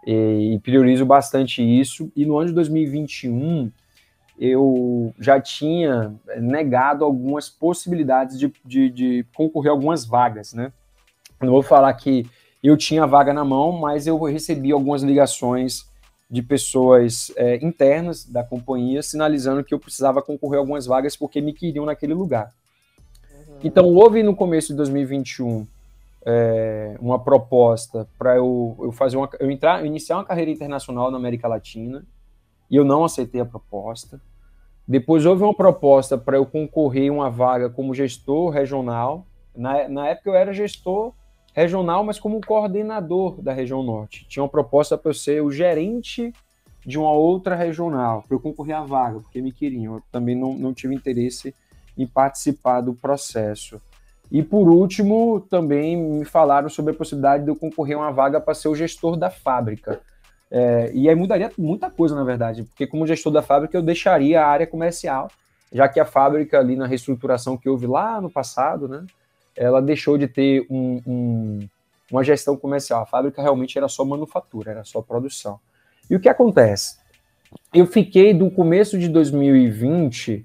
e, 0.05 0.53
e 0.53 0.59
priorizo 0.59 1.05
bastante 1.05 1.61
isso. 1.61 2.11
E 2.15 2.25
no 2.25 2.37
ano 2.37 2.47
de 2.47 2.55
2021, 2.55 3.69
eu 4.39 5.13
já 5.19 5.41
tinha 5.41 6.15
negado 6.37 7.03
algumas 7.03 7.49
possibilidades 7.49 8.39
de, 8.39 8.53
de, 8.63 8.89
de 8.89 9.25
concorrer 9.35 9.69
a 9.69 9.73
algumas 9.73 10.05
vagas, 10.05 10.53
né? 10.53 10.71
Não 11.41 11.51
vou 11.51 11.61
falar 11.61 11.93
que 11.93 12.25
eu 12.63 12.77
tinha 12.77 13.03
a 13.03 13.07
vaga 13.07 13.33
na 13.33 13.43
mão, 13.43 13.71
mas 13.71 14.07
eu 14.07 14.17
recebi 14.23 14.71
algumas 14.71 15.03
ligações 15.03 15.85
de 16.29 16.41
pessoas 16.41 17.31
é, 17.35 17.57
internas 17.63 18.25
da 18.25 18.43
companhia 18.43 19.01
sinalizando 19.01 19.63
que 19.63 19.73
eu 19.73 19.79
precisava 19.79 20.21
concorrer 20.21 20.57
a 20.57 20.61
algumas 20.61 20.85
vagas 20.85 21.15
porque 21.15 21.39
me 21.41 21.53
queriam 21.53 21.85
naquele 21.85 22.13
lugar. 22.13 22.53
Então, 23.63 23.85
houve 23.85 24.21
no 24.21 24.35
começo 24.35 24.69
de 24.69 24.75
2021 24.75 25.65
é, 26.25 26.95
uma 26.99 27.17
proposta 27.17 28.07
para 28.17 28.35
eu, 28.35 28.77
eu 28.79 28.91
fazer 28.91 29.17
uma, 29.17 29.29
eu 29.39 29.49
entrar, 29.49 29.83
iniciar 29.85 30.17
uma 30.17 30.25
carreira 30.25 30.51
internacional 30.51 31.09
na 31.09 31.17
América 31.17 31.47
Latina 31.47 32.05
e 32.69 32.75
eu 32.75 32.85
não 32.85 33.03
aceitei 33.03 33.41
a 33.41 33.45
proposta. 33.45 34.21
Depois 34.87 35.25
houve 35.25 35.43
uma 35.43 35.55
proposta 35.55 36.17
para 36.17 36.37
eu 36.37 36.45
concorrer 36.45 37.11
uma 37.11 37.29
vaga 37.29 37.69
como 37.69 37.95
gestor 37.95 38.51
regional. 38.51 39.25
Na, 39.55 39.89
na 39.89 40.07
época 40.09 40.29
eu 40.29 40.35
era 40.35 40.53
gestor 40.53 41.13
regional, 41.53 42.03
mas 42.03 42.19
como 42.19 42.39
coordenador 42.45 43.41
da 43.41 43.53
região 43.53 43.81
norte. 43.81 44.27
Tinha 44.29 44.43
uma 44.43 44.49
proposta 44.49 44.97
para 44.97 45.09
eu 45.09 45.15
ser 45.15 45.41
o 45.41 45.51
gerente 45.51 46.31
de 46.85 46.99
uma 46.99 47.11
outra 47.11 47.55
regional, 47.55 48.23
para 48.27 48.35
eu 48.35 48.39
concorrer 48.39 48.77
à 48.77 48.83
vaga, 48.83 49.19
porque 49.19 49.41
me 49.41 49.51
queriam. 49.51 49.95
Eu 49.95 50.03
também 50.11 50.35
não, 50.35 50.53
não 50.53 50.73
tive 50.73 50.93
interesse 50.93 51.55
em 51.97 52.05
participar 52.05 52.81
do 52.81 52.93
processo. 52.93 53.81
E 54.31 54.43
por 54.43 54.69
último, 54.69 55.39
também 55.49 55.95
me 55.95 56.25
falaram 56.25 56.69
sobre 56.69 56.91
a 56.93 56.95
possibilidade 56.95 57.43
de 57.43 57.49
eu 57.49 57.55
concorrer 57.55 57.95
a 57.95 58.01
uma 58.01 58.11
vaga 58.11 58.41
para 58.41 58.53
ser 58.53 58.67
o 58.67 58.75
gestor 58.75 59.15
da 59.15 59.29
fábrica. 59.29 60.01
É, 60.49 60.91
e 60.93 61.09
aí 61.09 61.15
mudaria 61.15 61.51
muita 61.57 61.89
coisa, 61.89 62.15
na 62.15 62.23
verdade, 62.23 62.63
porque 62.63 62.87
como 62.87 63.07
gestor 63.07 63.31
da 63.31 63.41
fábrica 63.41 63.77
eu 63.77 63.81
deixaria 63.81 64.41
a 64.41 64.47
área 64.47 64.67
comercial, 64.67 65.29
já 65.71 65.87
que 65.89 65.99
a 65.99 66.05
fábrica 66.05 66.59
ali 66.59 66.75
na 66.75 66.87
reestruturação 66.87 67.57
que 67.57 67.67
houve 67.67 67.85
lá 67.85 68.21
no 68.21 68.29
passado, 68.29 68.87
né, 68.87 69.05
ela 69.55 69.81
deixou 69.81 70.17
de 70.17 70.27
ter 70.27 70.65
um, 70.69 71.01
um, 71.05 71.59
uma 72.11 72.23
gestão 72.23 72.55
comercial. 72.55 73.01
A 73.03 73.05
fábrica 73.05 73.41
realmente 73.41 73.77
era 73.77 73.87
só 73.87 74.05
manufatura, 74.05 74.71
era 74.71 74.83
só 74.83 75.01
produção. 75.01 75.59
E 76.09 76.15
o 76.15 76.19
que 76.19 76.29
acontece? 76.29 76.97
Eu 77.73 77.85
fiquei 77.85 78.33
do 78.33 78.49
começo 78.49 78.97
de 78.97 79.09
2020 79.09 80.43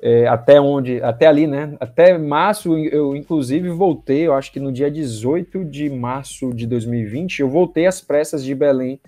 é, 0.00 0.26
até 0.26 0.60
onde, 0.60 1.02
até 1.02 1.26
ali, 1.26 1.46
né? 1.46 1.76
Até 1.80 2.18
março, 2.18 2.76
eu 2.76 3.16
inclusive 3.16 3.70
voltei, 3.70 4.26
eu 4.26 4.34
acho 4.34 4.52
que 4.52 4.60
no 4.60 4.72
dia 4.72 4.90
18 4.90 5.64
de 5.64 5.88
março 5.88 6.52
de 6.52 6.66
2020, 6.66 7.40
eu 7.40 7.48
voltei 7.48 7.86
às 7.86 8.00
pressas 8.00 8.44
de 8.44 8.54
Belém 8.54 9.00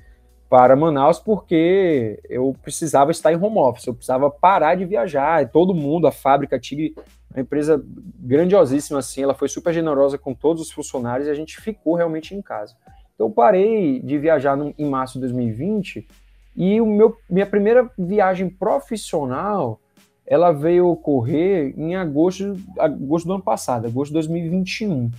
para 0.48 0.76
Manaus 0.76 1.18
porque 1.18 2.20
eu 2.28 2.54
precisava 2.62 3.10
estar 3.10 3.32
em 3.32 3.36
home 3.36 3.58
office, 3.58 3.86
eu 3.86 3.94
precisava 3.94 4.30
parar 4.30 4.76
de 4.76 4.84
viajar. 4.84 5.42
E 5.42 5.46
todo 5.46 5.74
mundo, 5.74 6.06
a 6.06 6.12
fábrica 6.12 6.58
Tigre, 6.58 6.94
uma 7.30 7.40
empresa 7.40 7.82
grandiosíssima 8.20 9.00
assim, 9.00 9.22
ela 9.22 9.34
foi 9.34 9.48
super 9.48 9.72
generosa 9.74 10.16
com 10.16 10.32
todos 10.32 10.62
os 10.62 10.70
funcionários 10.70 11.28
e 11.28 11.30
a 11.30 11.34
gente 11.34 11.60
ficou 11.60 11.94
realmente 11.94 12.34
em 12.34 12.40
casa. 12.40 12.74
Então 13.14 13.26
eu 13.26 13.30
parei 13.30 14.00
de 14.00 14.18
viajar 14.18 14.56
no, 14.56 14.72
em 14.78 14.88
março 14.88 15.14
de 15.14 15.20
2020 15.20 16.06
e 16.54 16.80
o 16.80 16.86
meu, 16.86 17.16
minha 17.28 17.46
primeira 17.46 17.90
viagem 17.98 18.48
profissional 18.48 19.80
ela 20.26 20.50
veio 20.50 20.88
ocorrer 20.88 21.72
em 21.78 21.94
agosto, 21.94 22.56
agosto 22.78 23.26
do 23.26 23.34
ano 23.34 23.42
passado, 23.42 23.86
agosto 23.86 24.08
de 24.08 24.14
2021. 24.14 25.10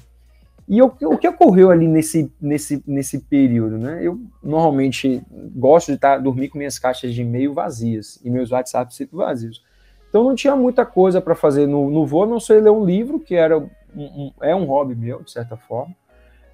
E 0.67 0.81
o, 0.81 0.87
o 0.87 1.17
que 1.17 1.27
ocorreu 1.27 1.71
ali 1.71 1.87
nesse, 1.87 2.29
nesse, 2.41 2.83
nesse 2.85 3.19
período, 3.19 3.77
né? 3.77 3.99
Eu 4.01 4.19
normalmente 4.43 5.23
gosto 5.55 5.87
de 5.87 5.93
estar, 5.93 6.17
dormir 6.17 6.49
com 6.49 6.57
minhas 6.57 6.77
caixas 6.77 7.13
de 7.13 7.21
e-mail 7.21 7.53
vazias 7.53 8.19
e 8.21 8.29
meus 8.29 8.51
WhatsApp 8.51 8.93
sempre 8.93 9.15
vazios. 9.15 9.63
Então 10.09 10.25
não 10.25 10.35
tinha 10.35 10.55
muita 10.57 10.85
coisa 10.85 11.21
para 11.21 11.35
fazer 11.35 11.67
no, 11.67 11.89
no 11.89 12.05
voo, 12.05 12.25
não 12.25 12.39
sei 12.39 12.59
ler 12.59 12.71
um 12.71 12.83
livro, 12.83 13.17
que 13.17 13.35
era 13.35 13.57
um, 13.57 13.69
um, 13.95 14.31
é 14.41 14.53
um 14.53 14.65
hobby 14.65 14.93
meu, 14.93 15.23
de 15.23 15.31
certa 15.31 15.55
forma, 15.55 15.95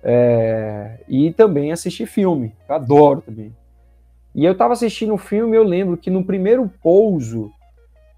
é, 0.03 0.99
e 1.07 1.31
também 1.31 1.71
assistir 1.71 2.05
filme, 2.05 2.53
adoro 2.69 3.21
também. 3.21 3.55
E 4.35 4.45
eu 4.45 4.51
estava 4.51 4.73
assistindo 4.73 5.13
o 5.13 5.17
filme, 5.17 5.57
eu 5.57 5.63
lembro 5.63 5.97
que 5.97 6.09
no 6.09 6.23
primeiro 6.23 6.69
pouso 6.81 7.51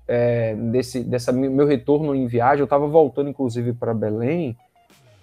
é, 0.08 0.56
desse 0.56 1.04
dessa 1.04 1.32
meu 1.32 1.66
retorno 1.66 2.16
em 2.16 2.28
viagem, 2.28 2.60
eu 2.60 2.66
estava 2.66 2.88
voltando 2.88 3.30
inclusive 3.30 3.74
para 3.74 3.94
Belém, 3.94 4.56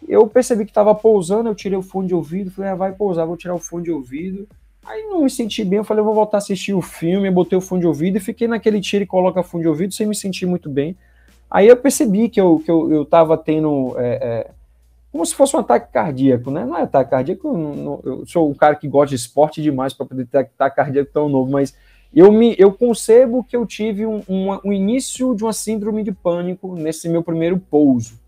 eu 0.08 0.26
percebi 0.26 0.64
que 0.64 0.70
estava 0.70 0.94
pousando, 0.94 1.48
eu 1.48 1.54
tirei 1.54 1.78
o 1.78 1.82
fone 1.82 2.08
de 2.08 2.14
ouvido, 2.14 2.50
falei, 2.50 2.70
ah, 2.70 2.74
vai 2.74 2.92
pousar, 2.92 3.24
vou 3.24 3.36
tirar 3.36 3.54
o 3.54 3.58
fone 3.58 3.84
de 3.84 3.92
ouvido. 3.92 4.48
Aí 4.84 5.04
não 5.04 5.22
me 5.22 5.30
senti 5.30 5.64
bem, 5.64 5.78
eu 5.78 5.84
falei, 5.84 6.02
vou 6.02 6.14
voltar 6.14 6.38
a 6.38 6.38
assistir 6.38 6.74
o 6.74 6.82
filme, 6.82 7.28
eu 7.28 7.32
botei 7.32 7.56
o 7.56 7.60
fone 7.60 7.82
de 7.82 7.86
ouvido 7.86 8.16
e 8.16 8.20
fiquei 8.20 8.48
naquele 8.48 8.80
tiro 8.80 9.04
e 9.04 9.06
coloca 9.06 9.42
fone 9.42 9.62
de 9.62 9.68
ouvido 9.68 9.94
sem 9.94 10.06
me 10.06 10.14
sentir 10.14 10.44
muito 10.44 10.68
bem. 10.68 10.96
Aí 11.48 11.68
eu 11.68 11.76
percebi 11.76 12.28
que 12.28 12.40
eu, 12.40 12.58
que 12.58 12.70
eu, 12.70 12.92
eu 12.92 13.04
tava 13.04 13.36
tendo 13.36 13.94
é, 13.96 14.08
é, 14.14 14.50
como 15.12 15.24
se 15.24 15.34
fosse 15.34 15.54
um 15.54 15.60
ataque 15.60 15.92
cardíaco, 15.92 16.50
né? 16.50 16.64
Não 16.64 16.76
é 16.76 16.82
ataque 16.82 17.10
cardíaco, 17.10 17.46
eu, 17.46 17.56
não, 17.56 18.00
eu 18.04 18.26
sou 18.26 18.50
um 18.50 18.54
cara 18.54 18.74
que 18.74 18.88
gosta 18.88 19.10
de 19.10 19.16
esporte 19.16 19.62
demais 19.62 19.92
para 19.92 20.06
poder 20.06 20.26
ter 20.26 20.38
ataque 20.38 20.76
cardíaco 20.76 21.12
tão 21.12 21.28
novo, 21.28 21.52
mas 21.52 21.76
eu, 22.14 22.30
me, 22.30 22.54
eu 22.58 22.72
concebo 22.72 23.42
que 23.42 23.56
eu 23.56 23.64
tive 23.64 24.04
um, 24.04 24.22
um, 24.28 24.58
um, 24.64 24.72
início 24.72 25.34
de 25.34 25.42
uma 25.42 25.52
síndrome 25.52 26.02
de 26.02 26.12
pânico 26.12 26.74
nesse 26.74 27.08
meu 27.08 27.22
primeiro 27.22 27.58
pouso. 27.58 28.20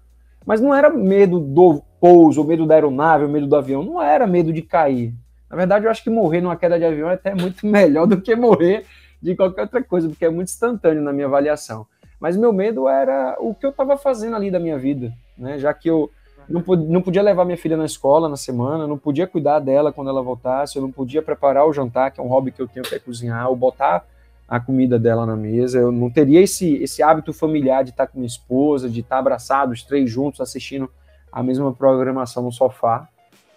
Mas 0.47 0.61
não 0.61 0.74
era 0.74 0.91
medo 0.91 1.39
do 1.39 1.82
pouso, 2.01 2.41
ou 2.41 2.47
medo 2.47 2.66
da 2.66 2.74
aeronave, 2.74 3.24
ou 3.24 3.30
medo 3.30 3.47
do 3.47 3.57
avião, 3.57 3.82
não 3.82 4.03
era 4.03 4.26
medo 4.26 4.53
de 4.53 4.62
cair. 4.62 5.14
Na 5.51 5.57
verdade, 5.57 5.85
eu 5.85 5.91
acho 5.91 6.03
que 6.03 6.11
morrer 6.11 6.41
numa 6.41 6.57
queda 6.57 6.78
de 6.78 6.85
avião 6.85 7.11
é 7.11 7.14
até 7.14 7.35
muito 7.35 7.64
melhor 7.68 8.07
do 8.07 8.20
que 8.20 8.35
morrer 8.35 8.85
de 9.20 9.35
qualquer 9.35 9.62
outra 9.62 9.82
coisa, 9.82 10.09
porque 10.09 10.24
é 10.24 10.30
muito 10.30 10.49
instantâneo 10.49 11.03
na 11.03 11.12
minha 11.12 11.26
avaliação. 11.26 11.87
Mas 12.18 12.37
meu 12.37 12.53
medo 12.53 12.89
era 12.89 13.37
o 13.39 13.55
que 13.55 13.66
eu 13.66 13.70
estava 13.70 13.97
fazendo 13.97 14.37
ali 14.37 14.51
da 14.51 14.59
minha 14.59 14.78
vida, 14.78 15.12
né? 15.37 15.59
Já 15.59 15.74
que 15.74 15.89
eu 15.89 16.11
não, 16.49 16.63
não 16.77 17.03
podia 17.03 17.23
levar 17.23 17.45
minha 17.45 17.57
filha 17.57 17.77
na 17.77 17.85
escola 17.85 18.29
na 18.29 18.37
semana, 18.37 18.87
não 18.87 18.99
podia 18.99 19.27
cuidar 19.27 19.59
dela 19.59 19.93
quando 19.93 20.11
ela 20.11 20.23
voltasse, 20.23 20.77
eu 20.77 20.83
não 20.83 20.91
podia 20.91 21.23
preparar 21.23 21.67
o 21.67 21.73
jantar, 21.73 22.11
que 22.11 22.21
é 22.21 22.23
um 22.23 22.29
hobby 22.29 22.53
que 22.53 22.61
eu 22.61 22.69
tenho 22.69 22.85
que 22.85 22.95
é 22.95 22.99
cozinhar, 22.99 23.49
ou 23.49 23.57
botar 23.57 24.05
a 24.49 24.61
comida 24.61 24.99
dela 24.99 25.27
na 25.27 25.37
mesa. 25.37 25.79
Eu 25.79 25.91
não 25.91 26.11
teria 26.11 26.41
esse, 26.41 26.77
esse 26.77 27.03
hábito 27.03 27.33
familiar 27.33 27.83
de 27.83 27.91
estar 27.91 28.07
com 28.07 28.19
minha 28.19 28.27
esposa, 28.27 28.89
de 28.89 29.01
estar 29.01 29.19
abraçados, 29.19 29.83
três 29.83 30.11
juntos, 30.11 30.41
assistindo 30.41 30.91
a 31.33 31.43
mesma 31.43 31.73
programação 31.73 32.43
no 32.43 32.53
sofá. 32.53 33.09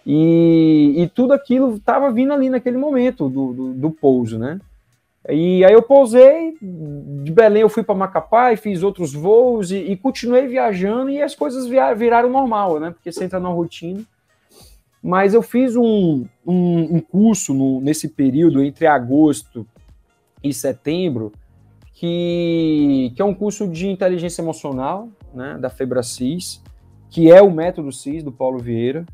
E, 0.04 0.94
e 0.96 1.08
tudo 1.08 1.32
aquilo 1.32 1.74
estava 1.76 2.10
vindo 2.10 2.32
ali 2.32 2.48
naquele 2.48 2.78
momento 2.78 3.28
do, 3.28 3.52
do, 3.52 3.74
do 3.74 3.90
pouso, 3.90 4.38
né? 4.38 4.58
E 5.26 5.64
aí 5.64 5.72
eu 5.72 5.82
pousei, 5.82 6.56
de 6.60 7.32
Belém 7.32 7.62
eu 7.62 7.68
fui 7.68 7.82
para 7.82 7.94
Macapá 7.94 8.52
e 8.52 8.56
fiz 8.56 8.82
outros 8.82 9.12
voos 9.12 9.70
e, 9.70 9.76
e, 9.76 9.96
continuei 9.96 10.46
viajando 10.46 11.10
e 11.10 11.20
as 11.20 11.34
coisas 11.34 11.66
viraram 11.66 12.30
normal, 12.30 12.78
né? 12.78 12.90
Porque 12.90 13.10
você 13.10 13.24
entra 13.24 13.40
na 13.40 13.48
rotina. 13.48 14.02
Mas 15.02 15.34
eu 15.34 15.42
fiz 15.42 15.76
um, 15.76 16.26
um, 16.46 16.96
um 16.96 17.00
curso 17.00 17.54
no, 17.54 17.80
nesse 17.80 18.08
período 18.08 18.62
entre 18.62 18.86
agosto 18.86 19.66
e 20.42 20.52
setembro, 20.52 21.32
que, 21.94 23.12
que 23.14 23.22
é 23.22 23.24
um 23.24 23.34
curso 23.34 23.68
de 23.68 23.88
inteligência 23.88 24.40
emocional, 24.40 25.08
né, 25.34 25.58
da 25.58 25.68
FebraCis, 25.68 26.62
que 27.10 27.30
é 27.30 27.42
o 27.42 27.50
método 27.50 27.92
CIS 27.92 28.22
do 28.22 28.32
Paulo 28.32 28.58
Vieira, 28.58 29.04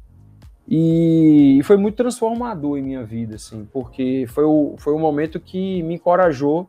e, 0.68 1.60
foi 1.64 1.76
muito 1.76 1.96
transformador 1.96 2.78
em 2.78 2.82
minha 2.82 3.04
vida, 3.04 3.36
assim, 3.36 3.68
porque 3.72 4.24
foi 4.28 4.44
o, 4.44 4.74
foi 4.78 4.94
o 4.94 4.98
momento 4.98 5.38
que 5.38 5.82
me 5.82 5.94
encorajou 5.94 6.66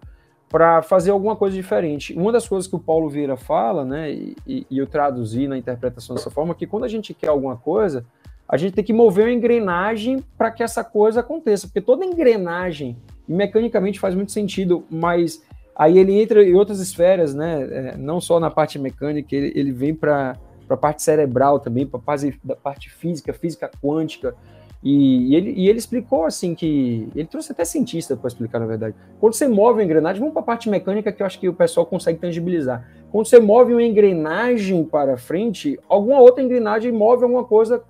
para 0.50 0.82
fazer 0.82 1.12
alguma 1.12 1.36
coisa 1.36 1.56
diferente. 1.56 2.14
Uma 2.14 2.32
das 2.32 2.48
coisas 2.48 2.68
que 2.68 2.76
o 2.76 2.80
Paulo 2.80 3.10
Vieira 3.10 3.38
fala, 3.38 3.86
né, 3.86 4.12
e, 4.12 4.36
e, 4.48 4.78
eu 4.78 4.86
traduzi 4.86 5.48
na 5.48 5.58
interpretação 5.58 6.16
dessa 6.16 6.30
forma, 6.30 6.54
que 6.54 6.68
quando 6.68 6.84
a 6.84 6.88
gente 6.88 7.14
quer 7.14 7.30
alguma 7.30 7.56
coisa, 7.56 8.06
a 8.48 8.58
gente 8.58 8.74
tem 8.74 8.84
que 8.84 8.94
mover 8.94 9.26
uma 9.26 9.34
engrenagem 9.34 10.24
para 10.38 10.52
que 10.52 10.62
essa 10.62 10.84
coisa 10.84 11.22
aconteça, 11.22 11.68
porque 11.68 11.82
toda 11.82 12.06
engrenagem, 12.06 12.98
mecanicamente 13.28 14.00
faz 14.00 14.14
muito 14.14 14.32
sentido, 14.32 14.86
mas 14.90 15.42
aí 15.76 15.98
ele 15.98 16.22
entra 16.22 16.44
em 16.44 16.54
outras 16.54 16.80
esferas, 16.80 17.34
né, 17.34 17.68
é, 17.72 17.98
não 17.98 18.22
só 18.22 18.40
na 18.40 18.52
parte 18.52 18.78
mecânica, 18.78 19.36
ele, 19.36 19.52
ele 19.56 19.72
vem 19.72 19.96
para 19.96 20.38
para 20.68 20.76
a 20.76 20.80
parte 20.80 21.02
cerebral 21.02 21.60
também, 21.60 21.86
para 21.86 22.00
a 22.00 22.56
parte 22.56 22.90
física, 22.90 23.34
física 23.34 23.70
quântica. 23.82 24.36
E, 24.84 25.32
e, 25.32 25.36
ele, 25.36 25.52
e 25.52 25.68
ele 25.68 25.80
explicou 25.80 26.26
assim 26.26 26.54
que. 26.54 27.10
Ele 27.16 27.26
trouxe 27.26 27.52
até 27.52 27.66
cientista 27.66 28.16
para 28.16 28.28
explicar, 28.28 28.60
na 28.60 28.68
verdade. 28.68 28.96
Quando 29.20 29.34
você 29.34 29.48
move 29.48 29.80
uma 29.80 29.84
engrenagem, 29.84 30.20
vamos 30.20 30.34
para 30.34 30.44
a 30.44 30.46
parte 30.46 30.70
mecânica 30.70 31.12
que 31.12 31.22
eu 31.24 31.26
acho 31.26 31.40
que 31.40 31.50
o 31.50 31.54
pessoal 31.54 31.86
consegue 31.86 32.20
tangibilizar. 32.20 32.88
Quando 33.12 33.26
você 33.28 33.40
move 33.40 33.74
uma 33.74 33.84
engrenagem 33.84 34.84
para 34.84 35.18
frente, 35.18 35.80
alguma 35.90 36.20
outra 36.20 36.44
engrenagem 36.44 36.92
move 36.92 37.24
alguma 37.24 37.44
coisa 37.44 37.84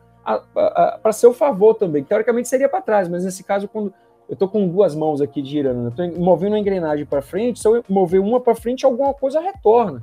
para 1.02 1.12
seu 1.12 1.34
favor 1.34 1.76
também. 1.76 2.04
Teoricamente 2.04 2.48
seria 2.48 2.70
para 2.70 2.82
trás, 2.82 3.08
mas 3.08 3.26
nesse 3.26 3.44
caso, 3.44 3.68
quando 3.68 3.94
eu 4.28 4.34
estou 4.34 4.48
com 4.48 4.68
duas 4.68 4.96
mãos 4.96 5.22
aqui 5.22 5.44
girando, 5.44 5.90
estou 5.90 6.20
movendo 6.20 6.54
uma 6.54 6.60
engrenagem 6.60 7.06
para 7.06 7.22
frente, 7.22 7.60
se 7.60 7.68
eu 7.68 7.84
mover 7.88 8.20
uma 8.20 8.40
para 8.40 8.56
frente, 8.56 8.86
alguma 8.86 9.14
coisa 9.14 9.40
retorna. 9.40 10.00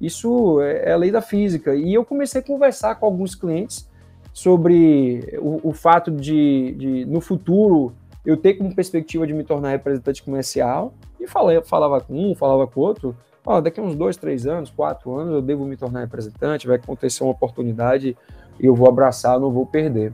Isso 0.00 0.60
é, 0.60 0.90
é 0.90 0.92
a 0.92 0.96
lei 0.96 1.10
da 1.10 1.20
física. 1.20 1.74
E 1.74 1.94
eu 1.94 2.04
comecei 2.04 2.40
a 2.40 2.44
conversar 2.44 2.96
com 2.96 3.06
alguns 3.06 3.34
clientes 3.34 3.88
sobre 4.32 5.38
o, 5.38 5.68
o 5.68 5.72
fato 5.72 6.10
de, 6.10 6.74
de, 6.76 7.04
no 7.04 7.20
futuro, 7.20 7.92
eu 8.24 8.36
ter 8.36 8.54
como 8.54 8.74
perspectiva 8.74 9.26
de 9.26 9.32
me 9.32 9.44
tornar 9.44 9.70
representante 9.70 10.22
comercial. 10.22 10.94
E 11.20 11.26
falei, 11.26 11.60
falava 11.62 12.00
com 12.00 12.30
um, 12.30 12.34
falava 12.34 12.66
com 12.66 12.80
outro. 12.80 13.16
Oh, 13.46 13.60
daqui 13.60 13.78
a 13.78 13.82
uns 13.82 13.94
dois, 13.94 14.16
três 14.16 14.46
anos, 14.46 14.70
quatro 14.70 15.14
anos, 15.14 15.34
eu 15.34 15.42
devo 15.42 15.66
me 15.66 15.76
tornar 15.76 16.00
representante, 16.00 16.66
vai 16.66 16.76
acontecer 16.76 17.22
uma 17.22 17.32
oportunidade 17.32 18.16
eu 18.58 18.74
vou 18.74 18.88
abraçar, 18.88 19.38
não 19.38 19.50
vou 19.50 19.66
perder. 19.66 20.12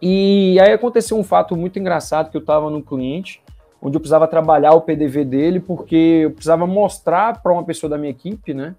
E 0.00 0.58
aí 0.60 0.72
aconteceu 0.72 1.16
um 1.16 1.24
fato 1.24 1.56
muito 1.56 1.78
engraçado 1.78 2.30
que 2.30 2.36
eu 2.36 2.40
estava 2.40 2.70
no 2.70 2.82
cliente 2.82 3.42
onde 3.84 3.96
eu 3.96 4.00
precisava 4.00 4.26
trabalhar 4.26 4.72
o 4.72 4.80
PDV 4.80 5.26
dele, 5.26 5.60
porque 5.60 6.22
eu 6.24 6.30
precisava 6.30 6.66
mostrar 6.66 7.42
para 7.42 7.52
uma 7.52 7.62
pessoa 7.62 7.90
da 7.90 7.98
minha 7.98 8.10
equipe, 8.10 8.54
né, 8.54 8.74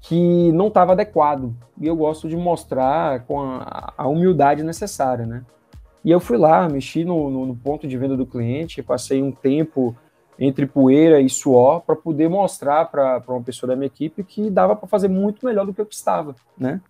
que 0.00 0.50
não 0.52 0.68
estava 0.68 0.92
adequado. 0.92 1.54
E 1.78 1.86
eu 1.86 1.94
gosto 1.94 2.26
de 2.26 2.36
mostrar 2.36 3.24
com 3.26 3.38
a, 3.38 3.92
a, 3.96 4.08
humildade 4.08 4.62
necessária, 4.62 5.26
né. 5.26 5.44
E 6.02 6.10
eu 6.10 6.18
fui 6.18 6.38
lá, 6.38 6.66
mexi 6.66 7.04
no, 7.04 7.28
no, 7.28 7.46
no 7.46 7.54
ponto 7.54 7.86
de 7.86 7.98
venda 7.98 8.16
do 8.16 8.24
cliente, 8.24 8.82
passei 8.82 9.22
um 9.22 9.30
tempo 9.30 9.94
entre 10.38 10.64
poeira 10.64 11.20
e 11.20 11.28
suor 11.28 11.82
para 11.82 11.96
poder 11.96 12.30
mostrar 12.30 12.86
para 12.86 13.22
uma 13.28 13.42
pessoa 13.42 13.68
da 13.68 13.76
minha 13.76 13.88
equipe 13.88 14.24
que 14.24 14.48
dava 14.48 14.74
para 14.74 14.88
fazer 14.88 15.08
muito 15.08 15.44
melhor 15.44 15.66
do 15.66 15.74
que 15.74 15.80
eu 15.80 15.88
estava, 15.90 16.34
né? 16.56 16.80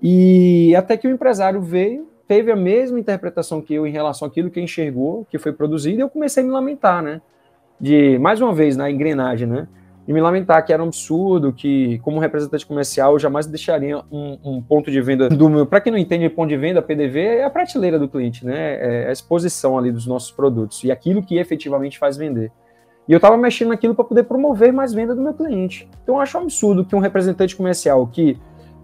E 0.00 0.76
até 0.76 0.96
que 0.96 1.08
o 1.08 1.10
empresário 1.10 1.60
veio, 1.60 2.06
teve 2.34 2.50
a 2.50 2.56
mesma 2.56 2.98
interpretação 2.98 3.62
que 3.62 3.72
eu 3.72 3.86
em 3.86 3.92
relação 3.92 4.26
àquilo 4.26 4.50
que 4.50 4.60
enxergou, 4.60 5.24
que 5.30 5.38
foi 5.38 5.52
produzido, 5.52 5.98
e 5.98 6.00
eu 6.00 6.10
comecei 6.10 6.42
a 6.42 6.46
me 6.46 6.52
lamentar, 6.52 7.00
né? 7.00 7.20
De, 7.80 8.18
mais 8.18 8.40
uma 8.40 8.52
vez, 8.52 8.76
na 8.76 8.90
engrenagem, 8.90 9.46
né? 9.46 9.68
E 10.06 10.12
me 10.12 10.20
lamentar 10.20 10.64
que 10.66 10.72
era 10.72 10.82
um 10.82 10.88
absurdo, 10.88 11.52
que 11.52 12.00
como 12.00 12.18
representante 12.18 12.66
comercial 12.66 13.12
eu 13.12 13.20
jamais 13.20 13.46
deixaria 13.46 14.02
um, 14.10 14.36
um 14.42 14.60
ponto 14.60 14.90
de 14.90 15.00
venda 15.00 15.28
do 15.28 15.48
meu. 15.48 15.64
Para 15.64 15.80
quem 15.80 15.92
não 15.92 15.98
entende 15.98 16.28
ponto 16.28 16.48
de 16.48 16.56
venda, 16.56 16.82
PDV 16.82 17.20
é 17.20 17.44
a 17.44 17.50
prateleira 17.50 18.00
do 18.00 18.08
cliente, 18.08 18.44
né? 18.44 19.04
É 19.04 19.08
a 19.08 19.12
exposição 19.12 19.78
ali 19.78 19.92
dos 19.92 20.04
nossos 20.04 20.32
produtos 20.32 20.82
e 20.82 20.90
aquilo 20.90 21.22
que 21.22 21.38
efetivamente 21.38 22.00
faz 22.00 22.16
vender. 22.16 22.50
E 23.06 23.12
eu 23.12 23.16
estava 23.16 23.36
mexendo 23.36 23.68
naquilo 23.68 23.94
para 23.94 24.04
poder 24.04 24.24
promover 24.24 24.72
mais 24.72 24.92
venda 24.92 25.14
do 25.14 25.22
meu 25.22 25.34
cliente. 25.34 25.88
Então 26.02 26.16
eu 26.16 26.20
acho 26.20 26.36
um 26.36 26.42
absurdo 26.42 26.84
que 26.84 26.96
um 26.96 27.00
representante 27.00 27.54
comercial 27.54 28.04
que, 28.08 28.36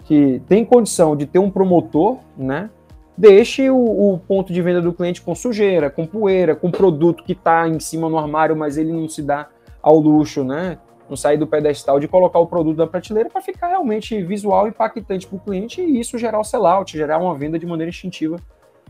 que 0.05 0.41
tem 0.47 0.65
condição 0.65 1.17
de 1.17 1.27
ter 1.27 1.41
um 1.41 1.51
promotor, 1.51 2.19
né? 2.39 2.71
Deixe 3.17 3.71
o, 3.71 3.77
o, 3.77 4.19
ponto 4.19 4.53
de 4.53 4.63
venda 4.63 4.81
do 4.81 4.93
cliente 4.93 5.21
com 5.21 5.35
sujeira, 5.35 5.91
com 5.91 6.07
poeira, 6.07 6.57
com 6.57 6.71
produto 6.71 7.23
que 7.25 7.33
está 7.33 7.69
em 7.69 7.79
cima 7.79 8.09
no 8.09 8.19
armário, 8.19 8.57
mas 8.57 8.77
ele 8.77 8.93
não 8.93 9.09
se 9.09 9.23
dá 9.23 9.49
ao 9.83 9.99
luxo, 9.99 10.45
né? 10.45 10.79
Não 11.09 11.17
sair 11.17 11.37
do 11.37 11.47
pedestal 11.47 11.99
de 11.99 12.07
colocar 12.07 12.39
o 12.39 12.47
produto 12.47 12.79
na 12.79 12.87
prateleira 12.87 13.29
para 13.29 13.41
ficar 13.41 13.69
realmente 13.69 14.23
visual 14.23 14.69
impactante 14.69 15.27
para 15.27 15.37
o 15.37 15.41
cliente 15.41 15.81
e 15.81 15.99
isso 15.99 16.17
gerar 16.17 16.39
o 16.39 16.45
sellout, 16.45 16.97
gerar 16.97 17.19
uma 17.19 17.35
venda 17.37 17.59
de 17.59 17.67
maneira 17.67 17.91
instintiva 17.91 18.37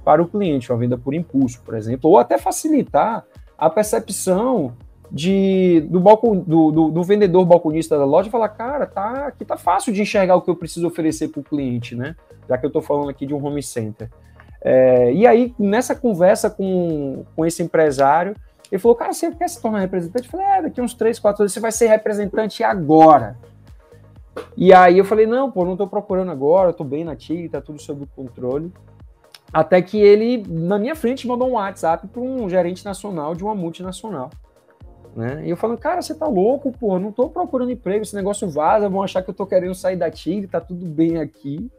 para 0.04 0.22
o 0.22 0.28
cliente, 0.28 0.70
uma 0.70 0.78
venda 0.78 0.98
por 0.98 1.14
impulso, 1.14 1.62
por 1.62 1.74
exemplo, 1.74 2.10
ou 2.10 2.18
até 2.18 2.38
facilitar 2.38 3.24
a 3.56 3.68
percepção 3.68 4.76
de, 5.11 5.80
do, 5.88 5.98
balcon, 5.98 6.38
do, 6.38 6.70
do, 6.70 6.90
do, 6.90 7.02
vendedor 7.02 7.44
balconista 7.44 7.98
da 7.98 8.04
loja 8.04 8.30
falar, 8.30 8.48
cara, 8.50 8.86
tá, 8.86 9.26
aqui 9.26 9.44
tá 9.44 9.56
fácil 9.56 9.92
de 9.92 10.02
enxergar 10.02 10.36
o 10.36 10.42
que 10.42 10.50
eu 10.50 10.56
preciso 10.56 10.86
oferecer 10.86 11.28
para 11.28 11.40
o 11.40 11.44
cliente, 11.44 11.96
né? 11.96 12.14
Já 12.48 12.56
que 12.56 12.64
eu 12.64 12.68
estou 12.68 12.82
falando 12.82 13.08
aqui 13.08 13.26
de 13.26 13.34
um 13.34 13.44
home 13.44 13.62
center. 13.62 14.08
É, 14.62 15.12
e 15.12 15.26
aí, 15.26 15.54
nessa 15.58 15.94
conversa 15.94 16.48
com, 16.48 17.24
com 17.34 17.44
esse 17.44 17.62
empresário, 17.62 18.36
ele 18.70 18.78
falou, 18.78 18.94
cara, 18.94 19.12
você 19.12 19.30
quer 19.32 19.48
se 19.48 19.61
tornar 19.61 19.80
representante? 19.80 20.26
Eu 20.26 20.30
falei, 20.30 20.46
é, 20.46 20.62
daqui 20.62 20.80
uns 20.80 20.94
3, 20.94 21.18
4 21.18 21.42
anos 21.42 21.52
você 21.52 21.61
vai 21.61 21.72
ser 21.72 21.88
representante 21.88 22.62
agora. 22.62 23.36
E 24.56 24.72
aí 24.72 24.98
eu 24.98 25.04
falei, 25.04 25.26
não, 25.26 25.50
pô, 25.50 25.64
não 25.64 25.72
estou 25.72 25.88
procurando 25.88 26.30
agora, 26.30 26.70
estou 26.70 26.86
bem 26.86 27.04
na 27.04 27.16
TIG, 27.16 27.48
tá 27.48 27.61
tudo 27.61 27.80
sob 27.80 28.06
controle. 28.14 28.72
Até 29.52 29.82
que 29.82 29.98
ele, 29.98 30.44
na 30.48 30.78
minha 30.78 30.94
frente, 30.94 31.26
mandou 31.26 31.48
um 31.48 31.54
WhatsApp 31.54 32.06
para 32.06 32.22
um 32.22 32.48
gerente 32.48 32.84
nacional 32.84 33.34
de 33.34 33.42
uma 33.42 33.54
multinacional. 33.54 34.30
Né? 35.14 35.42
E 35.46 35.50
eu 35.50 35.56
falando, 35.56 35.78
cara, 35.78 36.00
você 36.00 36.14
tá 36.14 36.26
louco, 36.26 36.72
pô, 36.72 36.98
não 36.98 37.11
tô 37.11 37.28
procurando 37.28 37.72
emprego, 37.72 38.02
esse 38.02 38.14
negócio 38.14 38.48
vaza, 38.48 38.88
vão 38.88 39.02
achar 39.02 39.22
que 39.22 39.30
eu 39.30 39.34
tô 39.34 39.46
querendo 39.46 39.74
sair 39.74 39.96
da 39.96 40.11
Tigre, 40.11 40.46
tá 40.46 40.61
tudo 40.61 40.86
bem 40.86 41.18
aqui. 41.18 41.70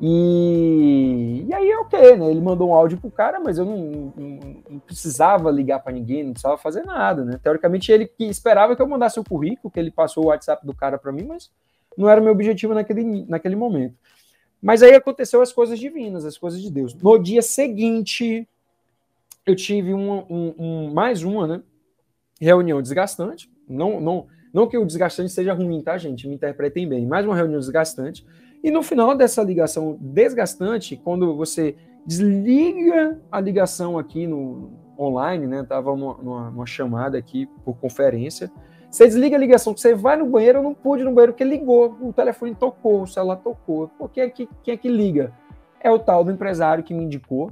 E, 0.00 1.44
e 1.46 1.54
aí 1.54 1.70
é 1.70 1.78
ok, 1.78 2.16
né? 2.16 2.30
Ele 2.30 2.40
mandou 2.40 2.70
um 2.70 2.74
áudio 2.74 2.98
pro 2.98 3.10
cara, 3.10 3.38
mas 3.38 3.58
eu 3.58 3.64
não, 3.64 4.12
não, 4.16 4.62
não 4.70 4.78
precisava 4.80 5.50
ligar 5.50 5.80
para 5.80 5.92
ninguém, 5.92 6.24
não 6.24 6.32
precisava 6.32 6.58
fazer 6.58 6.84
nada, 6.84 7.24
né? 7.24 7.38
Teoricamente 7.40 7.92
ele 7.92 8.10
esperava 8.18 8.74
que 8.74 8.82
eu 8.82 8.88
mandasse 8.88 9.20
o 9.20 9.24
currículo, 9.24 9.70
que 9.70 9.78
ele 9.78 9.92
passou 9.92 10.24
o 10.24 10.26
WhatsApp 10.28 10.66
do 10.66 10.74
cara 10.74 10.98
para 10.98 11.12
mim, 11.12 11.24
mas 11.24 11.50
não 11.96 12.08
era 12.08 12.20
meu 12.20 12.32
objetivo 12.32 12.74
naquele, 12.74 13.24
naquele 13.26 13.54
momento. 13.54 13.94
Mas 14.60 14.82
aí 14.82 14.94
aconteceu 14.94 15.40
as 15.40 15.52
coisas 15.52 15.78
divinas, 15.78 16.24
as 16.24 16.38
coisas 16.38 16.60
de 16.60 16.70
Deus. 16.70 16.94
No 16.94 17.18
dia 17.18 17.42
seguinte, 17.42 18.48
eu 19.44 19.54
tive 19.54 19.92
um, 19.92 20.24
um, 20.28 20.54
um 20.58 20.92
mais 20.92 21.22
uma, 21.22 21.46
né? 21.46 21.62
Reunião 22.44 22.82
desgastante. 22.82 23.50
Não, 23.68 24.00
não, 24.00 24.26
não 24.52 24.66
que 24.66 24.76
o 24.76 24.84
desgastante 24.84 25.30
seja 25.30 25.54
ruim, 25.54 25.80
tá, 25.80 25.96
gente? 25.96 26.26
Me 26.28 26.34
interpretem 26.34 26.88
bem. 26.88 27.06
Mais 27.06 27.24
uma 27.24 27.36
reunião 27.36 27.60
desgastante. 27.60 28.26
E 28.62 28.70
no 28.70 28.82
final 28.82 29.14
dessa 29.16 29.42
ligação 29.42 29.96
desgastante, 30.00 30.96
quando 30.96 31.34
você 31.36 31.74
desliga 32.04 33.20
a 33.30 33.40
ligação 33.40 33.98
aqui 33.98 34.26
no 34.26 34.70
online, 34.98 35.46
né? 35.46 35.64
Tava 35.64 35.94
numa, 35.96 36.50
numa 36.50 36.66
chamada 36.66 37.16
aqui 37.16 37.46
por 37.64 37.76
conferência. 37.76 38.50
Você 38.90 39.06
desliga 39.06 39.36
a 39.36 39.38
ligação, 39.38 39.74
você 39.74 39.94
vai 39.94 40.16
no 40.16 40.26
banheiro, 40.26 40.58
eu 40.58 40.62
não 40.62 40.74
pude 40.74 41.02
ir 41.02 41.06
no 41.06 41.12
banheiro, 41.12 41.32
porque 41.32 41.44
ligou, 41.44 41.96
o 42.00 42.12
telefone 42.12 42.54
tocou, 42.54 43.02
o 43.02 43.06
celular 43.06 43.36
tocou. 43.36 43.88
Pô, 43.98 44.06
quem 44.06 44.24
é 44.24 44.28
que, 44.28 44.46
quem 44.62 44.74
é 44.74 44.76
que 44.76 44.88
liga? 44.88 45.32
É 45.80 45.90
o 45.90 45.98
tal 45.98 46.22
do 46.22 46.30
empresário 46.30 46.84
que 46.84 46.92
me 46.92 47.04
indicou. 47.04 47.50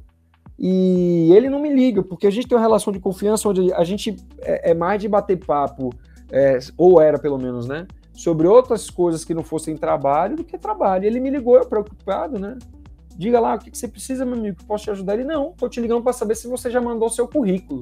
E 0.62 1.32
ele 1.32 1.48
não 1.48 1.58
me 1.58 1.72
liga, 1.72 2.02
porque 2.02 2.26
a 2.26 2.30
gente 2.30 2.46
tem 2.46 2.54
uma 2.54 2.62
relação 2.62 2.92
de 2.92 3.00
confiança 3.00 3.48
onde 3.48 3.72
a 3.72 3.82
gente 3.82 4.14
é, 4.42 4.72
é 4.72 4.74
mais 4.74 5.00
de 5.00 5.08
bater 5.08 5.38
papo, 5.38 5.90
é, 6.30 6.58
ou 6.76 7.00
era 7.00 7.18
pelo 7.18 7.38
menos, 7.38 7.66
né? 7.66 7.86
Sobre 8.12 8.46
outras 8.46 8.90
coisas 8.90 9.24
que 9.24 9.32
não 9.32 9.42
fossem 9.42 9.74
trabalho 9.74 10.36
do 10.36 10.44
que 10.44 10.58
trabalho. 10.58 11.06
Ele 11.06 11.18
me 11.18 11.30
ligou, 11.30 11.56
eu 11.56 11.66
preocupado, 11.66 12.38
né? 12.38 12.58
Diga 13.16 13.40
lá 13.40 13.54
o 13.54 13.58
que, 13.58 13.70
que 13.70 13.78
você 13.78 13.88
precisa, 13.88 14.26
meu 14.26 14.34
amigo, 14.34 14.58
que 14.58 14.64
posso 14.66 14.84
te 14.84 14.90
ajudar. 14.90 15.14
Ele, 15.14 15.24
não, 15.24 15.52
tô 15.52 15.66
te 15.66 15.80
ligando 15.80 16.02
para 16.02 16.12
saber 16.12 16.34
se 16.34 16.46
você 16.46 16.70
já 16.70 16.80
mandou 16.80 17.08
seu 17.08 17.26
currículo. 17.26 17.80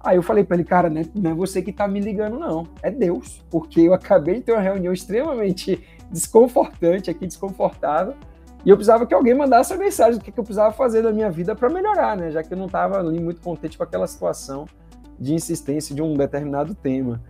Aí 0.00 0.16
eu 0.16 0.22
falei 0.22 0.44
para 0.44 0.56
ele, 0.56 0.64
cara, 0.64 0.88
né, 0.88 1.04
não 1.14 1.32
é 1.32 1.34
você 1.34 1.60
que 1.60 1.72
tá 1.74 1.86
me 1.86 2.00
ligando, 2.00 2.38
não. 2.38 2.66
É 2.82 2.90
Deus. 2.90 3.44
Porque 3.50 3.82
eu 3.82 3.92
acabei 3.92 4.36
de 4.36 4.42
ter 4.42 4.52
uma 4.52 4.62
reunião 4.62 4.94
extremamente 4.94 5.84
desconfortante 6.10 7.10
aqui, 7.10 7.26
desconfortável 7.26 8.14
e 8.64 8.70
eu 8.70 8.76
precisava 8.76 9.06
que 9.06 9.14
alguém 9.14 9.34
mandasse 9.34 9.72
a 9.72 9.76
mensagem 9.76 10.18
do 10.18 10.24
que, 10.24 10.30
eu 10.30 10.44
precisava 10.44 10.72
fazer 10.72 11.02
da 11.02 11.12
minha 11.12 11.30
vida 11.30 11.54
para 11.54 11.68
melhorar, 11.68 12.16
né? 12.16 12.30
Já 12.30 12.42
que 12.42 12.52
eu 12.52 12.58
não 12.58 12.66
estava 12.66 12.98
ali 12.98 13.20
muito 13.20 13.40
contente 13.40 13.76
com 13.76 13.84
aquela 13.84 14.06
situação 14.06 14.66
de 15.18 15.34
insistência 15.34 15.94
de 15.94 16.02
um 16.02 16.14
determinado 16.14 16.74
tema. 16.74 17.20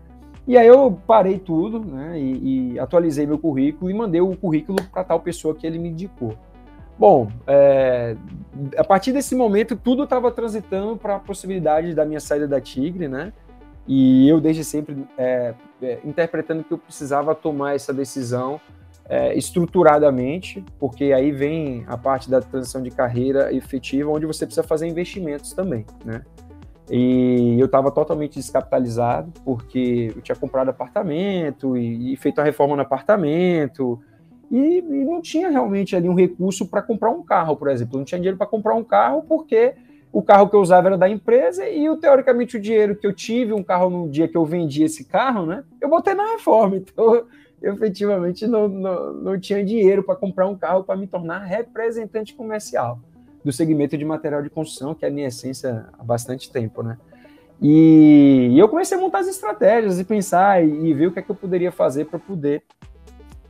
E 0.47 0.57
aí 0.57 0.66
eu 0.66 0.99
parei 1.07 1.39
tudo, 1.39 1.81
né? 1.81 2.18
E, 2.18 2.72
e 2.72 2.79
atualizei 2.79 3.26
meu 3.26 3.39
currículo 3.39 3.91
e 3.91 3.95
mandei 3.95 4.20
o 4.20 4.35
currículo 4.37 4.79
para 4.91 5.05
tal 5.05 5.20
pessoa 5.20 5.55
que 5.55 5.66
ele 5.66 5.79
me 5.79 5.91
indicou. 5.91 6.35
Bom, 6.99 7.31
é, 7.47 8.16
a 8.76 8.83
partir 8.83 9.12
desse 9.12 9.37
momento 9.37 9.76
tudo 9.76 10.03
estava 10.03 10.33
transitando 10.33 10.97
para 10.97 11.16
a 11.16 11.18
possibilidade 11.20 11.95
da 11.95 12.05
minha 12.05 12.18
saída 12.18 12.49
da 12.49 12.61
Tigre, 12.61 13.07
né? 13.07 13.33
E 13.87 14.29
eu 14.29 14.41
desde 14.41 14.64
sempre 14.64 15.07
é, 15.16 15.55
é, 15.81 15.99
interpretando 16.05 16.64
que 16.64 16.72
eu 16.72 16.79
precisava 16.79 17.35
tomar 17.35 17.74
essa 17.74 17.93
decisão 17.93 18.61
é, 19.09 19.37
estruturadamente, 19.37 20.65
porque 20.79 21.13
aí 21.13 21.33
vem 21.33 21.85
a 21.87 21.97
parte 21.97 22.31
da 22.31 22.41
transição 22.41 22.83
de 22.83 22.91
carreira 22.91 23.53
efetiva, 23.55 24.11
onde 24.11 24.27
você 24.27 24.45
precisa 24.45 24.67
fazer 24.67 24.87
investimentos 24.87 25.53
também, 25.53 25.87
né? 26.05 26.23
E 26.91 27.59
eu 27.59 27.67
estava 27.67 27.91
totalmente 27.91 28.35
descapitalizado, 28.35 29.31
porque 29.45 30.13
eu 30.17 30.23
tinha 30.23 30.37
comprado 30.37 30.71
apartamento 30.71 31.77
e, 31.77 32.15
e 32.15 32.17
feito 32.17 32.41
a 32.41 32.45
reforma 32.45 32.77
no 32.77 32.83
apartamento, 32.83 34.01
e, 34.51 34.79
e, 34.79 35.05
não 35.05 35.21
tinha 35.21 35.51
realmente 35.51 35.95
ali 35.95 36.09
um 36.09 36.15
recurso 36.15 36.67
para 36.67 36.81
comprar 36.81 37.11
um 37.11 37.23
carro, 37.23 37.57
por 37.57 37.69
exemplo. 37.69 37.97
Eu 37.97 37.99
não 37.99 38.05
tinha 38.05 38.19
dinheiro 38.19 38.39
para 38.39 38.47
comprar 38.47 38.75
um 38.75 38.85
carro 38.85 39.23
porque 39.29 39.75
o 40.11 40.23
carro 40.23 40.49
que 40.49 40.57
eu 40.57 40.61
usava 40.61 40.89
era 40.89 40.97
da 40.97 41.09
empresa 41.09 41.69
e, 41.69 41.85
teoricamente, 41.99 42.57
o 42.57 42.61
dinheiro 42.61 42.97
que 42.97 43.07
eu 43.07 43.13
tive, 43.13 43.53
um 43.53 43.63
carro 43.63 43.91
no 43.91 44.09
dia 44.09 44.27
que 44.27 44.37
eu 44.37 44.45
vendi 44.45 44.83
esse 44.83 45.05
carro, 45.05 45.45
né? 45.45 45.63
Eu 45.81 45.91
botei 45.91 46.15
na 46.15 46.33
reforma. 46.33 46.77
Então, 46.77 47.27
eu 47.61 47.75
efetivamente 47.75 48.47
não, 48.47 48.69
não, 48.69 49.13
não 49.13 49.41
tinha 49.41 49.65
dinheiro 49.65 50.03
para 50.03 50.17
comprar 50.17 50.47
um 50.47 50.57
carro 50.57 50.85
para 50.85 50.97
me 50.97 51.07
tornar 51.07 51.41
representante 51.41 52.35
comercial 52.35 53.01
do 53.45 53.53
segmento 53.53 53.97
de 53.97 54.05
material 54.05 54.43
de 54.43 54.51
construção, 54.51 54.95
que 54.95 55.05
é 55.05 55.09
a 55.09 55.11
minha 55.11 55.29
essência 55.29 55.87
há 55.99 56.05
bastante 56.05 56.51
tempo, 56.51 56.83
né? 56.83 56.97
E, 57.61 58.55
eu 58.57 58.69
comecei 58.69 58.97
a 58.97 59.01
montar 59.01 59.21
as 59.21 59.29
estratégias 59.29 59.99
e 59.99 60.05
pensar 60.05 60.63
e, 60.63 60.69
e 60.69 60.95
ver 60.95 61.07
o 61.09 61.13
que 61.13 61.19
é 61.19 61.23
que 61.23 61.31
eu 61.31 61.35
poderia 61.35 61.73
fazer 61.73 62.05
para 62.05 62.19
poder 62.19 62.63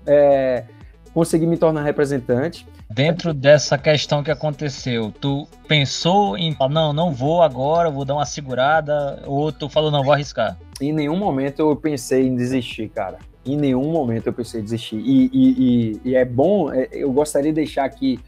é, 0.07 0.65
conseguir 1.13 1.47
me 1.47 1.59
tornar 1.59 1.83
representante. 1.83 2.67
Dentro 2.91 3.35
dessa 3.35 3.77
questão 3.77 4.23
que 4.23 4.31
aconteceu, 4.31 5.13
tu 5.21 5.47
pensou 5.67 6.39
em 6.39 6.57
não, 6.71 6.93
não 6.95 7.13
vou 7.13 7.43
agora, 7.43 7.91
vou 7.91 8.05
dar 8.07 8.15
uma 8.15 8.25
segurada, 8.25 9.23
ou 9.27 9.53
tu 9.53 9.69
falou 9.69 9.91
não, 9.91 10.03
vou 10.03 10.15
arriscar? 10.15 10.57
Em 10.81 10.93
nenhum 10.93 11.17
momento 11.17 11.61
eu 11.61 11.77
pensei 11.77 12.27
em 12.27 12.35
desistir, 12.35 12.89
cara 12.89 13.19
em 13.45 13.57
nenhum 13.57 13.91
momento 13.91 14.27
eu 14.27 14.33
pensei 14.33 14.61
em 14.61 14.65
desistir. 14.65 14.97
E, 14.97 15.31
e, 15.33 15.55
e, 15.59 16.01
e 16.11 16.15
é 16.15 16.25
bom, 16.25 16.73
é, 16.73 16.89
eu 16.93 17.11
gostaria 17.13 17.51
de 17.51 17.57
deixar 17.57 17.85
aqui 17.85 18.19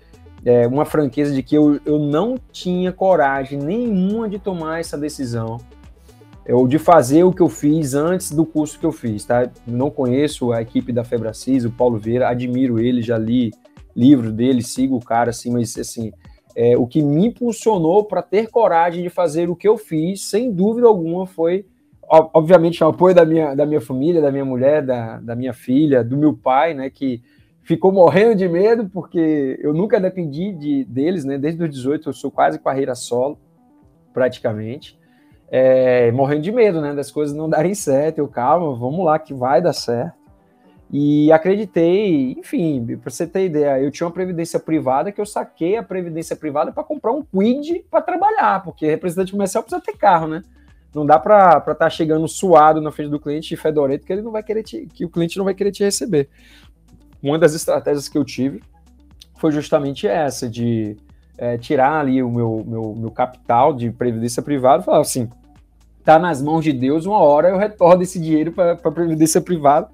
é, 0.44 0.66
uma 0.66 0.84
franqueza 0.84 1.34
de 1.34 1.42
que 1.42 1.54
eu, 1.54 1.80
eu 1.84 1.98
não 1.98 2.36
tinha 2.52 2.92
coragem 2.92 3.58
nenhuma 3.58 4.28
de 4.28 4.38
tomar 4.38 4.80
essa 4.80 4.96
decisão, 4.96 5.58
ou 6.48 6.66
de 6.66 6.78
fazer 6.78 7.22
o 7.24 7.32
que 7.32 7.42
eu 7.42 7.48
fiz 7.48 7.94
antes 7.94 8.32
do 8.32 8.44
curso 8.44 8.78
que 8.78 8.86
eu 8.86 8.92
fiz, 8.92 9.24
tá? 9.24 9.50
Não 9.66 9.90
conheço 9.90 10.52
a 10.52 10.62
equipe 10.62 10.92
da 10.92 11.04
Febracis, 11.04 11.64
o 11.64 11.70
Paulo 11.70 11.98
Vieira, 11.98 12.28
admiro 12.28 12.80
ele, 12.80 13.02
já 13.02 13.18
li 13.18 13.52
livro 13.94 14.32
dele, 14.32 14.62
sigo 14.62 14.96
o 14.96 15.04
cara, 15.04 15.30
assim, 15.30 15.50
mas 15.50 15.76
assim, 15.76 16.12
é, 16.56 16.76
o 16.76 16.86
que 16.86 17.02
me 17.02 17.26
impulsionou 17.26 18.04
para 18.04 18.22
ter 18.22 18.48
coragem 18.48 19.02
de 19.02 19.10
fazer 19.10 19.50
o 19.50 19.56
que 19.56 19.68
eu 19.68 19.76
fiz, 19.76 20.22
sem 20.22 20.50
dúvida 20.50 20.86
alguma, 20.86 21.26
foi, 21.26 21.66
obviamente, 22.10 22.82
o 22.82 22.88
apoio 22.88 23.14
da 23.14 23.24
minha, 23.24 23.54
da 23.54 23.64
minha 23.64 23.80
família, 23.80 24.20
da 24.20 24.32
minha 24.32 24.44
mulher, 24.44 24.84
da, 24.84 25.20
da 25.20 25.36
minha 25.36 25.52
filha, 25.52 26.02
do 26.02 26.16
meu 26.16 26.34
pai, 26.36 26.74
né, 26.74 26.90
que 26.90 27.22
ficou 27.62 27.92
morrendo 27.92 28.34
de 28.34 28.48
medo, 28.48 28.88
porque 28.88 29.58
eu 29.62 29.72
nunca 29.72 30.00
dependi 30.00 30.52
de, 30.52 30.84
deles, 30.84 31.24
né, 31.24 31.38
desde 31.38 31.62
os 31.62 31.70
18 31.70 32.08
eu 32.08 32.12
sou 32.12 32.30
quase 32.30 32.58
carreira 32.58 32.96
solo, 32.96 33.38
praticamente, 34.12 34.98
é, 35.48 36.10
morrendo 36.10 36.42
de 36.42 36.50
medo, 36.50 36.80
né, 36.80 36.92
das 36.92 37.12
coisas 37.12 37.36
não 37.36 37.48
darem 37.48 37.74
certo, 37.74 38.18
eu, 38.18 38.26
calma, 38.26 38.74
vamos 38.74 39.04
lá, 39.04 39.16
que 39.16 39.32
vai 39.32 39.62
dar 39.62 39.72
certo, 39.72 40.18
e 40.92 41.30
acreditei, 41.30 42.32
enfim, 42.32 42.98
para 43.00 43.10
você 43.10 43.24
ter 43.24 43.44
ideia, 43.44 43.80
eu 43.80 43.92
tinha 43.92 44.04
uma 44.04 44.12
previdência 44.12 44.58
privada 44.58 45.12
que 45.12 45.20
eu 45.20 45.26
saquei 45.26 45.76
a 45.76 45.82
previdência 45.84 46.34
privada 46.34 46.72
para 46.72 46.82
comprar 46.82 47.12
um 47.12 47.22
quid 47.22 47.84
para 47.88 48.02
trabalhar, 48.02 48.64
porque 48.64 48.84
representante 48.84 49.30
comercial 49.30 49.62
precisa 49.62 49.80
ter 49.80 49.96
carro, 49.96 50.26
né? 50.26 50.42
Não 50.94 51.06
dá 51.06 51.18
para 51.18 51.58
estar 51.58 51.74
tá 51.74 51.90
chegando 51.90 52.26
suado 52.26 52.80
na 52.80 52.90
frente 52.90 53.10
do 53.10 53.20
cliente 53.20 53.56
fedorento 53.56 54.04
que 54.04 54.12
ele 54.12 54.22
não 54.22 54.32
vai 54.32 54.42
querer 54.42 54.62
te, 54.62 54.86
que 54.86 55.04
o 55.04 55.08
cliente 55.08 55.38
não 55.38 55.44
vai 55.44 55.54
querer 55.54 55.70
te 55.70 55.84
receber. 55.84 56.28
Uma 57.22 57.38
das 57.38 57.54
estratégias 57.54 58.08
que 58.08 58.18
eu 58.18 58.24
tive 58.24 58.62
foi 59.38 59.52
justamente 59.52 60.06
essa 60.06 60.48
de 60.48 60.96
é, 61.38 61.56
tirar 61.56 62.00
ali 62.00 62.22
o 62.22 62.30
meu, 62.30 62.64
meu, 62.66 62.94
meu 62.94 63.10
capital 63.10 63.72
de 63.72 63.90
previdência 63.90 64.42
privada 64.42 64.82
e 64.82 64.84
falar 64.84 65.00
assim, 65.00 65.28
tá 66.04 66.18
nas 66.18 66.42
mãos 66.42 66.62
de 66.62 66.72
Deus, 66.72 67.06
uma 67.06 67.18
hora 67.18 67.48
eu 67.48 67.56
retorno 67.56 68.02
esse 68.02 68.20
dinheiro 68.20 68.52
para 68.52 68.72
a 68.72 68.90
previdência 68.90 69.40
privada 69.40 69.88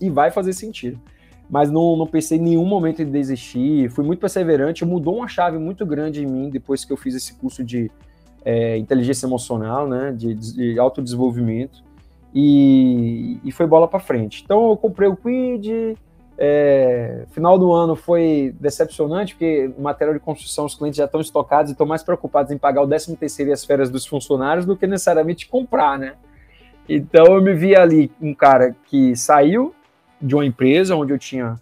e 0.00 0.08
vai 0.08 0.30
fazer 0.30 0.52
sentido. 0.52 1.00
Mas 1.48 1.70
não, 1.70 1.96
não 1.96 2.06
pensei 2.06 2.38
em 2.38 2.42
nenhum 2.42 2.64
momento 2.64 3.02
em 3.02 3.10
desistir, 3.10 3.90
fui 3.90 4.04
muito 4.04 4.20
perseverante, 4.20 4.84
mudou 4.84 5.16
uma 5.16 5.28
chave 5.28 5.58
muito 5.58 5.84
grande 5.84 6.22
em 6.22 6.26
mim 6.26 6.50
depois 6.50 6.84
que 6.84 6.92
eu 6.92 6.96
fiz 6.96 7.14
esse 7.14 7.34
curso 7.34 7.62
de 7.62 7.90
é, 8.46 8.78
inteligência 8.78 9.26
emocional, 9.26 9.88
né, 9.88 10.14
de, 10.16 10.32
de 10.32 10.78
autodesenvolvimento, 10.78 11.82
e, 12.32 13.40
e 13.42 13.50
foi 13.50 13.66
bola 13.66 13.88
para 13.88 13.98
frente. 13.98 14.42
Então 14.44 14.70
eu 14.70 14.76
comprei 14.76 15.08
o 15.08 15.16
Quid, 15.16 15.96
é, 16.38 17.24
final 17.32 17.58
do 17.58 17.72
ano 17.72 17.96
foi 17.96 18.54
decepcionante, 18.60 19.34
porque 19.34 19.72
material 19.76 20.14
de 20.14 20.20
construção 20.20 20.64
os 20.64 20.76
clientes 20.76 20.96
já 20.96 21.06
estão 21.06 21.20
estocados 21.20 21.70
e 21.70 21.72
estão 21.72 21.86
mais 21.86 22.04
preocupados 22.04 22.52
em 22.52 22.58
pagar 22.58 22.82
o 22.82 22.86
13 22.86 23.16
terceiro 23.16 23.50
e 23.50 23.52
as 23.52 23.64
férias 23.64 23.90
dos 23.90 24.06
funcionários 24.06 24.64
do 24.64 24.76
que 24.76 24.86
necessariamente 24.86 25.48
comprar, 25.48 25.98
né? 25.98 26.14
Então 26.88 27.26
eu 27.34 27.42
me 27.42 27.52
vi 27.52 27.74
ali 27.74 28.12
um 28.22 28.32
cara 28.32 28.76
que 28.86 29.16
saiu 29.16 29.74
de 30.22 30.36
uma 30.36 30.46
empresa 30.46 30.94
onde 30.94 31.12
eu 31.12 31.18
tinha 31.18 31.56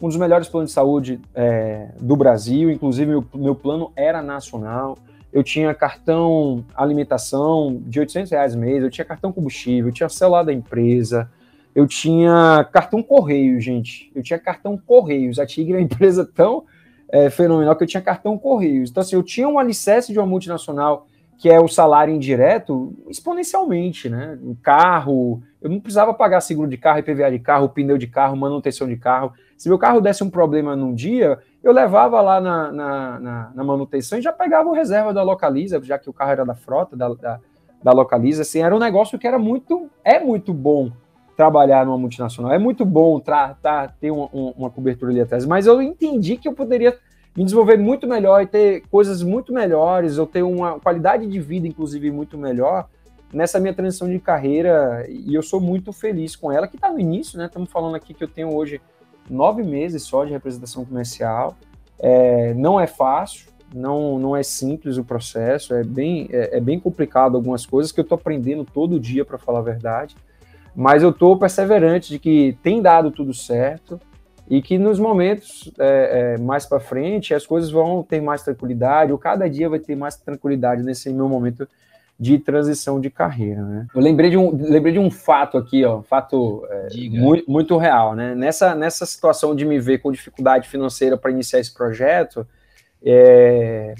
um 0.00 0.08
dos 0.08 0.16
melhores 0.16 0.48
planos 0.48 0.70
de 0.70 0.74
saúde 0.74 1.20
é, 1.34 1.88
do 2.00 2.16
Brasil, 2.16 2.70
inclusive 2.70 3.10
meu, 3.10 3.24
meu 3.34 3.54
plano 3.54 3.92
era 3.94 4.22
nacional. 4.22 4.96
Eu 5.32 5.42
tinha 5.44 5.72
cartão 5.74 6.64
alimentação 6.74 7.80
de 7.86 8.00
800 8.00 8.32
reais 8.32 8.54
mês, 8.54 8.82
eu 8.82 8.90
tinha 8.90 9.04
cartão 9.04 9.32
combustível, 9.32 9.88
eu 9.88 9.94
tinha 9.94 10.08
celular 10.08 10.42
da 10.42 10.52
empresa, 10.52 11.30
eu 11.74 11.86
tinha 11.86 12.68
cartão 12.72 13.02
correio, 13.02 13.60
gente. 13.60 14.10
Eu 14.14 14.22
tinha 14.22 14.38
cartão 14.38 14.76
correios. 14.76 15.38
A 15.38 15.46
Tigre 15.46 15.74
é 15.74 15.76
uma 15.76 15.82
empresa 15.82 16.24
tão 16.24 16.64
é, 17.08 17.30
fenomenal 17.30 17.76
que 17.76 17.84
eu 17.84 17.88
tinha 17.88 18.02
cartão 18.02 18.36
correios. 18.36 18.90
Então, 18.90 19.00
assim, 19.00 19.16
eu 19.16 19.22
tinha 19.22 19.48
um 19.48 19.58
alicerce 19.58 20.12
de 20.12 20.18
uma 20.18 20.26
multinacional 20.26 21.06
que 21.40 21.48
é 21.48 21.58
o 21.58 21.66
salário 21.66 22.14
indireto, 22.14 22.92
exponencialmente, 23.08 24.10
né? 24.10 24.38
O 24.42 24.54
carro, 24.62 25.42
eu 25.62 25.70
não 25.70 25.80
precisava 25.80 26.12
pagar 26.12 26.42
seguro 26.42 26.68
de 26.68 26.76
carro, 26.76 26.98
IPVA 26.98 27.30
de 27.30 27.38
carro, 27.38 27.70
pneu 27.70 27.96
de 27.96 28.06
carro, 28.06 28.36
manutenção 28.36 28.86
de 28.86 28.98
carro. 28.98 29.32
Se 29.56 29.66
meu 29.66 29.78
carro 29.78 30.02
desse 30.02 30.22
um 30.22 30.28
problema 30.28 30.76
num 30.76 30.94
dia, 30.94 31.38
eu 31.64 31.72
levava 31.72 32.20
lá 32.20 32.42
na, 32.42 32.70
na, 32.70 33.20
na, 33.20 33.52
na 33.54 33.64
manutenção 33.64 34.18
e 34.18 34.22
já 34.22 34.34
pegava 34.34 34.68
o 34.68 34.74
reserva 34.74 35.14
da 35.14 35.22
Localiza, 35.22 35.80
já 35.82 35.98
que 35.98 36.10
o 36.10 36.12
carro 36.12 36.30
era 36.30 36.44
da 36.44 36.54
frota, 36.54 36.94
da, 36.94 37.08
da, 37.08 37.40
da 37.82 37.92
Localiza. 37.92 38.42
Assim, 38.42 38.60
era 38.60 38.76
um 38.76 38.78
negócio 38.78 39.18
que 39.18 39.26
era 39.26 39.38
muito, 39.38 39.88
é 40.04 40.20
muito 40.20 40.52
bom 40.52 40.92
trabalhar 41.38 41.86
numa 41.86 41.96
multinacional. 41.96 42.52
É 42.52 42.58
muito 42.58 42.84
bom 42.84 43.18
tratar, 43.18 43.96
ter 43.98 44.10
uma 44.10 44.68
cobertura 44.68 45.10
ali 45.10 45.22
atrás, 45.22 45.46
mas 45.46 45.66
eu 45.66 45.80
entendi 45.80 46.36
que 46.36 46.46
eu 46.46 46.52
poderia 46.52 46.98
me 47.36 47.44
desenvolver 47.44 47.76
muito 47.76 48.06
melhor 48.06 48.42
e 48.42 48.46
ter 48.46 48.82
coisas 48.90 49.22
muito 49.22 49.52
melhores, 49.52 50.18
ou 50.18 50.26
ter 50.26 50.42
uma 50.42 50.80
qualidade 50.80 51.26
de 51.26 51.40
vida, 51.40 51.66
inclusive, 51.66 52.10
muito 52.10 52.36
melhor 52.36 52.88
nessa 53.32 53.60
minha 53.60 53.72
transição 53.72 54.08
de 54.08 54.18
carreira. 54.18 55.06
E 55.08 55.34
eu 55.34 55.42
sou 55.42 55.60
muito 55.60 55.92
feliz 55.92 56.34
com 56.34 56.50
ela, 56.50 56.66
que 56.66 56.76
está 56.76 56.92
no 56.92 56.98
início, 56.98 57.38
né? 57.38 57.46
Estamos 57.46 57.70
falando 57.70 57.94
aqui 57.94 58.12
que 58.12 58.24
eu 58.24 58.28
tenho 58.28 58.52
hoje 58.54 58.80
nove 59.28 59.62
meses 59.62 60.02
só 60.02 60.24
de 60.24 60.32
representação 60.32 60.84
comercial. 60.84 61.56
É, 61.98 62.52
não 62.54 62.80
é 62.80 62.86
fácil, 62.86 63.46
não, 63.72 64.18
não 64.18 64.36
é 64.36 64.42
simples 64.42 64.96
o 64.96 65.04
processo, 65.04 65.74
é 65.74 65.84
bem, 65.84 66.28
é, 66.32 66.56
é 66.56 66.60
bem 66.60 66.80
complicado 66.80 67.36
algumas 67.36 67.64
coisas 67.64 67.92
que 67.92 68.00
eu 68.00 68.02
estou 68.02 68.16
aprendendo 68.16 68.64
todo 68.64 68.98
dia, 68.98 69.24
para 69.24 69.38
falar 69.38 69.60
a 69.60 69.62
verdade. 69.62 70.16
Mas 70.74 71.02
eu 71.02 71.10
estou 71.10 71.38
perseverante 71.38 72.10
de 72.10 72.18
que 72.18 72.56
tem 72.62 72.82
dado 72.82 73.10
tudo 73.10 73.32
certo 73.32 74.00
e 74.50 74.60
que 74.60 74.76
nos 74.76 74.98
momentos 74.98 75.72
é, 75.78 76.34
é, 76.34 76.42
mais 76.42 76.66
para 76.66 76.80
frente 76.80 77.32
as 77.32 77.46
coisas 77.46 77.70
vão 77.70 78.02
ter 78.02 78.20
mais 78.20 78.42
tranquilidade, 78.42 79.12
ou 79.12 79.16
cada 79.16 79.48
dia 79.48 79.68
vai 79.68 79.78
ter 79.78 79.94
mais 79.94 80.16
tranquilidade 80.16 80.82
nesse 80.82 81.08
meu 81.12 81.28
momento 81.28 81.68
de 82.18 82.36
transição 82.36 83.00
de 83.00 83.08
carreira, 83.08 83.62
né? 83.62 83.86
Eu 83.94 84.02
lembrei 84.02 84.28
de 84.28 84.36
um, 84.36 84.50
lembrei 84.50 84.92
de 84.92 84.98
um 84.98 85.10
fato 85.10 85.56
aqui, 85.56 85.84
ó, 85.84 86.02
fato 86.02 86.66
é, 86.68 86.88
muito, 87.08 87.50
muito 87.50 87.76
real, 87.78 88.14
né? 88.16 88.34
Nessa, 88.34 88.74
nessa 88.74 89.06
situação 89.06 89.54
de 89.54 89.64
me 89.64 89.78
ver 89.78 89.98
com 89.98 90.10
dificuldade 90.10 90.68
financeira 90.68 91.16
para 91.16 91.30
iniciar 91.30 91.60
esse 91.60 91.72
projeto, 91.72 92.46
é, 93.02 93.94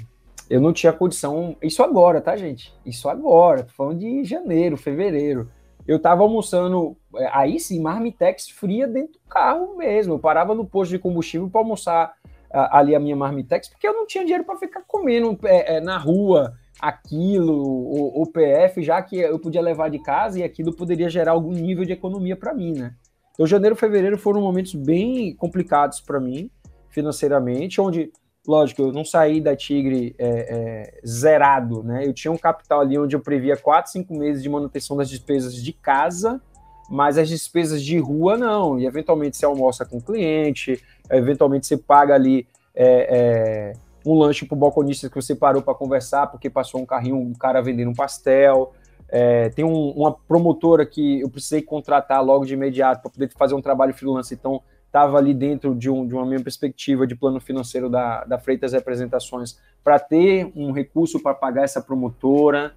eu 0.50 0.60
não 0.60 0.72
tinha 0.72 0.92
condição. 0.92 1.56
Isso 1.62 1.82
agora, 1.82 2.20
tá, 2.20 2.36
gente? 2.36 2.74
Isso 2.84 3.08
agora. 3.08 3.62
Tô 3.62 3.72
falando 3.72 4.00
de 4.00 4.24
janeiro, 4.24 4.76
fevereiro 4.76 5.48
eu 5.86 5.98
tava 5.98 6.22
almoçando, 6.22 6.96
é, 7.16 7.28
aí 7.32 7.58
sim, 7.58 7.80
marmitex 7.80 8.48
fria 8.50 8.86
dentro 8.86 9.14
do 9.14 9.28
carro 9.28 9.76
mesmo. 9.76 10.14
Eu 10.14 10.18
parava 10.18 10.54
no 10.54 10.64
posto 10.64 10.90
de 10.90 10.98
combustível 10.98 11.48
para 11.48 11.60
almoçar 11.60 12.14
ali 12.52 12.94
a 12.94 13.00
minha 13.00 13.14
marmitex, 13.14 13.68
porque 13.68 13.86
eu 13.86 13.92
não 13.92 14.06
tinha 14.06 14.24
dinheiro 14.24 14.44
para 14.44 14.56
ficar 14.56 14.82
comendo 14.86 15.38
é, 15.44 15.76
é, 15.76 15.80
na 15.80 15.96
rua 15.96 16.54
aquilo, 16.80 17.54
o, 17.54 18.22
o, 18.22 18.26
PF, 18.26 18.82
já 18.82 19.00
que 19.02 19.16
eu 19.16 19.38
podia 19.38 19.60
levar 19.60 19.90
de 19.90 19.98
casa 19.98 20.40
e 20.40 20.42
aquilo 20.42 20.74
poderia 20.74 21.08
gerar 21.08 21.32
algum 21.32 21.52
nível 21.52 21.84
de 21.84 21.92
economia 21.92 22.36
para 22.36 22.54
mim, 22.54 22.72
né? 22.72 22.94
Então, 23.32 23.46
janeiro 23.46 23.76
e 23.76 23.78
fevereiro 23.78 24.18
foram 24.18 24.40
momentos 24.40 24.74
bem 24.74 25.34
complicados 25.34 26.00
para 26.00 26.18
mim, 26.18 26.50
financeiramente, 26.88 27.80
onde 27.80 28.10
lógico, 28.46 28.82
eu 28.82 28.92
não 28.92 29.04
saí 29.04 29.40
da 29.40 29.54
Tigre 29.54 30.14
é, 30.18 30.28
é, 30.28 31.00
zerado, 31.06 31.82
né? 31.82 32.06
Eu 32.06 32.12
tinha 32.12 32.32
um 32.32 32.38
capital 32.38 32.80
ali 32.80 32.98
onde 32.98 33.14
eu 33.14 33.20
previa 33.20 33.56
4, 33.56 33.92
5 33.92 34.14
meses 34.14 34.42
de 34.42 34.48
manutenção 34.48 34.96
das 34.96 35.08
despesas 35.08 35.54
de 35.54 35.72
casa, 35.72 36.40
mas 36.88 37.18
as 37.18 37.28
despesas 37.28 37.82
de 37.82 37.98
rua 37.98 38.36
não. 38.36 38.78
E 38.78 38.86
eventualmente 38.86 39.36
você 39.36 39.44
almoça 39.44 39.84
com 39.84 39.98
o 39.98 40.02
cliente, 40.02 40.82
eventualmente 41.10 41.66
você 41.66 41.76
paga 41.76 42.14
ali 42.14 42.46
é, 42.74 43.72
é 43.72 43.72
um 44.04 44.14
lanche 44.14 44.46
para 44.46 44.54
o 44.54 44.58
balconista 44.58 45.08
que 45.08 45.14
você 45.14 45.34
parou 45.34 45.62
para 45.62 45.74
conversar 45.74 46.26
porque 46.28 46.48
passou 46.48 46.80
um 46.80 46.86
carrinho, 46.86 47.16
um 47.16 47.34
cara 47.34 47.60
vendendo 47.60 47.90
um 47.90 47.94
pastel. 47.94 48.72
É, 49.08 49.48
tem 49.50 49.64
um, 49.64 49.90
uma 49.90 50.12
promotora 50.12 50.86
que 50.86 51.20
eu 51.20 51.28
precisei 51.28 51.60
contratar 51.62 52.24
logo 52.24 52.44
de 52.44 52.54
imediato 52.54 53.02
para 53.02 53.10
poder 53.10 53.30
fazer 53.36 53.54
um 53.54 53.60
trabalho 53.60 53.92
freelance, 53.92 54.32
então 54.32 54.62
estava 54.90 55.16
ali 55.16 55.32
dentro 55.32 55.72
de, 55.72 55.88
um, 55.88 56.04
de, 56.04 56.14
uma 56.14 56.26
minha 56.26 56.42
perspectiva 56.42 57.06
de 57.06 57.14
plano 57.14 57.40
financeiro 57.40 57.88
da, 57.88 58.24
da 58.24 58.38
Freitas 58.38 58.72
Representações 58.72 59.56
para 59.84 60.00
ter 60.00 60.50
um 60.56 60.72
recurso 60.72 61.22
para 61.22 61.32
pagar 61.32 61.62
essa 61.62 61.80
promotora. 61.80 62.74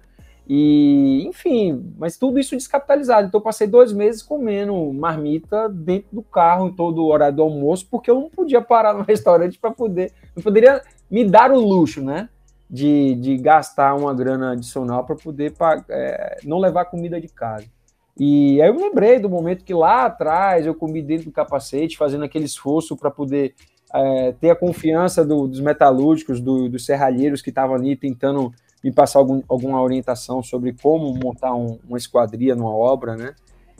E, 0.48 1.26
enfim, 1.26 1.92
mas 1.98 2.16
tudo 2.16 2.38
isso 2.38 2.56
descapitalizado. 2.56 3.26
Então, 3.26 3.40
passei 3.40 3.66
dois 3.66 3.92
meses 3.92 4.22
comendo 4.22 4.92
marmita 4.92 5.68
dentro 5.68 6.08
do 6.12 6.22
carro 6.22 6.68
em 6.68 6.72
todo 6.72 7.02
o 7.02 7.10
horário 7.10 7.34
do 7.34 7.42
almoço, 7.42 7.88
porque 7.90 8.10
eu 8.10 8.14
não 8.14 8.30
podia 8.30 8.62
parar 8.62 8.94
no 8.94 9.02
restaurante 9.04 9.58
para 9.58 9.72
poder. 9.72 10.12
Não 10.36 10.42
poderia 10.42 10.82
me 11.10 11.24
dar 11.24 11.50
o 11.50 11.58
luxo, 11.58 12.02
né? 12.02 12.28
De, 12.70 13.16
de 13.16 13.36
gastar 13.36 13.94
uma 13.94 14.14
grana 14.14 14.52
adicional 14.52 15.04
para 15.04 15.16
poder 15.16 15.52
é, 15.88 16.38
não 16.44 16.58
levar 16.58 16.84
comida 16.86 17.20
de 17.20 17.28
casa. 17.28 17.66
E 18.18 18.62
aí 18.62 18.68
eu 18.68 18.74
me 18.74 18.82
lembrei 18.82 19.18
do 19.18 19.28
momento 19.28 19.64
que 19.64 19.74
lá 19.74 20.06
atrás 20.06 20.66
eu 20.66 20.74
comi 20.74 21.02
dentro 21.02 21.26
do 21.26 21.32
capacete, 21.32 21.96
fazendo 21.96 22.24
aquele 22.24 22.44
esforço 22.44 22.96
para 22.96 23.10
poder 23.10 23.54
é, 23.92 24.32
ter 24.32 24.50
a 24.50 24.56
confiança 24.56 25.24
do, 25.24 25.46
dos 25.46 25.60
metalúrgicos, 25.60 26.40
do, 26.40 26.68
dos 26.68 26.84
serralheiros 26.84 27.42
que 27.42 27.50
estavam 27.50 27.74
ali 27.74 27.96
tentando 27.96 28.52
me 28.82 28.92
passar 28.92 29.18
algum, 29.18 29.42
alguma 29.48 29.80
orientação 29.80 30.42
sobre 30.42 30.72
como 30.74 31.14
montar 31.14 31.54
um, 31.54 31.78
uma 31.88 31.96
esquadria 31.96 32.54
numa 32.54 32.74
obra, 32.74 33.16
né? 33.16 33.34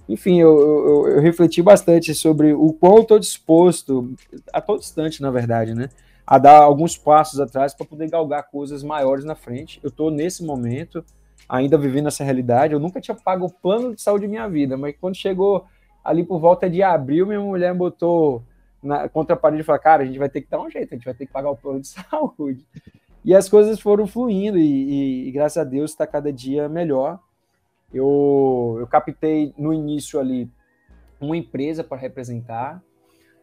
Enfim, 0.08 0.40
eu, 0.40 0.58
eu, 0.60 1.08
eu 1.08 1.20
refleti 1.20 1.62
bastante 1.62 2.14
sobre 2.14 2.52
o 2.52 2.72
quão 2.72 3.00
estou 3.00 3.18
disposto, 3.18 4.14
a 4.52 4.60
todo 4.60 4.80
instante, 4.80 5.20
na 5.20 5.30
verdade, 5.30 5.74
né? 5.74 5.88
A 6.26 6.38
dar 6.38 6.62
alguns 6.62 6.96
passos 6.96 7.40
atrás 7.40 7.74
para 7.74 7.86
poder 7.86 8.08
galgar 8.08 8.50
coisas 8.50 8.82
maiores 8.82 9.24
na 9.24 9.34
frente. 9.34 9.80
Eu 9.82 9.88
estou 9.88 10.10
nesse 10.10 10.44
momento, 10.44 11.04
ainda 11.48 11.78
vivendo 11.78 12.08
essa 12.08 12.24
realidade. 12.24 12.72
Eu 12.72 12.80
nunca 12.80 13.00
tinha 13.00 13.14
pago 13.14 13.46
o 13.46 13.52
plano 13.52 13.94
de 13.94 14.02
saúde 14.02 14.26
da 14.26 14.30
minha 14.30 14.48
vida, 14.48 14.76
mas 14.76 14.94
quando 15.00 15.16
chegou 15.16 15.66
ali 16.04 16.24
por 16.24 16.38
volta 16.38 16.68
de 16.68 16.82
abril, 16.82 17.26
minha 17.26 17.40
mulher 17.40 17.74
botou 17.74 18.42
na, 18.82 19.08
contra 19.08 19.34
a 19.34 19.38
parede 19.38 19.62
e 19.62 19.64
falou: 19.64 19.80
Cara, 19.80 20.02
a 20.02 20.06
gente 20.06 20.18
vai 20.18 20.28
ter 20.28 20.42
que 20.42 20.50
dar 20.50 20.60
um 20.60 20.70
jeito, 20.70 20.92
a 20.92 20.96
gente 20.96 21.04
vai 21.04 21.14
ter 21.14 21.26
que 21.26 21.32
pagar 21.32 21.50
o 21.50 21.56
plano 21.56 21.80
de 21.80 21.88
saúde. 21.88 22.66
E 23.24 23.34
as 23.34 23.48
coisas 23.48 23.80
foram 23.80 24.06
fluindo 24.06 24.58
e, 24.58 24.62
e, 24.62 25.28
e 25.28 25.32
graças 25.32 25.56
a 25.56 25.64
Deus 25.64 25.90
está 25.92 26.06
cada 26.06 26.32
dia 26.32 26.68
melhor. 26.68 27.18
Eu, 27.92 28.76
eu 28.80 28.86
captei 28.86 29.54
no 29.56 29.72
início 29.72 30.20
ali 30.20 30.50
uma 31.20 31.36
empresa 31.36 31.82
para 31.82 31.96
representar. 31.96 32.82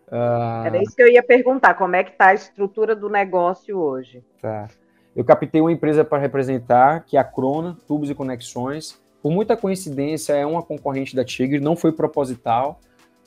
Uh... 0.08 0.66
Era 0.66 0.82
isso 0.82 0.96
que 0.96 1.02
eu 1.02 1.08
ia 1.08 1.24
perguntar, 1.24 1.74
como 1.76 1.96
é 1.96 2.04
que 2.04 2.12
está 2.12 2.28
a 2.28 2.34
estrutura 2.34 2.96
do 2.96 3.10
negócio 3.10 3.80
hoje? 3.80 4.24
Tá. 4.42 4.68
Eu 5.16 5.24
captei 5.24 5.60
uma 5.62 5.72
empresa 5.72 6.04
para 6.06 6.18
representar, 6.18 7.04
que 7.06 7.18
é 7.18 7.20
a 7.20 7.24
Crona, 7.24 7.78
Tubos 7.88 8.10
e 8.10 8.16
Conexões. 8.16 9.00
Por 9.22 9.32
muita 9.32 9.58
coincidência, 9.58 10.34
é 10.34 10.46
uma 10.46 10.64
concorrente 10.64 11.16
da 11.16 11.24
Tigre, 11.24 11.60
não 11.60 11.76
foi 11.76 11.92
proposital, 11.92 12.80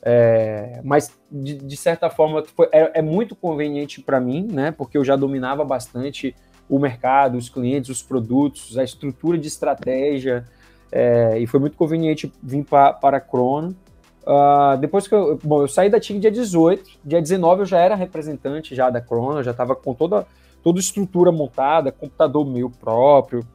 é, 0.03 0.81
mas 0.83 1.13
de, 1.31 1.55
de, 1.55 1.77
certa 1.77 2.11
forma 2.11 2.45
foi, 2.55 2.69
é, 2.73 2.99
é 2.99 3.03
muito 3.03 3.35
conveniente 3.35 4.03
para 4.03 4.21
mim, 4.21 4.47
né? 4.51 4.71
Porque 4.71 4.99
eu 4.99 5.05
já 5.05 5.17
dominava 5.17 5.65
bastante 5.65 6.35
o 6.69 6.79
mercado, 6.79 7.39
os 7.39 7.49
clientes, 7.49 7.91
os 7.91 8.03
produtos, 8.03 8.77
a 8.77 8.85
estrutura 8.85 9.39
de 9.39 9.49
estratégia, 9.49 10.45
é, 10.91 11.39
e 11.39 11.47
foi 11.47 11.59
muito 11.59 11.77
conveniente 11.77 12.33
vir 12.43 12.65
pra, 12.65 12.93
para 12.93 13.17
a 13.17 13.21
Crono. 13.21 13.77
Uh, 14.23 14.79
depois 14.79 15.07
que 15.07 15.15
eu, 15.15 15.39
bom, 15.43 15.63
eu 15.63 15.69
saí 15.69 15.91
da 15.91 16.01
TIG 16.01 16.19
dia 16.19 16.31
18, 16.31 16.99
dia 17.05 17.21
19 17.21 17.63
eu 17.63 17.67
já 17.67 17.79
era 17.79 17.95
representante 17.95 18.75
já 18.75 18.89
da 18.89 19.01
Crono, 19.01 19.43
já 19.43 19.51
estava 19.51 19.77
com 19.77 19.93
toda, 19.93 20.27
toda 20.65 20.81
estrutura 20.81 21.31
montada, 21.31 21.93
computador 21.93 22.47
meu 22.47 22.71
próprio, 22.71 23.47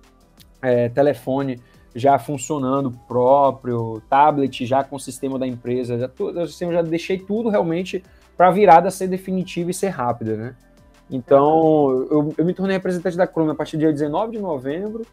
é, 0.62 0.88
telefone 0.90 1.60
já 1.96 2.20
funcionando 2.20 2.92
próprio, 3.08 4.02
tablet 4.08 4.64
já 4.64 4.84
com 4.84 4.96
o 4.96 5.00
sistema 5.00 5.40
da 5.40 5.48
empresa, 5.48 5.98
já, 5.98 6.10
assim, 6.44 6.66
eu 6.66 6.74
já 6.74 6.84
deixei 6.84 7.18
tudo 7.18 7.50
realmente 7.50 8.04
para 8.38 8.48
a 8.48 8.52
virada 8.52 8.92
ser 8.92 9.08
definitiva 9.08 9.72
e 9.72 9.74
ser 9.74 9.90
rápida, 9.90 10.38
né? 10.38 10.56
Então, 11.10 12.08
eu, 12.12 12.34
eu 12.38 12.46
me 12.46 12.54
tornei 12.54 12.78
representante 12.78 13.18
da 13.18 13.26
Chrome 13.26 13.52
a 13.52 13.56
partir 13.56 13.76
do 13.76 13.80
dia 13.80 13.92
19 13.92 14.34
de 14.34 14.40
novembro. 14.40 15.04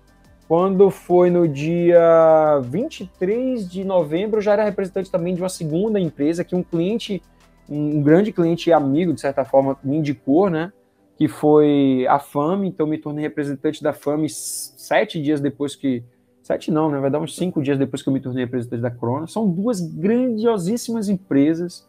Quando 0.47 0.91
foi 0.91 1.31
no 1.31 1.49
dia 1.49 2.61
23 2.63 3.69
de 3.69 3.83
novembro, 3.83 4.39
eu 4.39 4.43
já 4.43 4.53
era 4.53 4.65
representante 4.65 5.11
também 5.11 5.35
de 5.35 5.43
uma 5.43 5.49
segunda 5.49 5.99
empresa 5.99 6.45
que 6.45 6.55
um 6.55 6.63
cliente, 6.63 7.23
um 7.69 8.03
grande 8.03 8.31
cliente 8.31 8.69
e 8.69 8.73
amigo, 8.73 9.15
de 9.15 9.21
certa 9.23 9.45
forma, 9.45 9.77
me 9.83 9.97
indicou, 9.97 10.51
né? 10.51 10.71
Que 11.17 11.29
foi 11.29 12.07
a 12.09 12.19
FAME. 12.19 12.69
Então, 12.69 12.87
me 12.87 12.99
tornei 12.99 13.23
representante 13.23 13.83
da 13.83 13.93
FAME 13.93 14.29
sete 14.29 15.21
dias 15.21 15.41
depois 15.41 15.75
que. 15.75 16.05
Sete 16.43 16.71
não, 16.71 16.91
né? 16.91 17.01
Vai 17.01 17.11
dar 17.11 17.19
uns 17.19 17.35
cinco 17.35 17.61
dias 17.63 17.79
depois 17.79 18.03
que 18.03 18.09
eu 18.09 18.13
me 18.13 18.21
tornei 18.21 18.45
representante 18.45 18.83
da 18.83 18.91
Crona. 18.91 19.27
São 19.27 19.49
duas 19.49 19.81
grandiosíssimas 19.81 21.09
empresas 21.09 21.87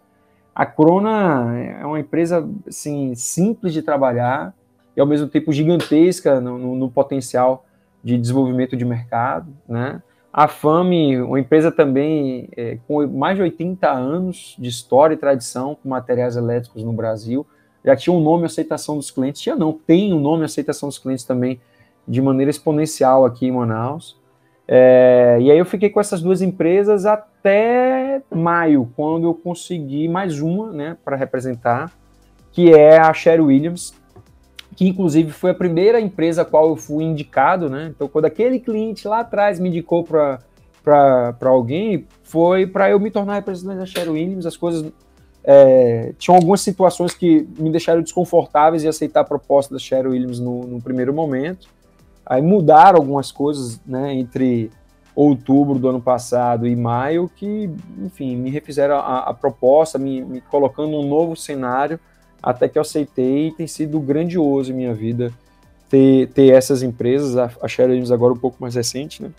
a 0.58 0.66
Crona 0.66 1.56
é 1.56 1.86
uma 1.86 2.00
empresa 2.00 2.50
assim, 2.68 3.14
simples 3.14 3.74
de 3.74 3.84
trabalhar 3.84 4.56
e 4.96 5.00
ao 5.00 5.06
mesmo 5.06 5.28
tempo 5.28 5.54
gigantesca 5.54 6.42
no, 6.42 6.58
no, 6.58 6.76
no 6.76 6.90
potencial 6.90 7.64
de 8.04 8.18
desenvolvimento 8.18 8.76
de 8.76 8.84
mercado. 8.84 9.56
Né? 9.70 10.02
A 10.34 10.48
FAME, 10.48 11.22
uma 11.22 11.40
empresa 11.40 11.72
também 11.72 12.50
é, 12.58 12.80
com 12.88 13.06
mais 13.06 13.36
de 13.36 13.44
80 13.44 13.88
anos 13.88 14.56
de 14.58 14.68
história 14.68 15.14
e 15.14 15.18
tradição 15.18 15.76
com 15.76 15.90
materiais 15.90 16.36
elétricos 16.36 16.84
no 16.84 16.92
Brasil, 16.92 17.46
já 17.84 17.96
tinha 17.96 18.14
um 18.14 18.22
nome 18.22 18.46
aceitação 18.46 18.98
dos 18.98 19.12
clientes, 19.12 19.42
tinha 19.42 19.56
não, 19.56 19.74
tem 19.74 20.14
um 20.14 20.20
nome 20.20 20.44
aceitação 20.46 20.90
dos 20.90 20.98
clientes 20.98 21.24
também 21.24 21.60
de 22.08 22.22
maneira 22.22 22.50
exponencial 22.50 23.26
aqui 23.26 23.48
em 23.48 23.52
Manaus. 23.52 24.18
É, 24.68 25.38
e 25.40 25.50
aí 25.50 25.58
eu 25.58 25.66
fiquei 25.66 25.90
com 25.90 26.00
essas 26.00 26.22
duas 26.22 26.42
empresas 26.42 27.06
até 27.06 28.22
maio, 28.34 28.90
quando 28.96 29.26
eu 29.26 29.34
consegui 29.34 30.08
mais 30.08 30.42
uma, 30.42 30.72
né, 30.72 30.98
para 31.06 31.16
representar, 31.16 31.92
que 32.52 32.74
é 32.74 33.00
a 33.00 33.14
Sherry 33.14 33.42
Williams, 33.42 33.94
que 34.76 34.88
inclusive 34.88 35.32
foi 35.32 35.52
a 35.52 35.56
primeira 35.56 36.00
empresa 36.00 36.42
a 36.42 36.46
qual 36.46 36.70
eu 36.70 36.76
fui 36.76 37.04
indicado, 37.04 37.70
né? 37.70 37.92
Então, 37.96 38.08
quando 38.08 38.26
aquele 38.26 38.60
cliente 38.60 39.08
lá 39.08 39.22
atrás 39.22 39.60
me 39.60 39.70
indicou 39.70 40.04
para 40.04 41.36
alguém, 41.42 42.06
foi 42.22 42.68
para 42.68 42.90
eu 42.90 43.00
me 43.00 43.10
tornar 43.10 43.36
representante 43.36 43.80
da 43.80 43.86
Sherry 43.88 44.10
Williams. 44.10 44.46
As 44.46 44.56
coisas 44.56 44.92
é, 45.50 46.12
tinham 46.20 46.36
algumas 46.36 46.60
situações 46.60 47.14
que 47.14 47.48
me 47.58 47.72
deixaram 47.72 48.02
desconfortáveis 48.02 48.84
em 48.84 48.90
aceitar 48.90 49.22
a 49.22 49.24
proposta 49.24 49.74
da 49.74 49.80
Sherry 49.80 50.10
Williams 50.10 50.42
no, 50.42 50.68
no 50.68 50.82
primeiro 50.82 51.14
momento. 51.14 51.70
Aí 52.26 52.42
mudaram 52.42 53.00
algumas 53.00 53.32
coisas, 53.32 53.80
né, 53.86 54.14
entre 54.14 54.70
outubro 55.16 55.80
do 55.80 55.88
ano 55.88 56.02
passado 56.02 56.68
e 56.68 56.76
maio, 56.76 57.32
que, 57.34 57.70
enfim, 57.98 58.36
me 58.36 58.50
refizeram 58.50 58.98
a, 58.98 59.20
a 59.20 59.34
proposta, 59.34 59.98
me, 59.98 60.22
me, 60.22 60.42
colocando 60.42 61.00
um 61.00 61.08
novo 61.08 61.34
cenário, 61.34 61.98
até 62.44 62.68
que 62.68 62.78
eu 62.78 62.82
aceitei 62.82 63.48
e 63.48 63.52
tem 63.54 63.68
sido 63.68 64.02
grandioso 64.02 64.74
em 64.74 64.76
minha 64.76 64.94
vida 64.94 65.32
ter, 65.90 66.28
ter 66.28 66.54
essas 66.54 66.84
empresas, 66.84 67.38
a, 67.38 67.50
a 67.62 67.70
Sherry 67.70 68.04
agora 68.12 68.34
um 68.34 68.38
pouco 68.38 68.58
mais 68.60 68.76
recente, 68.76 69.24
né? 69.24 69.32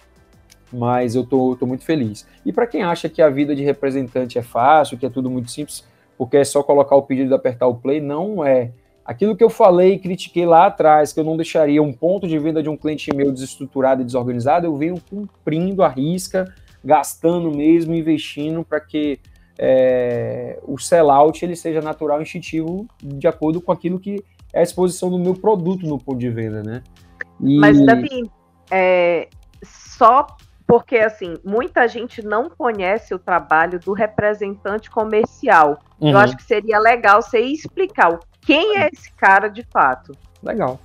Mas 0.73 1.15
eu 1.15 1.25
tô, 1.25 1.55
tô 1.55 1.67
muito 1.67 1.85
feliz. 1.85 2.27
E 2.47 2.53
para 2.53 2.67
quem 2.67 2.83
acha 2.83 3.11
que 3.11 3.21
a 3.21 3.29
vida 3.29 3.55
de 3.55 3.63
representante 3.63 4.39
é 4.39 4.43
fácil, 4.43 4.97
que 4.97 5.05
é 5.05 5.11
tudo 5.11 5.31
muito 5.31 5.51
simples, 5.51 5.85
porque 6.19 6.37
é 6.37 6.45
só 6.45 6.63
colocar 6.63 6.97
o 6.97 7.03
pedido 7.03 7.33
e 7.33 7.35
apertar 7.35 7.69
o 7.69 7.77
play, 7.77 8.01
não 8.01 8.45
é. 8.45 8.73
Aquilo 9.05 9.35
que 9.35 9.43
eu 9.43 9.49
falei 9.49 9.95
e 9.95 9.99
critiquei 9.99 10.45
lá 10.45 10.67
atrás, 10.67 11.13
que 11.15 11.21
eu 11.21 11.25
não 11.25 11.37
deixaria 11.37 11.83
um 11.83 11.93
ponto 11.93 12.29
de 12.29 12.39
venda 12.39 12.63
de 12.63 12.69
um 12.69 12.77
cliente 12.77 13.15
meu 13.15 13.33
desestruturado 13.33 14.03
e 14.03 14.05
desorganizado, 14.05 14.67
eu 14.67 14.77
venho 14.77 15.01
cumprindo 15.09 15.83
a 15.83 15.89
risca, 15.89 16.53
gastando 16.85 17.51
mesmo, 17.51 17.95
investindo 17.95 18.63
para 18.63 18.81
que 18.81 19.19
é, 19.59 20.59
o 20.67 20.77
sellout 20.79 21.43
ele 21.43 21.57
seja 21.57 21.81
natural 21.81 22.21
e 22.21 22.23
instintivo 22.23 22.87
de 23.03 23.27
acordo 23.27 23.61
com 23.61 23.73
aquilo 23.73 23.99
que 23.99 24.23
é 24.53 24.61
a 24.61 24.63
exposição 24.63 25.11
do 25.11 25.19
meu 25.19 25.35
produto 25.35 25.87
no 25.87 25.99
ponto 25.99 26.19
de 26.19 26.29
venda, 26.29 26.63
né? 26.63 26.83
E... 27.41 27.59
Mas, 27.59 27.85
Davi, 27.85 28.31
é, 28.71 29.29
só 29.63 30.27
porque, 30.69 30.99
assim, 30.99 31.33
muita 31.43 31.89
gente 31.89 32.23
não 32.23 32.51
conhece 32.51 33.15
o 33.15 33.19
trabalho 33.19 33.81
do 33.81 33.95
representante 33.95 34.91
comercial. 34.91 35.79
Uhum. 35.99 36.11
Eu 36.11 36.19
acho 36.19 36.37
que 36.37 36.43
seria 36.43 36.79
legal 36.79 37.23
você 37.23 37.41
explicar 37.41 38.19
quem 38.43 38.77
é 38.77 38.91
esse 38.93 39.11
cara 39.15 39.49
de 39.49 39.63
fato? 39.63 40.13
Legal. 40.43 40.79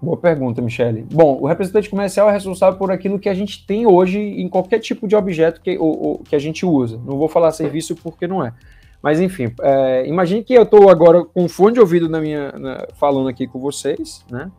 Boa 0.00 0.18
pergunta, 0.18 0.60
Michele. 0.60 1.06
Bom, 1.10 1.38
o 1.40 1.46
representante 1.46 1.88
comercial 1.88 2.28
é 2.28 2.32
responsável 2.32 2.78
por 2.78 2.92
aquilo 2.92 3.18
que 3.18 3.30
a 3.30 3.34
gente 3.34 3.66
tem 3.66 3.86
hoje 3.86 4.18
em 4.18 4.46
qualquer 4.46 4.78
tipo 4.78 5.08
de 5.08 5.16
objeto 5.16 5.62
que, 5.62 5.78
ou, 5.78 6.02
ou, 6.02 6.18
que 6.18 6.36
a 6.36 6.38
gente 6.38 6.66
usa. 6.66 6.98
Não 6.98 7.16
vou 7.16 7.28
falar 7.28 7.50
serviço 7.52 7.96
porque 7.96 8.26
não 8.26 8.44
é. 8.44 8.52
Mas 9.02 9.20
enfim, 9.20 9.54
é, 9.62 10.06
imagine 10.06 10.44
que 10.44 10.52
eu 10.52 10.64
estou 10.64 10.90
agora 10.90 11.24
com 11.24 11.48
fone 11.48 11.72
de 11.72 11.80
ouvido 11.80 12.10
na 12.10 12.20
minha, 12.20 12.52
na, 12.52 12.86
falando 12.98 13.28
aqui 13.28 13.46
com 13.46 13.58
vocês, 13.58 14.22
né? 14.30 14.50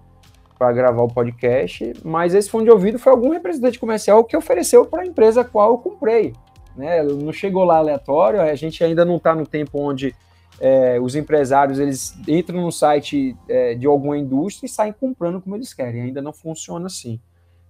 Para 0.62 0.74
gravar 0.74 1.01
o 1.01 1.07
podcast, 1.07 1.91
mas 2.03 2.36
esse 2.36 2.47
fone 2.47 2.66
de 2.66 2.70
ouvido 2.70 2.99
foi 2.99 3.12
algum 3.12 3.30
representante 3.30 3.80
comercial 3.80 4.24
que 4.24 4.38
ofereceu 4.38 4.86
para 4.86 5.01
a 5.01 5.05
empresa 5.07 5.43
qual 5.43 5.72
eu 5.72 5.78
comprei. 5.80 6.34
Né? 6.78 7.01
Não 7.01 7.34
chegou 7.34 7.64
lá 7.64 7.78
aleatório, 7.78 8.39
a 8.39 8.53
gente 8.53 8.84
ainda 8.84 9.03
não 9.03 9.16
está 9.16 9.34
no 9.34 9.43
tempo 9.43 9.82
onde 9.82 10.14
é, 10.59 10.99
os 11.01 11.16
empresários 11.16 11.80
eles 11.80 12.16
entram 12.28 12.62
no 12.62 12.72
site 12.72 13.36
é, 13.49 13.74
de 13.74 13.88
alguma 13.88 14.16
indústria 14.16 14.68
e 14.68 14.70
saem 14.70 14.93
comprando 14.93 15.41
como 15.41 15.55
eles 15.55 15.74
querem. 15.74 16.03
Ainda 16.03 16.22
não 16.22 16.32
funciona 16.32 16.86
assim. 16.86 17.20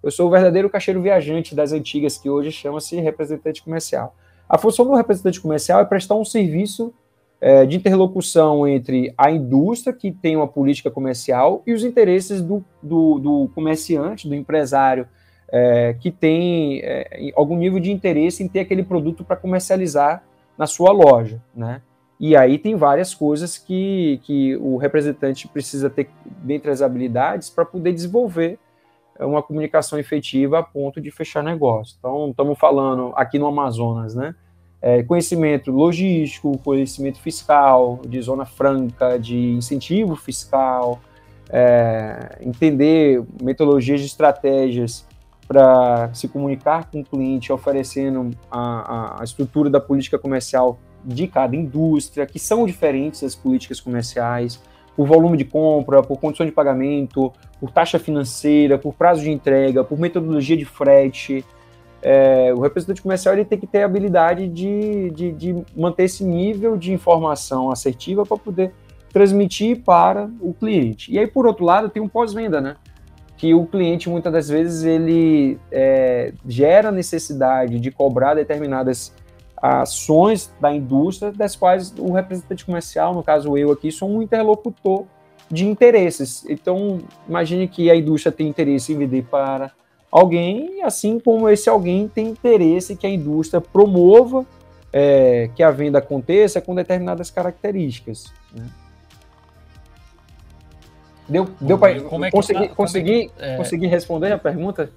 Eu 0.04 0.12
sou 0.12 0.28
o 0.28 0.30
verdadeiro 0.30 0.70
caixeiro 0.70 1.02
viajante 1.02 1.56
das 1.56 1.72
antigas, 1.72 2.18
que 2.18 2.30
hoje 2.30 2.52
chama-se 2.52 3.00
representante 3.00 3.64
comercial. 3.64 4.18
A 4.50 4.58
função 4.58 4.84
do 4.84 4.96
representante 4.96 5.40
comercial 5.40 5.80
é 5.80 5.86
prestar 5.86 6.16
um 6.16 6.26
serviço 6.26 6.94
é, 7.42 7.66
de 7.66 7.76
interlocução 7.76 8.68
entre 8.68 9.12
a 9.18 9.32
indústria, 9.32 9.92
que 9.92 10.12
tem 10.12 10.36
uma 10.36 10.48
política 10.48 10.92
comercial, 10.92 11.64
e 11.66 11.74
os 11.74 11.84
interesses 11.84 12.40
do, 12.42 12.64
do, 12.82 13.18
do 13.18 13.52
comerciante, 13.56 14.30
do 14.30 14.36
empresário, 14.36 15.08
é, 15.52 15.96
que 16.00 16.12
tem 16.12 16.80
é, 16.84 17.32
algum 17.36 17.58
nível 17.58 17.80
de 17.80 17.92
interesse 17.92 18.44
em 18.44 18.48
ter 18.48 18.60
aquele 18.60 18.84
produto 18.84 19.24
para 19.24 19.36
comercializar 19.36 20.24
na 20.58 20.68
sua 20.68 20.92
loja, 20.92 21.42
né? 21.54 21.82
E 22.20 22.36
aí 22.36 22.60
tem 22.60 22.76
várias 22.76 23.16
coisas 23.16 23.58
que, 23.58 24.22
que 24.24 24.56
o 24.58 24.78
representante 24.78 25.48
precisa 25.48 25.90
ter 25.90 26.08
dentre 26.44 26.70
as 26.70 26.84
habilidades 26.84 27.50
para 27.50 27.66
poder 27.66 27.92
desenvolver 27.92 28.60
uma 29.20 29.42
comunicação 29.42 29.98
efetiva 29.98 30.60
a 30.60 30.64
ponto 30.64 31.02
de 31.02 31.10
fechar 31.10 31.44
negócio. 31.44 31.96
Então, 31.98 32.30
estamos 32.30 32.60
falando 32.60 33.12
aqui 33.16 33.40
no 33.40 33.48
Amazonas, 33.48 34.14
né? 34.14 34.36
É, 34.82 35.04
conhecimento 35.04 35.72
logístico, 35.72 36.58
conhecimento 36.58 37.20
fiscal, 37.20 38.02
de 38.08 38.20
zona 38.22 38.46
franca, 38.46 39.20
de 39.20 39.52
incentivo 39.52 40.16
fiscal, 40.16 41.00
é, 41.50 42.38
entender 42.42 43.24
metodologias 43.42 44.00
de 44.00 44.08
estratégias 44.08 45.06
para 45.48 46.10
se 46.14 46.28
comunicar 46.28 46.90
com 46.90 47.02
o 47.02 47.04
cliente, 47.04 47.52
oferecendo 47.52 48.32
a, 48.50 48.60
a, 49.18 49.22
a 49.22 49.24
estrutura 49.24 49.70
da 49.70 49.82
política 49.82 50.18
comercial 50.18 50.80
de 51.04 51.28
cada 51.28 51.56
indústria, 51.56 52.26
que 52.26 52.40
são 52.40 52.66
diferentes 52.66 53.24
as 53.24 53.36
políticas 53.36 53.80
comerciais, 53.80 54.62
por 54.96 55.08
volume 55.08 55.38
de 55.38 55.46
compra, 55.46 56.02
por 56.02 56.20
condição 56.20 56.46
de 56.46 56.52
pagamento, 56.52 57.32
por 57.60 57.72
taxa 57.72 58.00
financeira, 58.00 58.78
por 58.78 58.94
prazo 58.94 59.22
de 59.22 59.32
entrega, 59.32 59.84
por 59.84 60.00
metodologia 60.00 60.56
de 60.56 60.66
frete. 60.66 61.46
É, 62.02 62.54
o 62.54 62.60
representante 62.60 63.02
comercial 63.02 63.36
ele 63.36 63.46
tem 63.46 63.60
que 63.60 63.68
ter 63.68 63.84
a 63.84 63.86
habilidade 63.86 64.48
de, 64.48 65.12
de, 65.12 65.32
de 65.32 65.64
manter 65.76 66.04
esse 66.04 66.24
nível 66.24 66.76
de 66.76 66.92
informação 66.92 67.72
assertiva 67.72 68.26
para 68.26 68.38
poder 68.38 68.74
transmitir 69.12 69.82
para 69.84 70.30
o 70.40 70.54
cliente. 70.54 71.12
E 71.12 71.20
aí, 71.20 71.28
por 71.28 71.46
outro 71.46 71.66
lado, 71.66 71.90
tem 71.90 72.02
um 72.02 72.08
pós-venda, 72.08 72.60
né? 72.60 72.76
que 73.42 73.56
o 73.56 73.66
cliente 73.66 74.08
muitas 74.08 74.32
das 74.32 74.50
vezes 74.50 74.84
ele 74.84 75.58
é, 75.72 76.32
gera 76.48 76.92
necessidade 76.92 77.80
de 77.80 77.90
cobrar 77.90 78.36
determinadas 78.36 79.16
ações 79.60 80.54
da 80.62 80.72
indústria, 80.72 81.32
das 81.32 81.56
quais 81.56 81.92
o 81.98 82.12
representante 82.12 82.64
comercial, 82.64 83.16
no 83.16 83.24
caso 83.24 83.58
eu 83.58 83.72
aqui, 83.72 83.92
sou 83.92 84.08
um 84.08 84.22
interlocutor 84.22 85.06
de 85.50 85.66
interesses. 85.66 86.46
Então, 86.48 87.00
imagine 87.28 87.68
que 87.68 87.90
a 87.90 87.96
indústria 87.96 88.32
tem 88.32 88.48
interesse 88.48 88.94
em 88.94 88.98
vender 89.00 89.24
para 89.24 89.72
alguém, 90.12 90.84
assim 90.84 91.20
como 91.20 91.48
esse 91.50 91.70
alguém 91.70 92.08
tem 92.08 92.28
interesse 92.28 92.96
que 92.96 93.08
a 93.08 93.10
indústria 93.10 93.62
promova 93.62 94.46
é, 94.92 95.50
que 95.56 95.64
a 95.64 95.72
venda 95.72 96.00
aconteça 96.00 96.60
com 96.60 96.76
determinadas 96.76 97.32
características. 97.32 98.34
Né? 98.54 98.70
Deu, 101.30 101.50
deu 101.62 101.78
para 101.78 101.94
é 101.94 102.30
conseguir, 102.30 102.68
tá, 102.68 102.76
conseguir, 102.76 103.32
é... 103.38 103.56
conseguir 103.56 103.88
responder 103.88 104.34
a 104.34 104.38
pergunta? 104.38 104.92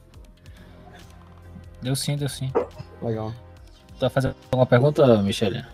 Deu 1.81 1.95
sim, 1.95 2.17
deu 2.17 2.29
sim. 2.29 2.51
Legal. 3.01 3.33
Tá 4.01 4.11
fazendo 4.11 4.35
alguma 4.51 4.67
pergunta, 4.67 5.23
Michele? 5.23 5.65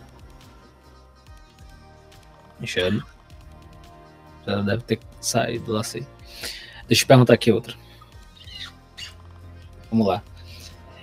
Michele? 2.59 3.01
Já 4.45 4.61
deve 4.61 4.83
ter 4.83 4.99
saído 5.19 5.71
lá, 5.71 5.83
sei. 5.83 6.05
Deixa 6.87 7.03
eu 7.03 7.07
perguntar 7.07 7.33
aqui 7.33 7.51
outra. 7.51 7.75
Vamos 9.91 10.07
lá. 10.07 10.23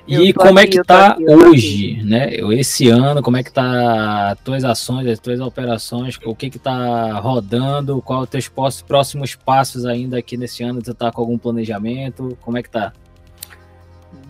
E 0.08 0.32
como 0.32 0.58
aqui, 0.58 0.68
é 0.68 0.70
que 0.70 0.82
tá 0.82 1.08
aqui, 1.08 1.28
hoje, 1.28 2.02
né? 2.02 2.30
Esse 2.54 2.88
ano, 2.88 3.22
como 3.22 3.36
é 3.36 3.42
que 3.42 3.52
tá 3.52 4.30
as 4.30 4.40
tuas 4.40 4.64
ações, 4.64 5.06
as 5.06 5.18
tuas 5.18 5.38
operações, 5.38 6.18
o 6.24 6.34
que 6.34 6.48
que 6.48 6.58
tá 6.58 7.20
rodando, 7.20 8.00
qual 8.00 8.22
os 8.22 8.28
teus 8.30 8.48
próximos 8.80 9.34
passos 9.34 9.84
ainda 9.84 10.18
aqui 10.18 10.38
nesse 10.38 10.62
ano? 10.62 10.82
Você 10.82 10.94
tá 10.94 11.12
com 11.12 11.20
algum 11.20 11.36
planejamento? 11.36 12.38
Como 12.40 12.56
é 12.56 12.62
que 12.62 12.70
tá? 12.70 12.94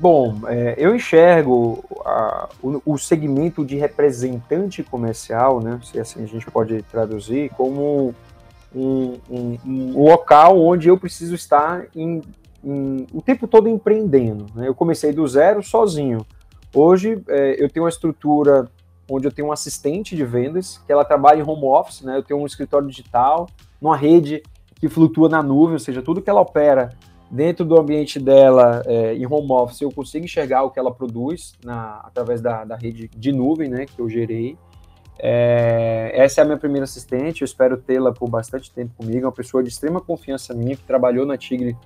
Bom, 0.00 0.40
é, 0.48 0.74
eu 0.76 0.94
enxergo 0.94 1.84
a, 2.04 2.48
o, 2.60 2.82
o, 2.84 2.98
segmento 2.98 3.64
de 3.64 3.76
representante 3.76 4.82
comercial, 4.82 5.60
né, 5.60 5.80
se 5.82 5.98
assim 5.98 6.22
a 6.22 6.26
gente 6.26 6.48
pode 6.50 6.82
traduzir, 6.82 7.50
como 7.50 8.14
um, 8.74 9.18
um, 9.28 9.58
um 9.64 10.02
local 10.02 10.60
onde 10.60 10.88
eu 10.88 10.98
preciso 10.98 11.34
estar 11.34 11.86
em 11.96 12.22
em, 12.64 13.06
o 13.12 13.22
tempo 13.22 13.46
todo 13.46 13.68
empreendendo. 13.68 14.46
Né? 14.54 14.68
Eu 14.68 14.74
comecei 14.74 15.12
do 15.12 15.26
zero 15.26 15.62
sozinho. 15.62 16.26
Hoje 16.74 17.22
é, 17.28 17.62
eu 17.62 17.68
tenho 17.68 17.84
uma 17.84 17.90
estrutura 17.90 18.68
onde 19.10 19.26
eu 19.26 19.32
tenho 19.32 19.48
um 19.48 19.52
assistente 19.52 20.14
de 20.14 20.24
vendas, 20.24 20.78
que 20.86 20.92
ela 20.92 21.04
trabalha 21.04 21.40
em 21.40 21.42
home 21.42 21.64
office, 21.64 22.02
né? 22.02 22.16
Eu 22.16 22.22
tenho 22.22 22.40
um 22.40 22.46
escritório 22.46 22.86
digital, 22.86 23.48
numa 23.80 23.96
rede 23.96 24.42
que 24.76 24.88
flutua 24.88 25.28
na 25.28 25.42
nuvem, 25.42 25.72
ou 25.72 25.78
seja, 25.78 26.02
tudo 26.02 26.20
que 26.20 26.28
ela 26.28 26.40
opera 26.40 26.90
dentro 27.30 27.64
do 27.64 27.78
ambiente 27.78 28.18
dela 28.18 28.82
é, 28.86 29.14
em 29.14 29.26
home 29.26 29.50
office, 29.50 29.80
eu 29.80 29.90
consigo 29.90 30.24
enxergar 30.24 30.62
o 30.62 30.70
que 30.70 30.78
ela 30.78 30.92
produz 30.92 31.54
na, 31.64 32.00
através 32.04 32.40
da, 32.40 32.64
da 32.64 32.76
rede 32.76 33.08
de 33.08 33.32
nuvem, 33.32 33.68
né? 33.68 33.86
Que 33.86 34.00
eu 34.00 34.08
gerei. 34.08 34.56
É, 35.18 36.12
essa 36.14 36.40
é 36.40 36.42
a 36.42 36.44
minha 36.44 36.58
primeira 36.58 36.84
assistente, 36.84 37.42
eu 37.42 37.44
espero 37.44 37.76
tê-la 37.76 38.12
por 38.12 38.28
bastante 38.28 38.70
tempo 38.70 38.94
comigo, 38.96 39.24
é 39.24 39.26
uma 39.26 39.32
pessoa 39.32 39.62
de 39.62 39.68
extrema 39.68 40.00
confiança 40.00 40.54
minha, 40.54 40.76
que 40.76 40.84
trabalhou 40.84 41.26
na 41.26 41.36
Tigre 41.36 41.76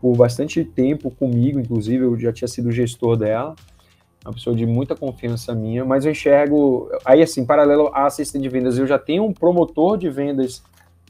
por 0.00 0.16
bastante 0.16 0.64
tempo 0.64 1.10
comigo, 1.10 1.58
inclusive 1.58 2.04
eu 2.04 2.18
já 2.18 2.32
tinha 2.32 2.48
sido 2.48 2.70
gestor 2.70 3.16
dela, 3.16 3.54
uma 4.24 4.32
pessoa 4.32 4.54
de 4.54 4.66
muita 4.66 4.94
confiança 4.94 5.54
minha, 5.54 5.84
mas 5.84 6.04
eu 6.04 6.12
enxergo, 6.12 6.88
aí 7.04 7.22
assim, 7.22 7.44
paralelo 7.44 7.88
à 7.94 8.06
assistente 8.06 8.42
de 8.42 8.48
vendas, 8.48 8.78
eu 8.78 8.86
já 8.86 8.98
tenho 8.98 9.24
um 9.24 9.32
promotor 9.32 9.96
de 9.96 10.10
vendas 10.10 10.62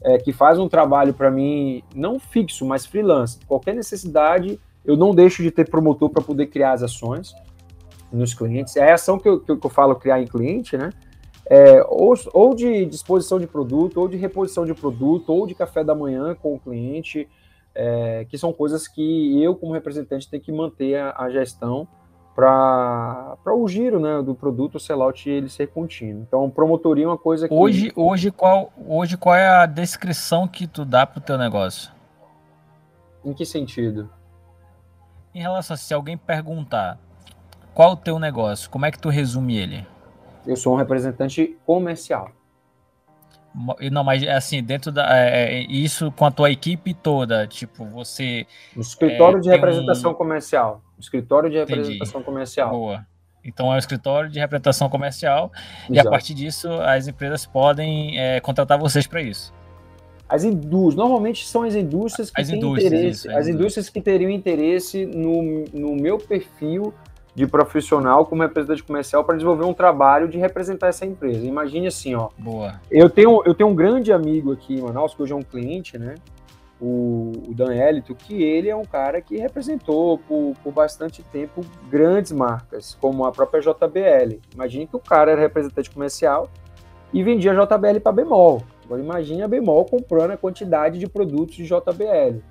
é, 0.03 0.17
que 0.17 0.31
faz 0.31 0.57
um 0.57 0.69
trabalho 0.69 1.13
para 1.13 1.29
mim, 1.29 1.83
não 1.93 2.19
fixo, 2.19 2.65
mas 2.65 2.85
freelance. 2.85 3.39
Qualquer 3.45 3.75
necessidade, 3.75 4.59
eu 4.85 4.95
não 4.95 5.13
deixo 5.13 5.43
de 5.43 5.51
ter 5.51 5.69
promotor 5.69 6.09
para 6.09 6.21
poder 6.21 6.47
criar 6.47 6.73
as 6.73 6.83
ações 6.83 7.33
nos 8.11 8.33
clientes. 8.33 8.75
É 8.75 8.91
a 8.91 8.95
ação 8.95 9.19
que 9.19 9.27
eu, 9.27 9.39
que 9.39 9.51
eu 9.51 9.69
falo 9.69 9.95
criar 9.95 10.21
em 10.21 10.25
cliente, 10.25 10.77
né? 10.77 10.91
É, 11.45 11.83
ou, 11.87 12.13
ou 12.33 12.53
de 12.53 12.85
disposição 12.85 13.39
de 13.39 13.47
produto, 13.47 13.99
ou 13.99 14.07
de 14.07 14.17
reposição 14.17 14.65
de 14.65 14.73
produto, 14.73 15.33
ou 15.33 15.47
de 15.47 15.55
café 15.55 15.83
da 15.83 15.95
manhã 15.95 16.35
com 16.35 16.53
o 16.53 16.59
cliente, 16.59 17.27
é, 17.73 18.25
que 18.29 18.37
são 18.37 18.51
coisas 18.51 18.87
que 18.87 19.41
eu, 19.41 19.55
como 19.55 19.73
representante, 19.73 20.29
tenho 20.29 20.43
que 20.43 20.51
manter 20.51 20.95
a, 20.95 21.13
a 21.17 21.29
gestão 21.29 21.87
para 22.35 23.37
o 23.53 23.67
giro 23.67 23.99
né, 23.99 24.21
do 24.21 24.33
produto, 24.33 24.75
o 24.75 24.79
sellout 24.79 25.29
ele 25.29 25.49
ser 25.49 25.67
contínuo. 25.67 26.23
Então, 26.25 26.49
promotoria 26.49 27.03
é 27.03 27.07
uma 27.07 27.17
coisa 27.17 27.47
que... 27.47 27.53
Hoje, 27.53 27.91
hoje, 27.95 28.31
qual, 28.31 28.71
hoje 28.87 29.17
qual 29.17 29.35
é 29.35 29.47
a 29.47 29.65
descrição 29.65 30.47
que 30.47 30.65
tu 30.65 30.85
dá 30.85 31.05
para 31.05 31.19
o 31.19 31.21
teu 31.21 31.37
negócio? 31.37 31.91
Em 33.25 33.33
que 33.33 33.45
sentido? 33.45 34.09
Em 35.35 35.41
relação 35.41 35.73
a 35.73 35.77
se 35.77 35.93
alguém 35.93 36.17
perguntar 36.17 36.97
qual 37.73 37.91
o 37.91 37.97
teu 37.97 38.17
negócio, 38.17 38.69
como 38.69 38.85
é 38.85 38.91
que 38.91 38.99
tu 38.99 39.09
resume 39.09 39.57
ele? 39.57 39.85
Eu 40.47 40.55
sou 40.55 40.73
um 40.73 40.77
representante 40.77 41.57
comercial. 41.65 42.31
Não, 43.91 44.03
mas 44.03 44.25
assim, 44.27 44.63
dentro 44.63 44.91
da. 44.91 45.17
É, 45.17 45.59
é, 45.59 45.61
isso 45.63 46.11
com 46.11 46.25
a 46.25 46.31
tua 46.31 46.51
equipe 46.51 46.93
toda, 46.93 47.47
tipo, 47.47 47.85
você. 47.85 48.45
No 48.75 48.81
escritório 48.81 49.37
é, 49.37 49.41
de 49.41 49.49
representação 49.49 50.11
um... 50.11 50.13
comercial. 50.13 50.81
escritório 50.99 51.49
de 51.49 51.57
representação 51.57 52.21
Entendi. 52.21 52.25
comercial. 52.25 52.69
Boa. 52.69 53.05
Então 53.43 53.71
é 53.71 53.75
o 53.75 53.79
escritório 53.79 54.29
de 54.29 54.39
representação 54.39 54.89
comercial 54.89 55.51
Exato. 55.89 55.93
e 55.93 55.99
a 55.99 56.03
partir 56.03 56.33
disso 56.33 56.71
as 56.81 57.07
empresas 57.07 57.45
podem 57.45 58.19
é, 58.19 58.39
contratar 58.39 58.77
vocês 58.77 59.07
para 59.07 59.21
isso. 59.21 59.53
As 60.27 60.43
indústrias, 60.43 60.95
normalmente 60.95 61.47
são 61.47 61.63
as 61.63 61.73
indústrias 61.73 62.29
que 62.29 62.39
as 62.39 62.47
têm 62.47 62.57
indústrias, 62.57 62.93
interesse, 62.93 63.27
isso, 63.27 63.37
as 63.37 63.47
indústrias 63.47 63.89
que 63.89 63.99
teriam 63.99 64.29
interesse 64.29 65.05
no, 65.05 65.63
no 65.73 65.95
meu 65.95 66.19
perfil 66.19 66.93
de 67.35 67.47
profissional 67.47 68.25
como 68.25 68.41
representante 68.41 68.83
comercial 68.83 69.23
para 69.23 69.35
desenvolver 69.35 69.65
um 69.65 69.73
trabalho 69.73 70.27
de 70.27 70.37
representar 70.37 70.87
essa 70.87 71.05
empresa. 71.05 71.45
Imagine 71.45 71.87
assim, 71.87 72.15
ó. 72.15 72.29
Boa. 72.37 72.81
Eu 72.89 73.09
tenho, 73.09 73.41
eu 73.45 73.53
tenho 73.53 73.69
um 73.69 73.75
grande 73.75 74.11
amigo 74.11 74.51
aqui 74.51 74.75
em 74.75 74.81
Manaus, 74.81 75.13
que 75.13 75.21
hoje 75.21 75.33
é 75.33 75.35
um 75.35 75.43
cliente, 75.43 75.97
né? 75.97 76.15
O, 76.81 77.33
o 77.47 77.53
Dan 77.53 77.73
Elito, 77.73 78.15
que 78.15 78.41
ele 78.41 78.69
é 78.69 78.75
um 78.75 78.85
cara 78.85 79.21
que 79.21 79.37
representou 79.37 80.17
por, 80.17 80.53
por 80.63 80.71
bastante 80.71 81.21
tempo 81.23 81.61
grandes 81.89 82.31
marcas, 82.31 82.97
como 83.01 83.25
a 83.25 83.31
própria 83.31 83.61
JBL. 83.61 84.39
Imagine 84.53 84.87
que 84.87 84.95
o 84.95 84.99
cara 84.99 85.31
era 85.31 85.41
representante 85.41 85.89
comercial 85.89 86.49
e 87.13 87.21
vendia 87.21 87.53
JBL 87.53 87.99
para 88.01 88.11
Bemol. 88.13 88.63
Agora 88.85 89.01
imagine 89.01 89.43
a 89.43 89.47
Bemol 89.47 89.85
comprando 89.85 90.31
a 90.31 90.37
quantidade 90.37 90.97
de 90.97 91.07
produtos 91.07 91.55
de 91.55 91.65
JBL. 91.65 92.41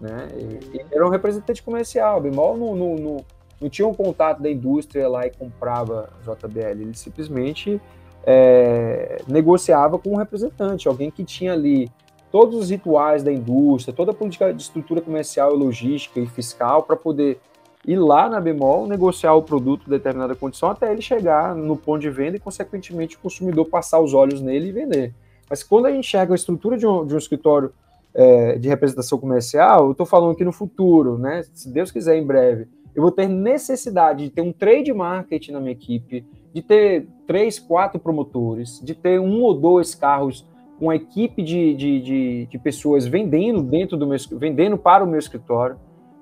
Né? 0.00 0.28
Ele 0.32 0.84
era 0.90 1.06
um 1.06 1.10
representante 1.10 1.62
comercial. 1.62 2.18
A 2.18 2.20
Bemol 2.20 2.56
não, 2.56 2.74
não, 2.74 2.94
não 2.96 3.16
não 3.60 3.68
tinha 3.68 3.86
um 3.86 3.94
contato 3.94 4.40
da 4.40 4.50
indústria 4.50 5.08
lá 5.08 5.26
e 5.26 5.30
comprava 5.30 6.10
JBL, 6.22 6.82
ele 6.82 6.94
simplesmente 6.94 7.80
é, 8.24 9.22
negociava 9.26 9.98
com 9.98 10.12
um 10.12 10.16
representante, 10.16 10.86
alguém 10.86 11.10
que 11.10 11.24
tinha 11.24 11.52
ali 11.52 11.90
todos 12.30 12.56
os 12.56 12.70
rituais 12.70 13.22
da 13.22 13.32
indústria, 13.32 13.94
toda 13.94 14.10
a 14.10 14.14
política 14.14 14.52
de 14.52 14.62
estrutura 14.62 15.00
comercial 15.00 15.54
e 15.54 15.58
logística 15.58 16.20
e 16.20 16.26
fiscal 16.26 16.82
para 16.82 16.96
poder 16.96 17.40
ir 17.86 17.96
lá 17.96 18.28
na 18.28 18.40
Bemol, 18.40 18.86
negociar 18.86 19.34
o 19.34 19.42
produto 19.42 19.86
em 19.86 19.90
determinada 19.90 20.34
condição 20.34 20.70
até 20.70 20.92
ele 20.92 21.00
chegar 21.00 21.54
no 21.54 21.76
ponto 21.76 22.00
de 22.00 22.10
venda 22.10 22.36
e, 22.36 22.40
consequentemente, 22.40 23.16
o 23.16 23.20
consumidor 23.20 23.64
passar 23.66 24.00
os 24.00 24.12
olhos 24.12 24.40
nele 24.40 24.68
e 24.68 24.72
vender. 24.72 25.14
Mas 25.48 25.62
quando 25.62 25.86
a 25.86 25.90
gente 25.90 26.00
enxerga 26.00 26.34
a 26.34 26.36
estrutura 26.36 26.76
de 26.76 26.86
um, 26.86 27.06
de 27.06 27.14
um 27.14 27.18
escritório 27.18 27.72
é, 28.12 28.58
de 28.58 28.68
representação 28.68 29.18
comercial, 29.18 29.86
eu 29.86 29.92
estou 29.92 30.04
falando 30.04 30.32
aqui 30.32 30.44
no 30.44 30.52
futuro, 30.52 31.16
né? 31.16 31.44
Se 31.54 31.72
Deus 31.72 31.90
quiser, 31.90 32.16
em 32.16 32.26
breve, 32.26 32.68
eu 32.98 33.02
vou 33.02 33.12
ter 33.12 33.28
necessidade 33.28 34.24
de 34.24 34.30
ter 34.30 34.40
um 34.40 34.52
trade 34.52 34.92
marketing 34.92 35.52
na 35.52 35.60
minha 35.60 35.70
equipe, 35.70 36.26
de 36.52 36.60
ter 36.60 37.06
três, 37.28 37.56
quatro 37.56 38.00
promotores, 38.00 38.80
de 38.82 38.92
ter 38.92 39.20
um 39.20 39.40
ou 39.40 39.54
dois 39.54 39.94
carros 39.94 40.44
com 40.76 40.86
uma 40.86 40.96
equipe 40.96 41.40
de, 41.40 41.76
de, 41.76 42.00
de, 42.00 42.46
de, 42.46 42.58
pessoas 42.58 43.06
vendendo 43.06 43.62
dentro 43.62 43.96
do 43.96 44.04
meu 44.04 44.18
vendendo 44.32 44.76
para 44.76 45.04
o 45.04 45.06
meu 45.06 45.20
escritório, 45.20 45.76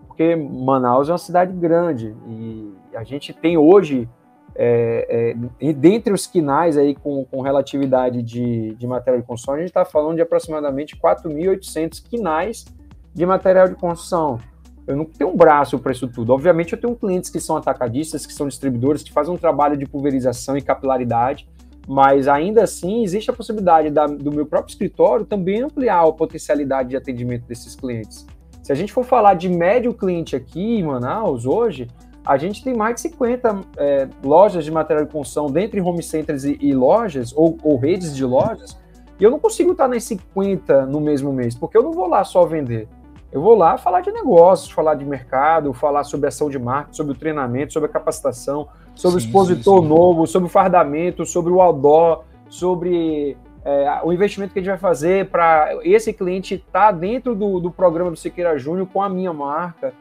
porque 0.06 0.36
Manaus 0.36 1.08
é 1.08 1.12
uma 1.12 1.18
cidade 1.18 1.50
grande 1.54 2.14
e 2.28 2.70
a 2.94 3.02
gente 3.04 3.32
tem 3.32 3.56
hoje 3.56 4.06
é, 4.54 5.34
é, 5.58 5.72
dentre 5.72 6.12
os 6.12 6.26
quinais 6.26 6.76
aí 6.76 6.94
com, 6.94 7.24
com 7.24 7.40
relatividade 7.40 8.20
de, 8.20 8.74
de 8.74 8.86
material 8.86 9.22
de 9.22 9.26
construção, 9.26 9.54
a 9.54 9.58
gente 9.60 9.68
está 9.68 9.86
falando 9.86 10.16
de 10.16 10.20
aproximadamente 10.20 10.94
4.800 10.94 12.06
quinais 12.06 12.66
de 13.14 13.24
material 13.24 13.66
de 13.66 13.76
construção. 13.76 14.38
Eu 14.86 14.96
não 14.96 15.04
tenho 15.04 15.30
um 15.30 15.36
braço 15.36 15.78
para 15.78 15.92
isso 15.92 16.06
tudo. 16.06 16.32
Obviamente, 16.32 16.72
eu 16.72 16.80
tenho 16.80 16.94
clientes 16.94 17.28
que 17.28 17.40
são 17.40 17.56
atacadistas, 17.56 18.24
que 18.24 18.32
são 18.32 18.46
distribuidores, 18.46 19.02
que 19.02 19.12
fazem 19.12 19.34
um 19.34 19.36
trabalho 19.36 19.76
de 19.76 19.84
pulverização 19.84 20.56
e 20.56 20.62
capilaridade, 20.62 21.48
mas 21.88 22.28
ainda 22.28 22.62
assim 22.62 23.02
existe 23.02 23.30
a 23.30 23.32
possibilidade 23.34 23.90
da, 23.90 24.06
do 24.06 24.32
meu 24.32 24.46
próprio 24.46 24.72
escritório 24.72 25.24
também 25.24 25.62
ampliar 25.62 26.06
a 26.06 26.12
potencialidade 26.12 26.90
de 26.90 26.96
atendimento 26.96 27.46
desses 27.46 27.74
clientes. 27.74 28.26
Se 28.62 28.72
a 28.72 28.74
gente 28.74 28.92
for 28.92 29.04
falar 29.04 29.34
de 29.34 29.48
médio 29.48 29.94
cliente 29.94 30.34
aqui 30.34 30.78
em 30.78 30.82
Manaus, 30.82 31.46
hoje, 31.46 31.88
a 32.24 32.36
gente 32.36 32.64
tem 32.64 32.74
mais 32.74 32.96
de 32.96 33.02
50 33.02 33.60
é, 33.76 34.08
lojas 34.24 34.64
de 34.64 34.70
material 34.72 35.06
de 35.06 35.12
construção 35.12 35.46
dentro 35.46 35.80
de 35.80 35.88
home 35.88 36.02
centers 36.02 36.44
e, 36.44 36.58
e 36.60 36.74
lojas, 36.74 37.32
ou, 37.36 37.56
ou, 37.62 37.78
redes 37.78 38.14
de 38.14 38.24
lojas, 38.24 38.76
e 39.20 39.22
eu 39.22 39.30
não 39.30 39.38
consigo 39.38 39.70
estar 39.70 39.86
nas 39.86 40.02
50 40.02 40.86
no 40.86 41.00
mesmo 41.00 41.32
mês, 41.32 41.54
porque 41.54 41.78
eu 41.78 41.82
não 41.84 41.92
vou 41.92 42.08
lá 42.08 42.24
só 42.24 42.44
vender. 42.44 42.88
Eu 43.32 43.40
vou 43.40 43.54
lá 43.54 43.76
falar 43.76 44.00
de 44.00 44.10
negócios, 44.10 44.70
falar 44.70 44.94
de 44.94 45.04
mercado, 45.04 45.72
falar 45.72 46.04
sobre 46.04 46.28
ação 46.28 46.48
de 46.48 46.58
marketing, 46.58 46.96
sobre 46.96 47.12
o 47.12 47.16
treinamento, 47.16 47.72
sobre 47.72 47.88
a 47.88 47.92
capacitação, 47.92 48.68
sobre 48.94 49.20
sim, 49.20 49.26
o 49.26 49.28
expositor 49.28 49.80
sim, 49.80 49.82
sim. 49.82 49.88
novo, 49.88 50.26
sobre 50.26 50.46
o 50.46 50.50
fardamento, 50.50 51.26
sobre 51.26 51.52
o 51.52 51.60
outdoor, 51.60 52.24
sobre 52.48 53.36
é, 53.64 54.00
o 54.04 54.12
investimento 54.12 54.52
que 54.52 54.60
a 54.60 54.62
gente 54.62 54.70
vai 54.70 54.78
fazer 54.78 55.28
para 55.28 55.76
esse 55.82 56.12
cliente 56.12 56.54
estar 56.54 56.86
tá 56.86 56.92
dentro 56.92 57.34
do, 57.34 57.58
do 57.58 57.70
programa 57.70 58.12
do 58.12 58.16
Siqueira 58.16 58.56
Júnior 58.56 58.86
com 58.92 59.02
a 59.02 59.08
minha 59.08 59.32
marca. 59.32 59.92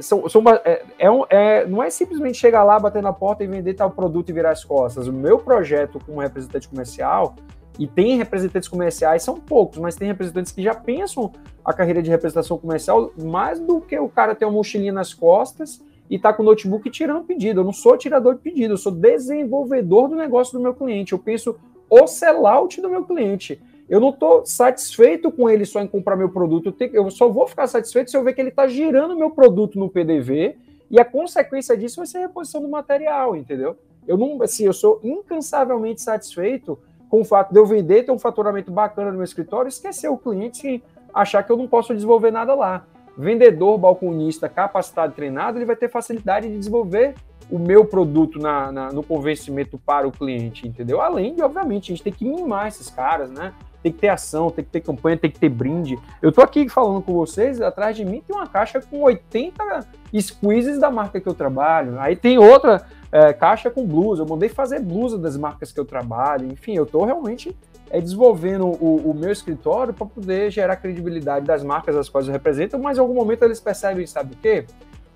São, 0.00 0.26
são, 0.28 0.42
é, 0.64 0.82
é, 0.98 1.08
é, 1.28 1.66
não 1.66 1.82
é 1.82 1.90
simplesmente 1.90 2.38
chegar 2.38 2.64
lá, 2.64 2.78
bater 2.78 3.02
na 3.02 3.12
porta 3.12 3.44
e 3.44 3.46
vender 3.46 3.74
tal 3.74 3.90
produto 3.90 4.30
e 4.30 4.32
virar 4.32 4.52
as 4.52 4.64
costas. 4.64 5.06
O 5.06 5.12
meu 5.12 5.38
projeto 5.38 6.00
como 6.04 6.20
representante 6.20 6.66
comercial, 6.66 7.34
e 7.80 7.86
tem 7.86 8.18
representantes 8.18 8.68
comerciais, 8.68 9.22
são 9.22 9.40
poucos, 9.40 9.78
mas 9.78 9.96
tem 9.96 10.06
representantes 10.06 10.52
que 10.52 10.62
já 10.62 10.74
pensam 10.74 11.32
a 11.64 11.72
carreira 11.72 12.02
de 12.02 12.10
representação 12.10 12.58
comercial 12.58 13.10
mais 13.16 13.58
do 13.58 13.80
que 13.80 13.98
o 13.98 14.06
cara 14.06 14.34
ter 14.34 14.44
uma 14.44 14.52
mochilinha 14.52 14.92
nas 14.92 15.14
costas 15.14 15.82
e 16.10 16.18
tá 16.18 16.30
com 16.30 16.42
o 16.42 16.44
notebook 16.44 16.90
tirando 16.90 17.24
pedido. 17.24 17.60
Eu 17.60 17.64
não 17.64 17.72
sou 17.72 17.96
tirador 17.96 18.34
de 18.34 18.42
pedido, 18.42 18.74
eu 18.74 18.76
sou 18.76 18.92
desenvolvedor 18.92 20.10
do 20.10 20.14
negócio 20.14 20.52
do 20.52 20.62
meu 20.62 20.74
cliente. 20.74 21.14
Eu 21.14 21.18
penso 21.18 21.58
o 21.88 22.06
sellout 22.06 22.82
do 22.82 22.90
meu 22.90 23.02
cliente. 23.04 23.58
Eu 23.88 23.98
não 23.98 24.10
estou 24.10 24.44
satisfeito 24.44 25.32
com 25.32 25.48
ele 25.48 25.64
só 25.64 25.80
em 25.80 25.86
comprar 25.86 26.16
meu 26.16 26.28
produto. 26.28 26.76
Eu 26.92 27.10
só 27.10 27.30
vou 27.30 27.46
ficar 27.46 27.66
satisfeito 27.66 28.10
se 28.10 28.16
eu 28.16 28.22
ver 28.22 28.34
que 28.34 28.42
ele 28.42 28.50
está 28.50 28.66
girando 28.66 29.16
meu 29.16 29.30
produto 29.30 29.78
no 29.78 29.88
PDV 29.88 30.54
e 30.90 31.00
a 31.00 31.04
consequência 31.04 31.74
disso 31.78 31.96
vai 31.96 32.06
ser 32.06 32.18
a 32.18 32.20
reposição 32.26 32.60
do 32.60 32.68
material, 32.68 33.34
entendeu? 33.34 33.78
Eu 34.06 34.18
não, 34.18 34.42
assim, 34.42 34.66
eu 34.66 34.72
sou 34.74 35.00
incansavelmente 35.02 36.02
satisfeito 36.02 36.78
com 37.10 37.20
o 37.20 37.24
fato 37.24 37.52
de 37.52 37.58
eu 37.58 37.66
vender, 37.66 38.04
ter 38.04 38.12
um 38.12 38.18
faturamento 38.18 38.70
bacana 38.70 39.10
no 39.10 39.16
meu 39.16 39.24
escritório, 39.24 39.68
esquecer 39.68 40.08
o 40.08 40.16
cliente 40.16 40.66
e 40.66 40.82
achar 41.12 41.42
que 41.42 41.50
eu 41.50 41.56
não 41.56 41.66
posso 41.66 41.92
desenvolver 41.92 42.30
nada 42.30 42.54
lá. 42.54 42.84
Vendedor, 43.18 43.76
balconista, 43.76 44.48
capacitado, 44.48 45.12
treinado, 45.12 45.58
ele 45.58 45.64
vai 45.64 45.74
ter 45.74 45.90
facilidade 45.90 46.48
de 46.48 46.56
desenvolver 46.56 47.16
o 47.50 47.58
meu 47.58 47.84
produto 47.84 48.38
na, 48.38 48.70
na, 48.70 48.92
no 48.92 49.02
convencimento 49.02 49.76
para 49.76 50.06
o 50.06 50.12
cliente, 50.12 50.68
entendeu? 50.68 51.00
Além 51.00 51.34
de, 51.34 51.42
obviamente, 51.42 51.92
a 51.92 51.96
gente 51.96 52.04
tem 52.04 52.12
que 52.12 52.24
mimar 52.24 52.68
esses 52.68 52.88
caras, 52.88 53.28
né? 53.28 53.52
Tem 53.82 53.90
que 53.90 53.98
ter 53.98 54.08
ação, 54.08 54.50
tem 54.50 54.64
que 54.64 54.70
ter 54.70 54.80
campanha, 54.80 55.16
tem 55.16 55.30
que 55.30 55.38
ter 55.38 55.48
brinde. 55.48 55.98
Eu 56.20 56.30
tô 56.30 56.42
aqui 56.42 56.68
falando 56.68 57.00
com 57.02 57.14
vocês, 57.14 57.60
atrás 57.60 57.96
de 57.96 58.04
mim 58.04 58.22
tem 58.26 58.36
uma 58.36 58.46
caixa 58.46 58.80
com 58.80 59.00
80 59.00 59.86
squeezes 60.20 60.78
da 60.78 60.90
marca 60.90 61.20
que 61.20 61.28
eu 61.28 61.34
trabalho. 61.34 61.98
Aí 61.98 62.14
tem 62.14 62.38
outra 62.38 62.86
é, 63.10 63.32
caixa 63.32 63.70
com 63.70 63.86
blusa. 63.86 64.22
Eu 64.22 64.26
mandei 64.26 64.48
fazer 64.48 64.80
blusa 64.80 65.16
das 65.16 65.36
marcas 65.36 65.72
que 65.72 65.80
eu 65.80 65.84
trabalho. 65.84 66.46
Enfim, 66.52 66.74
eu 66.74 66.84
tô 66.84 67.04
realmente 67.04 67.56
é, 67.90 68.00
desenvolvendo 68.00 68.66
o, 68.66 69.10
o 69.10 69.14
meu 69.14 69.32
escritório 69.32 69.94
para 69.94 70.06
poder 70.06 70.50
gerar 70.50 70.76
credibilidade 70.76 71.46
das 71.46 71.64
marcas 71.64 71.96
as 71.96 72.08
quais 72.08 72.26
eu 72.26 72.32
represento, 72.32 72.78
mas 72.78 72.98
em 72.98 73.00
algum 73.00 73.14
momento 73.14 73.44
eles 73.44 73.60
percebem, 73.60 74.06
sabe 74.06 74.34
o 74.34 74.36
quê? 74.36 74.66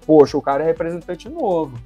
Poxa, 0.06 0.36
o 0.36 0.42
cara 0.42 0.64
é 0.64 0.66
representante 0.66 1.28
novo 1.28 1.78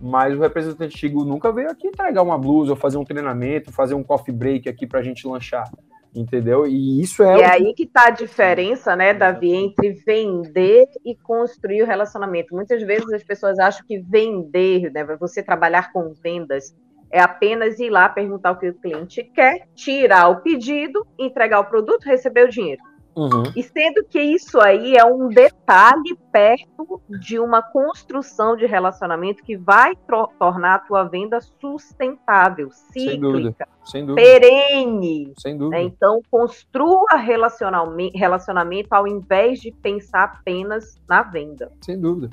mas 0.00 0.36
o 0.36 0.40
representante 0.40 0.96
antigo 0.96 1.24
nunca 1.24 1.50
veio 1.50 1.70
aqui 1.70 1.86
entregar 1.86 2.20
uma 2.20 2.36
blusa, 2.36 2.72
ou 2.72 2.76
fazer 2.76 2.98
um 2.98 3.04
treinamento, 3.04 3.72
fazer 3.72 3.94
um 3.94 4.02
coffee 4.02 4.34
break 4.34 4.68
aqui 4.68 4.86
para 4.86 5.00
a 5.00 5.02
gente 5.02 5.26
lanchar, 5.26 5.70
entendeu? 6.14 6.66
E 6.66 7.00
isso 7.00 7.22
é. 7.22 7.36
E 7.36 7.42
o... 7.42 7.52
aí 7.52 7.74
que 7.74 7.84
está 7.84 8.06
a 8.06 8.10
diferença, 8.10 8.94
né, 8.94 9.12
Davi, 9.12 9.52
entre 9.52 9.90
vender 9.90 10.86
e 11.04 11.14
construir 11.14 11.82
o 11.82 11.86
relacionamento. 11.86 12.54
Muitas 12.54 12.82
vezes 12.82 13.12
as 13.12 13.24
pessoas 13.24 13.58
acham 13.58 13.84
que 13.86 13.98
vender, 13.98 14.92
né, 14.92 15.04
você 15.18 15.42
trabalhar 15.42 15.92
com 15.92 16.14
vendas, 16.22 16.74
é 17.10 17.20
apenas 17.20 17.78
ir 17.78 17.90
lá 17.90 18.08
perguntar 18.08 18.52
o 18.52 18.58
que 18.58 18.68
o 18.68 18.74
cliente 18.74 19.22
quer, 19.22 19.68
tirar 19.74 20.28
o 20.28 20.40
pedido, 20.40 21.06
entregar 21.18 21.60
o 21.60 21.64
produto, 21.64 22.04
receber 22.04 22.46
o 22.46 22.50
dinheiro. 22.50 22.82
Uhum. 23.16 23.44
E 23.54 23.62
sendo 23.62 24.04
que 24.04 24.20
isso 24.20 24.60
aí 24.60 24.96
é 24.96 25.04
um 25.04 25.28
detalhe 25.28 26.18
perto 26.32 27.00
de 27.08 27.38
uma 27.38 27.62
construção 27.62 28.56
de 28.56 28.66
relacionamento 28.66 29.42
que 29.42 29.56
vai 29.56 29.92
tornar 30.38 30.74
a 30.74 30.78
tua 30.80 31.04
venda 31.04 31.40
sustentável, 31.60 32.70
cíclica, 32.70 33.10
Sem 33.10 33.20
dúvida. 33.20 33.68
Sem 33.84 34.06
dúvida. 34.06 34.22
perene. 34.22 35.32
Sem 35.38 35.56
dúvida. 35.56 35.76
Né? 35.76 35.84
Então, 35.84 36.20
construa 36.28 37.16
relacionamento 37.16 38.88
ao 38.92 39.06
invés 39.06 39.60
de 39.60 39.70
pensar 39.70 40.24
apenas 40.24 41.00
na 41.08 41.22
venda. 41.22 41.70
Sem 41.82 41.98
dúvida. 41.98 42.30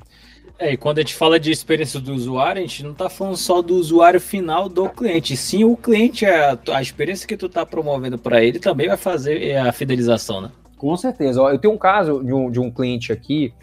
É, 0.58 0.74
e 0.74 0.78
quando 0.78 1.00
a 1.00 1.02
gente 1.02 1.16
fala 1.16 1.40
de 1.40 1.52
experiência 1.52 2.00
do 2.00 2.14
usuário, 2.14 2.60
a 2.60 2.66
gente 2.66 2.84
não 2.84 2.92
está 2.92 3.10
falando 3.10 3.38
só 3.38 3.62
do 3.62 3.76
usuário 3.76 4.20
final 4.20 4.70
do 4.70 4.88
cliente, 4.90 5.36
sim 5.36 5.64
o 5.64 5.76
cliente, 5.76 6.26
a, 6.26 6.58
a 6.74 6.82
experiência 6.82 7.28
que 7.28 7.36
tu 7.36 7.48
está 7.48 7.66
promovendo 7.66 8.18
para 8.18 8.44
ele 8.44 8.60
também 8.60 8.88
vai 8.88 8.98
fazer 8.98 9.56
a 9.58 9.72
fidelização, 9.72 10.42
né? 10.42 10.52
Com 10.82 10.98
certeza. 10.98 11.40
Eu 11.42 11.60
tenho 11.60 11.76
um 11.76 11.78
caso 11.78 12.24
de 12.24 12.34
um, 12.34 12.50
de 12.50 12.60
um 12.60 12.72
cliente 12.72 13.14
aqui 13.14 13.54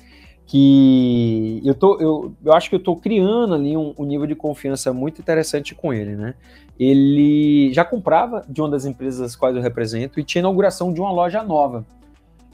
que 0.46 1.60
eu, 1.64 1.74
tô, 1.74 2.00
eu, 2.00 2.32
eu 2.44 2.52
acho 2.52 2.68
que 2.68 2.76
eu 2.76 2.78
estou 2.78 2.94
criando 2.94 3.54
ali 3.54 3.76
um, 3.76 3.92
um, 3.98 4.04
nível 4.04 4.24
de 4.24 4.36
confiança 4.36 4.92
muito 4.92 5.20
interessante 5.20 5.74
com 5.74 5.92
ele, 5.92 6.14
né? 6.14 6.34
Ele 6.78 7.72
já 7.72 7.84
comprava 7.84 8.44
de 8.48 8.60
uma 8.60 8.70
das 8.70 8.84
empresas 8.84 9.20
as 9.20 9.34
quais 9.34 9.56
eu 9.56 9.60
represento 9.60 10.20
e 10.20 10.22
tinha 10.22 10.38
inauguração 10.38 10.92
de 10.92 11.00
uma 11.00 11.10
loja 11.10 11.42
nova. 11.42 11.84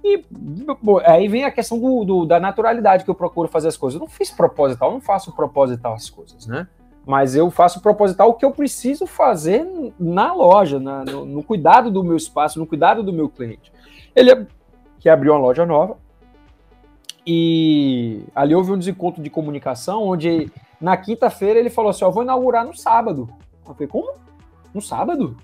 E 0.02 0.24
bom, 0.82 0.98
aí 1.04 1.28
vem 1.28 1.44
a 1.44 1.50
questão 1.50 1.78
do, 1.78 2.02
do, 2.02 2.24
da 2.24 2.40
naturalidade 2.40 3.04
que 3.04 3.10
eu 3.10 3.14
procuro 3.14 3.48
fazer 3.48 3.68
as 3.68 3.76
coisas. 3.76 4.00
Eu 4.00 4.06
não 4.06 4.10
fiz 4.10 4.30
proposital, 4.30 4.88
eu 4.88 4.94
não 4.94 5.00
faço 5.02 5.30
proposital 5.36 5.92
as 5.92 6.08
coisas, 6.08 6.46
né? 6.46 6.66
Mas 7.04 7.36
eu 7.36 7.50
faço 7.50 7.82
proposital 7.82 8.30
o 8.30 8.34
que 8.34 8.46
eu 8.46 8.50
preciso 8.50 9.06
fazer 9.06 9.68
na 10.00 10.32
loja, 10.32 10.80
na, 10.80 11.04
no, 11.04 11.26
no 11.26 11.42
cuidado 11.42 11.90
do 11.90 12.02
meu 12.02 12.16
espaço, 12.16 12.58
no 12.58 12.66
cuidado 12.66 13.02
do 13.02 13.12
meu 13.12 13.28
cliente. 13.28 13.73
Ele 14.14 14.46
que 14.98 15.08
abriu 15.08 15.32
uma 15.32 15.40
loja 15.40 15.66
nova 15.66 15.96
e 17.26 18.22
ali 18.34 18.54
houve 18.54 18.72
um 18.72 18.78
desencontro 18.78 19.22
de 19.22 19.30
comunicação 19.30 20.02
onde 20.02 20.50
na 20.80 20.96
quinta-feira 20.96 21.58
ele 21.58 21.70
falou 21.70 21.90
assim: 21.90 22.04
"Ó, 22.04 22.10
vou 22.10 22.22
inaugurar 22.22 22.64
no 22.64 22.74
sábado". 22.74 23.28
Eu 23.66 23.74
falei: 23.74 23.88
"Como? 23.88 24.12
No 24.72 24.80
sábado?" 24.80 25.36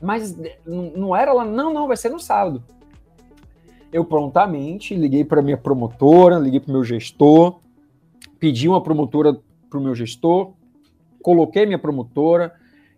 Mas 0.00 0.36
não 0.66 1.14
era 1.14 1.32
lá, 1.32 1.44
não, 1.44 1.72
não, 1.72 1.86
vai 1.86 1.96
ser 1.96 2.10
no 2.10 2.18
sábado. 2.18 2.62
Eu 3.92 4.04
prontamente 4.04 4.96
liguei 4.96 5.24
para 5.24 5.40
minha 5.40 5.56
promotora, 5.56 6.38
liguei 6.38 6.58
para 6.58 6.70
o 6.70 6.72
meu 6.72 6.82
gestor, 6.82 7.60
pedi 8.40 8.68
uma 8.68 8.82
promotora 8.82 9.38
para 9.70 9.78
o 9.78 9.82
meu 9.82 9.94
gestor, 9.94 10.54
coloquei 11.22 11.66
minha 11.66 11.78
promotora, 11.78 12.52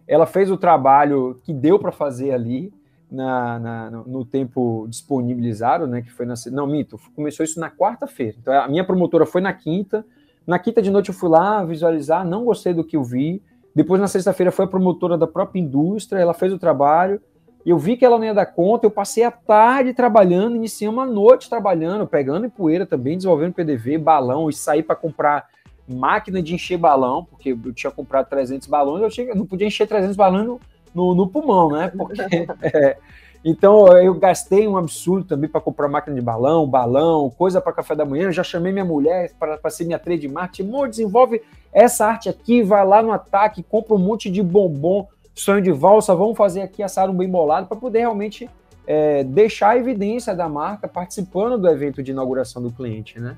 ela 0.09 0.25
fez 0.25 0.51
o 0.51 0.57
trabalho 0.57 1.41
que 1.43 1.53
deu 1.53 1.79
para 1.79 1.93
fazer 1.93 2.33
ali 2.33 2.72
na, 3.15 3.59
na, 3.59 3.91
no 3.91 4.25
tempo 4.25 4.87
disponibilizado, 4.89 5.87
né? 5.87 6.03
Que 6.03 6.11
foi 6.11 6.27
na. 6.27 6.35
Não, 6.51 6.67
mito, 6.67 6.99
começou 7.15 7.45
isso 7.45 7.61
na 7.61 7.71
quarta-feira. 7.71 8.37
Então, 8.41 8.53
a 8.53 8.69
minha 8.69 8.85
promotora 8.85 9.25
foi 9.25 9.41
na 9.41 9.53
quinta. 9.53 10.05
Na 10.47 10.59
quinta 10.59 10.83
de 10.83 10.91
noite 10.91 11.09
eu 11.09 11.15
fui 11.15 11.31
lá 11.31 11.65
visualizar, 11.65 12.27
não 12.27 12.45
gostei 12.45 12.75
do 12.75 12.85
que 12.85 12.97
eu 12.97 13.05
vi. 13.05 13.43
Depois, 13.75 14.01
na 14.01 14.07
sexta-feira, 14.07 14.53
foi 14.53 14.67
a 14.67 14.69
promotora 14.69 15.17
da 15.17 15.27
própria 15.27 15.61
indústria, 15.61 16.21
ela 16.21 16.35
fez 16.35 16.53
o 16.53 16.59
trabalho. 16.59 17.21
Eu 17.65 17.79
vi 17.79 17.97
que 17.97 18.05
ela 18.05 18.19
não 18.19 18.25
ia 18.25 18.35
dar 18.35 18.47
conta, 18.47 18.85
eu 18.87 18.91
passei 18.91 19.25
a 19.25 19.31
tarde 19.31 19.95
trabalhando, 19.95 20.55
iniciamos 20.55 21.03
a 21.03 21.07
noite 21.07 21.49
trabalhando, 21.49 22.07
pegando 22.07 22.45
em 22.45 22.51
poeira 22.51 22.85
também, 22.85 23.17
desenvolvendo 23.17 23.55
PDV, 23.55 23.97
balão, 23.97 24.51
e 24.51 24.53
saí 24.53 24.83
para 24.83 24.95
comprar 24.95 25.49
máquina 25.89 26.43
de 26.43 26.55
encher 26.55 26.77
balão, 26.77 27.25
porque 27.25 27.53
eu 27.53 27.73
tinha 27.73 27.91
comprado 27.91 28.29
300 28.29 28.69
balões, 28.69 29.03
eu, 29.03 29.09
tinha, 29.09 29.35
não 29.35 29.47
podia 29.47 29.67
encher 29.67 29.87
300 29.87 30.15
balões 30.15 30.47
no, 30.95 31.15
no, 31.15 31.29
pulmão, 31.29 31.71
né? 31.71 31.93
Porque, 31.97 32.21
é, 32.63 32.97
então 33.45 33.87
eu 33.99 34.15
gastei 34.15 34.67
um 34.67 34.77
absurdo 34.77 35.27
também 35.27 35.51
para 35.51 35.61
comprar 35.61 35.89
máquina 35.89 36.15
de 36.15 36.23
balão, 36.23 36.67
balão, 36.67 37.31
coisa 37.31 37.61
para 37.61 37.73
café 37.73 37.95
da 37.95 38.05
manhã. 38.05 38.25
Eu 38.25 38.33
já 38.33 38.43
chamei 38.43 38.73
minha 38.73 38.85
mulher 38.85 39.33
para 39.39 39.71
ser 39.71 39.85
minha 39.85 39.99
trade 39.99 40.27
marketing. 40.29 40.69
Amor, 40.69 40.89
desenvolve 40.89 41.43
essa 41.73 42.07
arte 42.07 42.29
aqui, 42.29 42.63
vai 42.63 42.87
lá 42.87 43.03
no 43.03 43.13
ataque, 43.13 43.63
compra 43.63 43.95
um 43.95 43.99
monte 43.99 44.31
de 44.31 44.43
bombom, 44.43 45.07
sonho 45.35 45.61
de 45.61 45.73
valsa, 45.73 46.15
vamos 46.15 46.37
fazer 46.37 46.63
aqui 46.63 46.83
assar 46.83 47.11
um 47.11 47.15
bem 47.15 47.29
bolado 47.29 47.67
para 47.67 47.77
poder 47.77 48.01
realmente 48.01 48.49
é, 48.87 49.25
deixar 49.25 49.71
a 49.71 49.77
evidência 49.77 50.35
da 50.35 50.49
marca 50.49 50.87
participando 50.87 51.59
do 51.59 51.69
evento 51.69 52.03
de 52.03 52.13
inauguração 52.13 52.63
do 52.63 52.71
cliente, 52.71 53.19
né? 53.21 53.37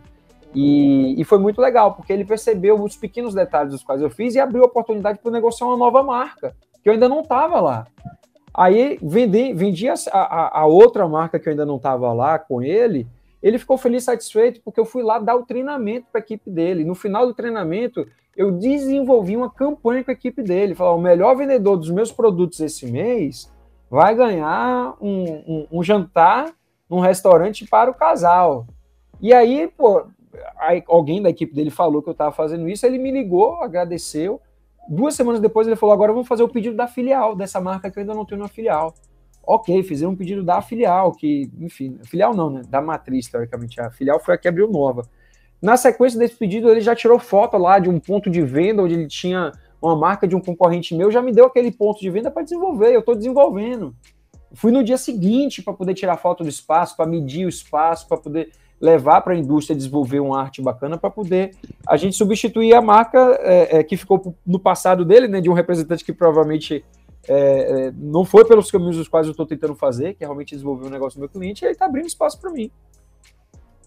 E, 0.55 1.21
e, 1.21 1.25
foi 1.25 1.39
muito 1.39 1.61
legal, 1.61 1.93
porque 1.95 2.13
ele 2.13 2.25
percebeu 2.25 2.83
os 2.83 2.97
pequenos 2.97 3.35
detalhes 3.35 3.73
dos 3.73 3.83
quais 3.83 4.01
eu 4.01 4.09
fiz 4.09 4.35
e 4.35 4.41
abriu 4.41 4.63
a 4.63 4.67
oportunidade 4.67 5.19
para 5.19 5.31
negociar 5.31 5.67
uma 5.67 5.77
nova 5.77 6.03
marca 6.03 6.55
que 6.87 6.91
eu 6.91 6.95
ainda 6.95 7.09
não 7.09 7.23
estava 7.23 7.59
lá. 7.59 7.85
Aí 8.55 8.97
vendi, 9.03 9.53
vendi 9.53 9.89
a, 9.89 9.95
a, 10.13 10.61
a, 10.61 10.67
outra 10.67 11.09
marca 11.09 11.37
que 11.37 11.49
eu 11.49 11.51
ainda 11.51 11.67
não 11.67 11.79
estava 11.79 12.13
lá 12.13 12.39
com 12.39 12.63
ele. 12.63 13.09
Ele 13.43 13.59
ficou 13.59 13.77
feliz, 13.77 14.05
satisfeito, 14.05 14.61
porque 14.65 14.79
eu 14.79 14.85
fui 14.85 15.03
lá 15.03 15.19
dar 15.19 15.35
o 15.35 15.45
treinamento 15.45 16.07
para 16.13 16.21
a 16.21 16.23
equipe 16.23 16.49
dele. 16.49 16.85
No 16.85 16.95
final 16.95 17.27
do 17.27 17.35
treinamento, 17.35 18.07
eu 18.37 18.53
desenvolvi 18.53 19.37
uma 19.37 19.51
campanha 19.51 20.05
com 20.05 20.13
a 20.13 20.15
equipe 20.15 20.45
dele. 20.45 20.77
Falar, 20.77 20.95
o 20.95 21.01
melhor 21.01 21.37
vendedor 21.37 21.77
dos 21.77 21.91
meus 21.91 22.13
produtos 22.13 22.61
esse 22.61 22.87
mês 22.87 23.53
vai 23.91 24.15
ganhar 24.15 24.95
um, 25.01 25.25
um, 25.25 25.67
um 25.73 25.83
jantar 25.83 26.53
num 26.89 27.01
restaurante 27.01 27.67
para 27.67 27.91
o 27.91 27.95
casal. 27.95 28.65
E 29.21 29.35
aí, 29.35 29.67
pô, 29.77 30.07
aí 30.57 30.85
alguém 30.87 31.21
da 31.21 31.31
equipe 31.31 31.53
dele 31.53 31.71
falou 31.71 32.01
que 32.01 32.09
eu 32.09 32.13
estava 32.13 32.31
fazendo 32.31 32.69
isso, 32.69 32.87
ele 32.87 32.99
me 32.99 33.11
ligou, 33.11 33.61
agradeceu. 33.61 34.41
Duas 34.89 35.15
semanas 35.15 35.41
depois 35.41 35.67
ele 35.67 35.77
falou: 35.77 35.93
agora 35.93 36.13
vamos 36.13 36.29
fazer 36.29 36.43
o 36.43 36.49
pedido 36.49 36.77
da 36.77 36.87
filial, 36.87 37.35
dessa 37.35 37.61
marca 37.61 37.91
que 37.91 37.99
eu 37.99 38.03
ainda 38.03 38.15
não 38.15 38.25
tenho 38.25 38.41
na 38.41 38.49
filial. 38.49 38.95
Ok, 39.47 39.83
fizeram 39.85 40.13
um 40.13 40.17
pedido 40.17 40.43
da 40.43 40.61
filial, 40.61 41.13
que, 41.13 41.51
enfim, 41.61 41.99
filial 42.05 42.35
não, 42.35 42.51
né? 42.51 42.63
Da 42.69 42.81
matriz, 42.81 43.29
teoricamente. 43.29 43.81
A 43.81 43.91
filial 43.91 44.19
foi 44.19 44.35
a 44.35 44.39
que 44.39 44.49
abriu 44.49 44.69
nova. 44.69 45.03
Na 45.63 45.77
sequência 45.77 46.19
desse 46.19 46.35
pedido, 46.35 46.69
ele 46.69 46.81
já 46.81 46.95
tirou 46.95 47.19
foto 47.19 47.57
lá 47.57 47.79
de 47.79 47.89
um 47.89 47.99
ponto 48.01 48.29
de 48.29 48.43
venda 48.43 48.83
onde 48.83 48.95
ele 48.95 49.07
tinha 49.07 49.53
uma 49.81 49.97
marca 49.97 50.27
de 50.27 50.35
um 50.35 50.41
concorrente 50.41 50.95
meu, 50.95 51.11
já 51.11 51.23
me 51.23 51.33
deu 51.33 51.47
aquele 51.47 51.71
ponto 51.71 52.01
de 52.01 52.11
venda 52.11 52.31
para 52.31 52.43
desenvolver. 52.43 52.93
Eu 52.93 53.01
estou 53.01 53.15
desenvolvendo. 53.15 53.95
Fui 54.53 54.73
no 54.73 54.83
dia 54.83 54.97
seguinte 54.97 55.63
para 55.63 55.75
poder 55.75 55.95
tirar 55.95 56.17
foto 56.17 56.43
do 56.43 56.49
espaço, 56.49 56.97
para 56.97 57.07
medir 57.07 57.47
o 57.47 57.49
espaço, 57.49 58.09
para 58.09 58.17
poder 58.17 58.51
levar 58.81 59.23
para 59.23 59.35
a 59.35 59.37
indústria 59.37 59.77
desenvolver 59.77 60.21
uma 60.21 60.41
arte 60.41 60.61
bacana 60.61 60.99
para 60.99 61.11
poder 61.11 61.53
a 61.89 61.97
gente 61.97 62.15
substituir 62.17 62.75
a 62.75 62.83
marca 62.83 63.39
é, 63.41 63.79
é, 63.79 63.83
que 63.83 63.97
ficou 63.97 64.35
no 64.47 64.59
passado 64.59 65.05
dele, 65.05 65.29
né, 65.29 65.41
de 65.41 65.49
um 65.49 65.55
representante 65.55 66.05
que 66.05 66.13
provavelmente 66.13 66.85
é, 67.29 67.87
é 67.87 67.93
não 67.97 68.25
foi 68.25 68.45
pelos 68.45 68.71
caminhos 68.71 68.97
dos 68.97 69.09
quais 69.09 69.27
eu 69.27 69.31
estou 69.31 69.47
tentando 69.47 69.75
fazer, 69.75 70.15
que 70.15 70.25
é 70.25 70.27
realmente 70.27 70.51
desenvolver 70.51 70.87
um 70.87 70.91
negócio 70.91 71.19
do 71.19 71.21
meu 71.21 71.29
cliente, 71.29 71.65
e 71.65 71.67
ele 71.67 71.73
está 71.73 71.87
abrindo 71.87 72.07
espaço 72.07 72.41
para 72.41 72.51
mim. 72.51 72.71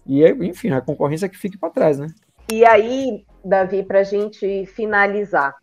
E, 0.06 0.26
enfim, 0.28 0.70
a 0.70 0.80
concorrência 0.80 1.28
que 1.28 1.38
fique 1.38 1.56
para 1.56 1.70
trás, 1.70 1.98
né? 1.98 2.08
E 2.50 2.64
aí, 2.64 3.24
Davi, 3.44 3.84
para 3.84 4.00
a 4.00 4.04
gente 4.04 4.66
finalizar, 4.66 5.54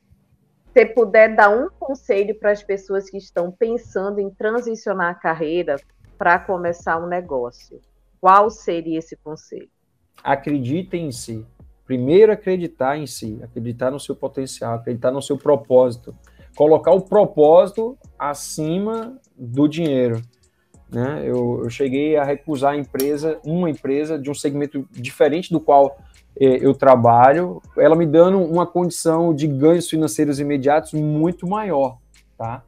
você 0.71 0.85
puder 0.85 1.35
dar 1.35 1.49
um 1.49 1.69
conselho 1.79 2.33
para 2.39 2.51
as 2.51 2.63
pessoas 2.63 3.09
que 3.09 3.17
estão 3.17 3.51
pensando 3.51 4.19
em 4.19 4.29
transicionar 4.29 5.09
a 5.09 5.15
carreira 5.15 5.75
para 6.17 6.39
começar 6.39 6.97
um 6.97 7.07
negócio, 7.07 7.81
qual 8.27 8.49
seria 8.49 8.99
esse 8.99 9.15
conselho? 9.15 9.69
Acreditem 10.21 11.07
em 11.07 11.11
si. 11.13 11.45
Primeiro, 11.85 12.29
acreditar 12.29 12.97
em 12.97 13.07
si, 13.07 13.39
acreditar 13.41 13.89
no 13.89 14.01
seu 14.01 14.17
potencial, 14.17 14.75
acreditar 14.75 15.11
no 15.11 15.21
seu 15.21 15.37
propósito. 15.37 16.13
Colocar 16.53 16.91
o 16.91 16.99
propósito 16.99 17.97
acima 18.19 19.17
do 19.33 19.65
dinheiro. 19.65 20.21
Né? 20.91 21.21
Eu, 21.23 21.61
eu 21.63 21.69
cheguei 21.69 22.17
a 22.17 22.25
recusar 22.25 22.73
a 22.73 22.77
empresa, 22.77 23.39
uma 23.45 23.69
empresa 23.69 24.19
de 24.19 24.29
um 24.29 24.33
segmento 24.33 24.85
diferente 24.91 25.49
do 25.49 25.61
qual 25.61 25.97
eh, 26.37 26.57
eu 26.59 26.73
trabalho, 26.73 27.61
ela 27.77 27.95
me 27.95 28.05
dando 28.05 28.41
uma 28.41 28.67
condição 28.67 29.33
de 29.33 29.47
ganhos 29.47 29.89
financeiros 29.89 30.37
imediatos 30.37 30.91
muito 30.91 31.47
maior, 31.47 31.97
tá? 32.37 32.61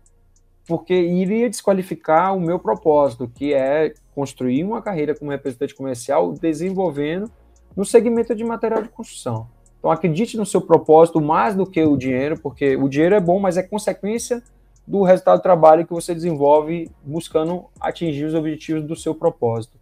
Porque 0.66 0.93
iria 0.93 1.49
desqualificar 1.49 2.34
o 2.34 2.39
meu 2.39 2.60
propósito, 2.60 3.28
que 3.28 3.53
é 3.53 3.93
construir 4.20 4.65
uma 4.65 4.82
carreira 4.82 5.15
como 5.15 5.32
representante 5.32 5.74
comercial, 5.74 6.34
desenvolvendo 6.34 7.32
no 7.74 7.86
segmento 7.86 8.36
de 8.36 8.43
material 8.43 8.84
de 8.84 8.89
construção. 8.89 9.47
Então 9.80 9.89
acredite 9.89 10.36
no 10.36 10.45
seu 10.45 10.59
propósito 10.59 11.22
mais 11.22 11.55
do 11.55 11.65
que 11.65 11.82
o 11.82 11.95
dinheiro, 11.95 12.38
porque 12.38 12.76
o 12.76 12.89
dinheiro 12.89 13.15
é 13.15 13.22
bom, 13.22 13.39
mas 13.39 13.55
é 13.55 13.63
consequência 13.63 14.43
do 14.86 15.03
resultado 15.03 15.39
do 15.39 15.41
trabalho 15.41 15.88
que 15.88 15.93
você 15.93 16.13
desenvolve 16.13 16.91
buscando 17.01 17.67
atingir 17.80 18.26
os 18.26 18.34
objetivos 18.34 18.84
do 18.84 18.93
seu 18.93 19.15
propósito. 19.15 19.78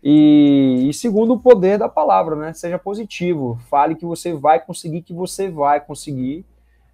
E, 0.00 0.86
e, 0.88 0.94
segundo, 0.94 1.34
o 1.34 1.40
poder 1.40 1.76
da 1.76 1.88
palavra, 1.88 2.36
né? 2.36 2.52
Seja 2.52 2.78
positivo, 2.78 3.58
fale 3.68 3.96
que 3.96 4.06
você 4.06 4.32
vai 4.32 4.64
conseguir, 4.64 5.02
que 5.02 5.12
você 5.12 5.50
vai 5.50 5.80
conseguir. 5.80 6.46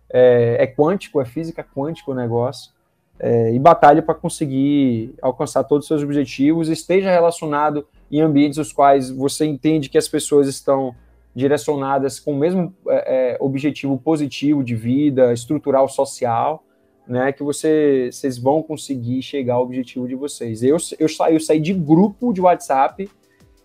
É, 0.08 0.56
é 0.60 0.66
quântico, 0.66 1.20
é 1.20 1.26
física 1.26 1.62
quântica 1.62 2.10
o 2.10 2.14
negócio. 2.14 2.72
É, 3.18 3.52
e 3.54 3.58
batalhe 3.58 4.02
para 4.02 4.14
conseguir 4.14 5.14
alcançar 5.22 5.64
todos 5.64 5.84
os 5.84 5.88
seus 5.88 6.02
objetivos, 6.02 6.68
esteja 6.68 7.10
relacionado 7.10 7.86
em 8.12 8.20
ambientes 8.20 8.58
os 8.58 8.72
quais 8.72 9.10
você 9.10 9.46
entende 9.46 9.88
que 9.88 9.96
as 9.96 10.06
pessoas 10.06 10.46
estão 10.46 10.94
direcionadas 11.34 12.20
com 12.20 12.32
o 12.32 12.36
mesmo 12.36 12.74
é, 12.88 13.34
é 13.34 13.36
objetivo 13.40 13.98
positivo 13.98 14.62
de 14.62 14.74
vida, 14.74 15.32
estrutural, 15.32 15.88
social, 15.88 16.62
né, 17.06 17.32
que 17.32 17.42
você, 17.42 18.10
vocês 18.12 18.36
vão 18.36 18.62
conseguir 18.62 19.22
chegar 19.22 19.54
ao 19.54 19.62
objetivo 19.62 20.08
de 20.08 20.14
vocês. 20.14 20.62
Eu, 20.62 20.76
eu, 20.98 21.08
saí, 21.08 21.34
eu 21.34 21.40
saí 21.40 21.60
de 21.60 21.72
grupo 21.72 22.32
de 22.32 22.40
WhatsApp 22.40 23.08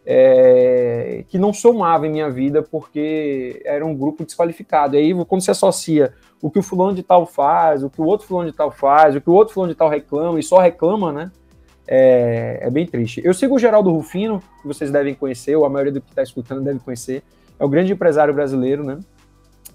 é, 0.06 1.24
que 1.28 1.38
não 1.38 1.54
somava 1.54 2.08
em 2.08 2.12
minha 2.12 2.30
vida 2.30 2.62
porque 2.62 3.62
era 3.66 3.86
um 3.86 3.95
grupo 3.95 4.26
desqualificado. 4.26 4.95
E 4.95 4.99
aí, 4.99 5.26
quando 5.26 5.41
você 5.41 5.52
associa 5.52 6.14
o 6.41 6.49
que 6.49 6.60
o 6.60 6.64
fulano 6.64 6.95
de 6.95 7.04
tal 7.04 7.26
faz, 7.26 7.84
o 7.84 7.89
que 7.89 8.02
o 8.02 8.06
outro 8.06 8.28
fulano 8.28 8.49
de 8.49 8.56
tal 8.56 8.72
faz, 8.72 9.16
o 9.16 9.22
que 9.22 9.30
o 9.30 9.34
outro 9.34 9.54
fulano 9.54 9.74
de 9.74 9.78
tal 9.78 9.89
reclama 9.89 10.39
e 10.39 10.43
só 10.43 10.60
reclama, 10.60 11.12
né? 11.12 11.32
É, 11.88 12.60
é 12.62 12.70
bem 12.70 12.86
triste. 12.86 13.22
Eu 13.24 13.34
sigo 13.34 13.56
o 13.56 13.60
Geraldo 13.60 13.91
Rufino, 13.91 14.41
que 14.62 14.68
vocês 14.68 14.89
devem 14.91 15.14
conhecer, 15.14 15.56
ou 15.56 15.66
a 15.66 15.70
maioria 15.70 15.91
do 15.91 16.02
que 16.02 16.10
está 16.10 16.24
escutando 16.24 16.64
deve 16.64 16.80
conhecer. 16.80 17.24
É 17.60 17.66
o 17.66 17.70
grande 17.70 17.93
empresário 17.93 18.34
brasileiro, 18.34 18.84
né? 18.84 18.99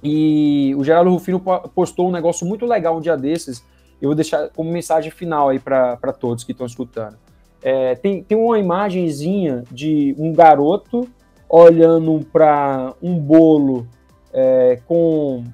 E 0.03 0.75
o 0.77 0.85
Geraldo 0.85 1.11
Rufino 1.11 1.41
postou 1.75 2.09
um 2.09 2.13
negócio 2.13 2.47
muito 2.47 2.67
legal 2.67 2.97
um 2.97 3.01
dia 3.01 3.17
desses. 3.17 3.65
Eu 4.01 4.09
vou 4.09 4.15
deixar 4.15 4.49
como 4.51 4.71
mensagem 4.71 5.11
final 5.11 5.49
aí 5.49 5.59
para 5.59 6.13
todos 6.19 6.45
que 6.45 6.53
estão 6.53 6.67
escutando. 6.67 7.17
É, 7.63 7.95
tem, 7.95 8.23
tem 8.23 8.37
uma 8.39 8.59
imagenzinha 8.59 9.65
de 9.71 10.15
um 10.19 10.33
garoto 10.33 11.09
olhando 11.49 12.25
para 12.33 12.95
um 13.03 13.19
bolo 13.19 13.87
é, 14.33 14.81
com 14.87 15.45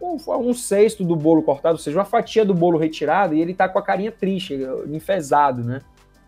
um, 0.00 0.16
um 0.48 0.54
cesto 0.54 1.04
do 1.04 1.14
bolo 1.14 1.42
cortado, 1.42 1.74
ou 1.74 1.78
seja, 1.78 1.98
uma 1.98 2.04
fatia 2.04 2.44
do 2.44 2.54
bolo 2.54 2.78
retirada, 2.78 3.34
e 3.34 3.40
ele 3.40 3.54
tá 3.54 3.68
com 3.68 3.78
a 3.78 3.82
carinha 3.82 4.10
triste, 4.10 4.58
enfesado, 4.88 5.62
né? 5.62 5.82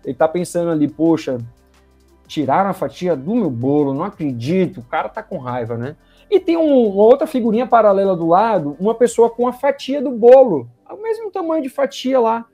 Ele 0.04 0.14
tá 0.14 0.28
pensando 0.28 0.70
ali, 0.70 0.88
poxa, 0.88 1.38
tiraram 2.26 2.70
a 2.70 2.74
fatia 2.74 3.16
do 3.16 3.34
meu 3.34 3.50
bolo, 3.50 3.94
não 3.94 4.04
acredito, 4.04 4.80
o 4.80 4.84
cara 4.84 5.08
tá 5.08 5.22
com 5.22 5.38
raiva, 5.38 5.76
né? 5.76 5.96
E 6.30 6.40
tem 6.40 6.56
um, 6.56 6.88
uma 6.88 7.04
outra 7.04 7.26
figurinha 7.26 7.66
paralela 7.66 8.16
do 8.16 8.26
lado, 8.26 8.76
uma 8.78 8.94
pessoa 8.94 9.30
com 9.30 9.46
a 9.46 9.52
fatia 9.52 10.02
do 10.02 10.10
bolo, 10.10 10.68
o 10.90 11.02
mesmo 11.02 11.30
tamanho 11.30 11.62
de 11.62 11.68
fatia 11.68 12.20
lá 12.20 12.46